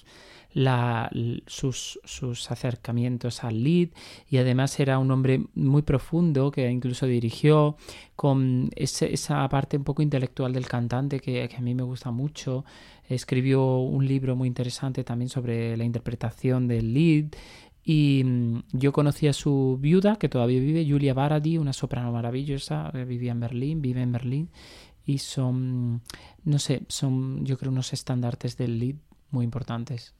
sus, 1.46 2.00
sus 2.04 2.50
acercamientos 2.50 3.44
al 3.44 3.62
lead 3.62 3.88
y 4.30 4.38
además 4.38 4.80
era 4.80 4.98
un 4.98 5.10
hombre 5.10 5.42
muy 5.54 5.82
profundo 5.82 6.50
que 6.50 6.70
incluso 6.70 7.06
dirigió 7.06 7.76
con 8.14 8.70
esa 8.74 9.46
parte 9.48 9.76
un 9.76 9.84
poco 9.84 10.00
intelectual 10.00 10.54
del 10.54 10.66
cantante 10.66 11.20
que, 11.20 11.46
que 11.48 11.56
a 11.56 11.60
mí 11.60 11.74
me 11.74 11.82
gusta 11.82 12.10
mucho. 12.10 12.64
Escribió 13.08 13.78
un 13.78 14.06
libro 14.06 14.34
muy 14.34 14.48
interesante 14.48 15.04
también 15.04 15.28
sobre 15.28 15.76
la 15.76 15.84
interpretación 15.84 16.66
del 16.66 16.94
lead 16.94 17.26
y 17.88 18.22
mm, 18.24 18.62
yo 18.72 18.92
conocí 18.92 19.28
a 19.28 19.32
su 19.32 19.78
viuda, 19.80 20.16
que 20.16 20.28
todavía 20.28 20.58
vive, 20.58 20.84
Julia 20.88 21.14
Baradi, 21.14 21.56
una 21.56 21.72
soprano 21.72 22.10
maravillosa, 22.10 22.90
vivía 22.90 23.30
en 23.30 23.40
Berlín, 23.40 23.80
vive 23.80 24.02
en 24.02 24.10
Berlín, 24.10 24.48
y 25.06 25.18
son, 25.18 26.02
no 26.44 26.58
sé, 26.58 26.82
son 26.88 27.44
yo 27.46 27.56
creo 27.56 27.70
unos 27.70 27.92
estandartes 27.92 28.56
del 28.56 28.78
lead 28.78 28.96
muy 29.30 29.44
importantes. 29.44 30.14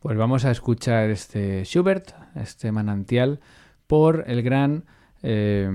Pues 0.00 0.16
vamos 0.16 0.44
a 0.44 0.50
escuchar 0.50 1.10
este 1.10 1.64
Schubert, 1.64 2.14
este 2.34 2.72
manantial, 2.72 3.40
por 3.86 4.24
el 4.26 4.42
gran 4.42 4.84
eh, 5.22 5.70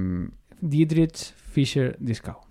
Dietrich 0.59 1.33
Fischer-Dieskau. 1.35 2.50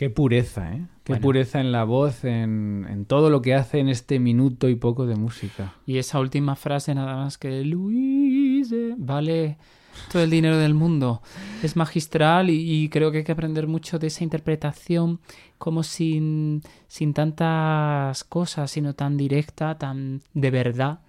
Qué 0.00 0.08
pureza, 0.08 0.72
¿eh? 0.72 0.86
Qué 1.04 1.12
Bueno. 1.12 1.22
pureza 1.22 1.60
en 1.60 1.72
la 1.72 1.84
voz, 1.84 2.24
en, 2.24 2.86
en 2.88 3.04
todo 3.04 3.28
lo 3.28 3.42
que 3.42 3.54
hace 3.54 3.80
en 3.80 3.90
este 3.90 4.18
minuto 4.18 4.70
y 4.70 4.74
poco 4.74 5.04
de 5.04 5.14
música. 5.14 5.74
Y 5.84 5.98
esa 5.98 6.20
última 6.20 6.56
frase 6.56 6.94
nada 6.94 7.16
más 7.16 7.36
que 7.36 7.62
Luise 7.66 8.94
vale 8.96 9.58
todo 10.10 10.22
el 10.22 10.30
dinero 10.30 10.56
del 10.56 10.72
mundo. 10.72 11.20
Es 11.62 11.76
magistral 11.76 12.48
y, 12.48 12.84
y 12.84 12.88
creo 12.88 13.12
que 13.12 13.18
hay 13.18 13.24
que 13.24 13.32
aprender 13.32 13.66
mucho 13.66 13.98
de 13.98 14.06
esa 14.06 14.24
interpretación 14.24 15.20
como 15.58 15.82
sin, 15.82 16.62
sin 16.88 17.12
tantas 17.12 18.24
cosas, 18.24 18.70
sino 18.70 18.94
tan 18.94 19.18
directa, 19.18 19.76
tan 19.76 20.22
de 20.32 20.50
verdad. 20.50 21.00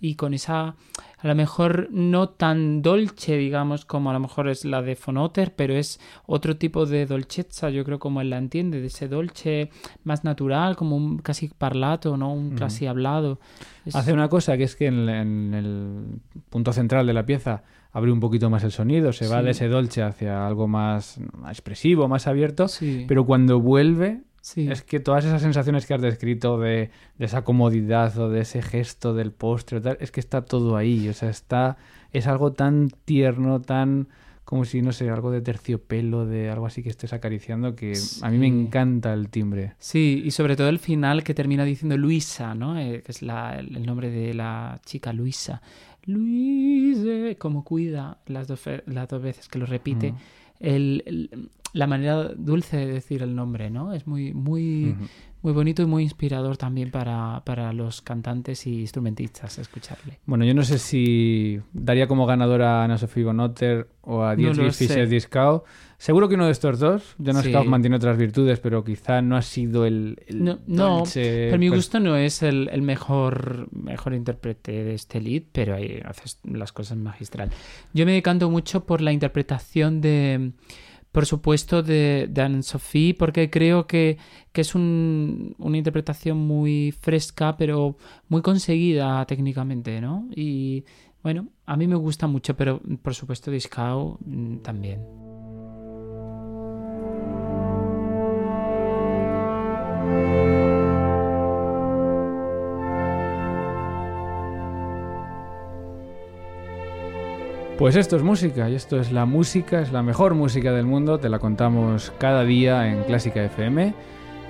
Y 0.00 0.16
con 0.16 0.34
esa, 0.34 0.74
a 1.22 1.28
lo 1.28 1.34
mejor 1.36 1.88
no 1.92 2.28
tan 2.30 2.82
dolce, 2.82 3.36
digamos, 3.36 3.84
como 3.84 4.10
a 4.10 4.12
lo 4.12 4.20
mejor 4.20 4.48
es 4.48 4.64
la 4.64 4.82
de 4.82 4.96
Fonoter, 4.96 5.54
pero 5.54 5.74
es 5.74 6.00
otro 6.26 6.56
tipo 6.56 6.84
de 6.84 7.06
dolcezza, 7.06 7.70
yo 7.70 7.84
creo 7.84 7.98
como 8.00 8.20
él 8.20 8.30
la 8.30 8.38
entiende, 8.38 8.80
de 8.80 8.88
ese 8.88 9.06
dolce 9.08 9.70
más 10.04 10.24
natural, 10.24 10.74
como 10.76 10.96
un 10.96 11.18
casi 11.18 11.48
parlato, 11.48 12.16
¿no? 12.16 12.32
Un 12.32 12.56
casi 12.56 12.86
hablado. 12.86 13.38
Es- 13.86 13.94
Hace 13.94 14.12
una 14.12 14.28
cosa 14.28 14.56
que 14.56 14.64
es 14.64 14.74
que 14.74 14.86
en, 14.86 15.08
en 15.08 15.54
el 15.54 16.20
punto 16.50 16.72
central 16.72 17.06
de 17.06 17.12
la 17.12 17.24
pieza 17.24 17.62
abre 17.92 18.10
un 18.10 18.20
poquito 18.20 18.50
más 18.50 18.64
el 18.64 18.72
sonido, 18.72 19.12
se 19.12 19.28
va 19.28 19.38
Sí. 19.40 19.44
de 19.44 19.50
ese 19.52 19.68
dolce 19.68 20.02
hacia 20.02 20.46
algo 20.46 20.66
más 20.66 21.20
expresivo, 21.48 22.08
más 22.08 22.26
abierto, 22.26 22.66
Sí. 22.68 23.04
pero 23.06 23.24
cuando 23.26 23.60
vuelve 23.60 24.22
Sí. 24.42 24.68
es 24.70 24.82
que 24.82 24.98
todas 25.00 25.24
esas 25.24 25.40
sensaciones 25.40 25.86
que 25.86 25.94
has 25.94 26.02
descrito 26.02 26.58
de, 26.58 26.90
de 27.16 27.24
esa 27.24 27.42
comodidad 27.44 28.18
o 28.18 28.28
de 28.28 28.40
ese 28.40 28.60
gesto 28.60 29.14
del 29.14 29.30
postre, 29.32 29.80
tal, 29.80 29.96
es 30.00 30.10
que 30.10 30.20
está 30.20 30.42
todo 30.44 30.76
ahí, 30.76 31.08
o 31.08 31.14
sea, 31.14 31.30
está 31.30 31.76
es 32.12 32.26
algo 32.26 32.52
tan 32.52 32.90
tierno, 33.04 33.60
tan 33.62 34.08
como 34.44 34.64
si 34.66 34.82
no 34.82 34.92
sé, 34.92 35.08
algo 35.08 35.30
de 35.30 35.40
terciopelo, 35.40 36.26
de 36.26 36.50
algo 36.50 36.66
así 36.66 36.82
que 36.82 36.88
estés 36.90 37.12
acariciando 37.12 37.74
que 37.76 37.94
a 38.20 38.28
mí 38.30 38.36
me 38.36 38.48
encanta 38.48 39.14
el 39.14 39.28
timbre. 39.30 39.74
Sí, 39.78 40.20
y 40.24 40.30
sobre 40.32 40.56
todo 40.56 40.68
el 40.68 40.78
final 40.80 41.22
que 41.24 41.32
termina 41.32 41.64
diciendo 41.64 41.96
Luisa, 41.96 42.54
¿no? 42.54 42.76
Eh, 42.78 43.02
que 43.06 43.12
es 43.12 43.22
la- 43.22 43.58
el 43.60 43.86
nombre 43.86 44.10
de 44.10 44.34
la 44.34 44.80
chica 44.84 45.12
Luisa. 45.12 45.62
Luise, 46.04 47.36
como 47.38 47.64
cuida 47.64 48.18
las 48.26 48.48
dos, 48.48 48.60
las 48.86 49.08
dos 49.08 49.22
veces 49.22 49.48
que 49.48 49.58
lo 49.58 49.66
repite. 49.66 50.14
El, 50.60 51.02
el- 51.06 51.50
la 51.72 51.86
manera 51.86 52.28
dulce 52.36 52.76
de 52.76 52.86
decir 52.86 53.22
el 53.22 53.34
nombre, 53.34 53.70
¿no? 53.70 53.94
Es 53.94 54.06
muy, 54.06 54.32
muy, 54.34 54.94
muy 55.40 55.52
bonito 55.52 55.82
y 55.82 55.86
muy 55.86 56.02
inspirador 56.02 56.56
también 56.56 56.90
para, 56.90 57.42
para 57.44 57.72
los 57.72 58.02
cantantes 58.02 58.66
y 58.66 58.80
instrumentistas 58.80 59.58
escucharle. 59.58 60.18
Bueno, 60.26 60.44
yo 60.44 60.52
no 60.54 60.64
sé 60.64 60.78
si 60.78 61.60
daría 61.72 62.06
como 62.06 62.26
ganadora 62.26 62.80
a 62.80 62.84
Ana 62.84 62.98
Sofía 62.98 63.24
Bonotter 63.24 63.88
o 64.02 64.22
a 64.22 64.30
No 64.30 64.36
Dietrich 64.36 64.72
sé. 64.72 64.86
Fischer-Dieskau. 64.86 65.64
Seguro 65.96 66.28
que 66.28 66.34
uno 66.34 66.46
de 66.46 66.52
estos 66.52 66.78
dos. 66.78 67.14
Jonas 67.18 67.44
Sí. 67.44 67.52
Kauf 67.52 67.66
mantiene 67.66 67.96
otras 67.96 68.18
virtudes, 68.18 68.60
pero 68.60 68.84
quizá 68.84 69.22
no 69.22 69.36
ha 69.36 69.42
sido 69.42 69.86
el, 69.86 70.18
el 70.26 70.44
No, 70.44 70.58
no 70.66 71.04
pero 71.14 71.58
mi 71.58 71.68
gusto 71.68 72.00
no 72.00 72.16
es 72.16 72.42
el, 72.42 72.68
el 72.72 72.82
mejor, 72.82 73.68
mejor 73.72 74.12
intérprete 74.12 74.84
de 74.84 74.94
este 74.94 75.20
lead, 75.20 75.44
pero 75.52 75.76
ahí 75.76 76.02
haces 76.04 76.38
las 76.44 76.72
cosas 76.72 76.98
magistral. 76.98 77.50
Yo 77.94 78.04
me 78.04 78.12
decanto 78.12 78.50
mucho 78.50 78.84
por 78.84 79.00
la 79.00 79.12
interpretación 79.12 80.00
de, 80.00 80.50
por 81.12 81.26
supuesto, 81.26 81.82
de, 81.82 82.26
de 82.30 82.42
Anne-Sophie, 82.42 83.14
porque 83.14 83.50
creo 83.50 83.86
que, 83.86 84.18
que 84.52 84.62
es 84.62 84.74
un- 84.74 85.54
una 85.58 85.76
interpretación 85.78 86.38
muy 86.38 86.92
fresca, 86.92 87.56
pero 87.56 87.96
muy 88.28 88.42
conseguida 88.42 89.24
técnicamente, 89.26 90.00
¿no? 90.00 90.26
Y 90.34 90.84
bueno, 91.22 91.48
a 91.66 91.76
mí 91.76 91.86
me 91.86 91.96
gusta 91.96 92.26
mucho, 92.26 92.56
pero 92.56 92.80
por 93.02 93.14
supuesto 93.14 93.50
Discao 93.50 94.18
mm, 94.24 94.56
también. 94.58 95.00
Pues 107.82 107.96
esto 107.96 108.14
es 108.14 108.22
música, 108.22 108.70
y 108.70 108.76
esto 108.76 109.00
es 109.00 109.10
la 109.10 109.26
música, 109.26 109.80
es 109.80 109.90
la 109.90 110.04
mejor 110.04 110.34
música 110.34 110.70
del 110.70 110.86
mundo, 110.86 111.18
te 111.18 111.28
la 111.28 111.40
contamos 111.40 112.12
cada 112.16 112.44
día 112.44 112.88
en 112.88 113.02
Clásica 113.02 113.42
FM. 113.42 113.92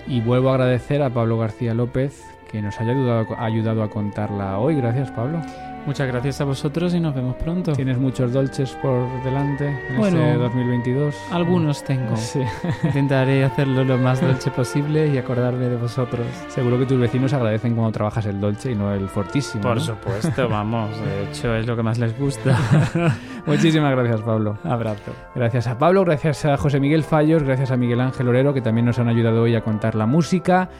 Y 0.07 0.21
vuelvo 0.21 0.51
a 0.51 0.53
agradecer 0.53 1.01
a 1.01 1.09
Pablo 1.09 1.39
García 1.39 1.73
López 1.73 2.27
que 2.51 2.61
nos 2.61 2.79
haya 2.79 2.93
ayudado, 3.39 3.83
a 3.83 3.89
contarla 3.89 4.59
hoy. 4.59 4.77
Gracias, 4.77 5.11
Pablo. 5.13 5.41
Muchas 5.87 6.07
gracias 6.07 6.41
a 6.41 6.45
vosotros 6.45 6.95
y 6.95 7.01
nos 7.01 7.13
vemos 7.15 7.35
pronto. 7.37 7.73
Tienes 7.73 7.99
muchos 7.99 8.33
dolces 8.33 8.71
por 8.81 9.23
delante 9.25 9.67
en 9.91 9.97
Bueno, 9.99 10.19
este 10.19 10.39
2022. 10.39 11.17
Algunos 11.33 11.83
tengo. 11.83 12.17
Sí. 12.17 12.41
Intentaré 12.85 13.45
hacerlo 13.45 13.83
lo 13.83 13.99
más 13.99 14.21
dulce 14.21 14.51
posible 14.53 15.09
y 15.09 15.19
acordarme 15.19 15.69
de 15.69 15.77
vosotros. 15.77 16.25
Seguro 16.49 16.79
que 16.79 16.87
tus 16.87 17.01
vecinos 17.01 17.33
agradecen 17.33 17.75
cuando 17.75 17.91
trabajas 17.91 18.27
el 18.27 18.41
dolce 18.41 18.71
y 18.71 18.75
no 18.77 18.93
el 18.95 19.09
fortísimo. 19.09 19.63
Por 19.63 19.77
¿no? 19.77 19.83
supuesto, 19.83 20.49
vamos. 20.49 20.91
De 21.01 21.25
hecho, 21.25 21.55
es 21.57 21.67
lo 21.67 21.75
que 21.75 21.83
más 21.83 21.99
les 21.99 22.17
gusta. 22.17 22.57
Muchísimas 23.47 23.91
gracias, 23.97 24.21
Pablo. 24.21 24.59
Abrazo. 24.63 25.13
Gracias 25.35 25.67
a 25.67 25.79
Pablo, 25.79 26.05
gracias 26.05 26.45
a 26.45 26.57
José 26.57 26.79
Miguel 26.79 27.03
Fallos, 27.03 27.43
gracias 27.43 27.73
a 27.73 27.77
Miguel 27.77 28.01
Ángel 28.01 28.29
Orero, 28.29 28.55
que 28.55 28.61
también 28.61 28.87
nos 28.87 29.01
han 29.01 29.09
ayudado 29.09 29.43
hoy 29.43 29.57
a 29.57 29.63
contar 29.63 29.97
la 29.97 30.07
música. 30.07 30.71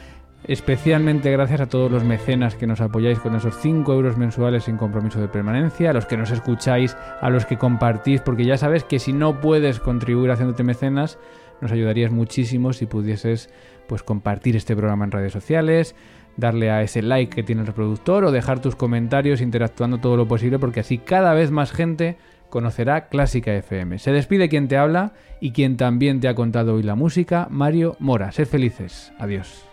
Especialmente 0.45 1.31
gracias 1.31 1.61
a 1.61 1.67
todos 1.67 1.89
los 1.89 2.03
mecenas 2.03 2.55
que 2.55 2.67
nos 2.67 2.81
apoyáis 2.81 3.17
con 3.19 3.33
esos 3.35 3.55
5 3.59 3.93
euros 3.93 4.17
mensuales 4.17 4.65
sin 4.65 4.75
compromiso 4.75 5.21
de 5.21 5.29
permanencia, 5.29 5.91
a 5.91 5.93
los 5.93 6.05
que 6.05 6.17
nos 6.17 6.31
escucháis, 6.31 6.97
a 7.21 7.29
los 7.29 7.45
que 7.45 7.57
compartís, 7.57 8.19
porque 8.19 8.43
ya 8.43 8.57
sabes 8.57 8.83
que 8.83 8.99
si 8.99 9.13
no 9.13 9.39
puedes 9.39 9.79
contribuir 9.79 10.31
haciéndote 10.31 10.63
mecenas, 10.63 11.17
nos 11.61 11.71
ayudarías 11.71 12.11
muchísimo 12.11 12.73
si 12.73 12.85
pudieses 12.85 13.49
pues 13.87 14.03
compartir 14.03 14.57
este 14.57 14.75
programa 14.75 15.05
en 15.05 15.11
redes 15.11 15.31
sociales, 15.31 15.95
darle 16.35 16.71
a 16.71 16.81
ese 16.81 17.01
like 17.01 17.33
que 17.33 17.43
tiene 17.43 17.61
el 17.61 17.67
reproductor 17.67 18.25
o 18.25 18.31
dejar 18.31 18.59
tus 18.59 18.75
comentarios 18.75 19.39
interactuando 19.39 19.99
todo 19.99 20.17
lo 20.17 20.27
posible, 20.27 20.59
porque 20.59 20.81
así 20.81 20.97
cada 20.97 21.33
vez 21.33 21.51
más 21.51 21.71
gente 21.71 22.17
conocerá 22.49 23.07
Clásica 23.07 23.53
FM. 23.55 23.97
Se 23.97 24.11
despide 24.11 24.49
quien 24.49 24.67
te 24.67 24.77
habla 24.77 25.13
y 25.39 25.51
quien 25.51 25.77
también 25.77 26.19
te 26.19 26.27
ha 26.27 26.35
contado 26.35 26.75
hoy 26.75 26.83
la 26.83 26.95
música, 26.95 27.47
Mario 27.49 27.95
Mora. 27.99 28.31
Sed 28.31 28.47
felices. 28.47 29.13
Adiós. 29.17 29.72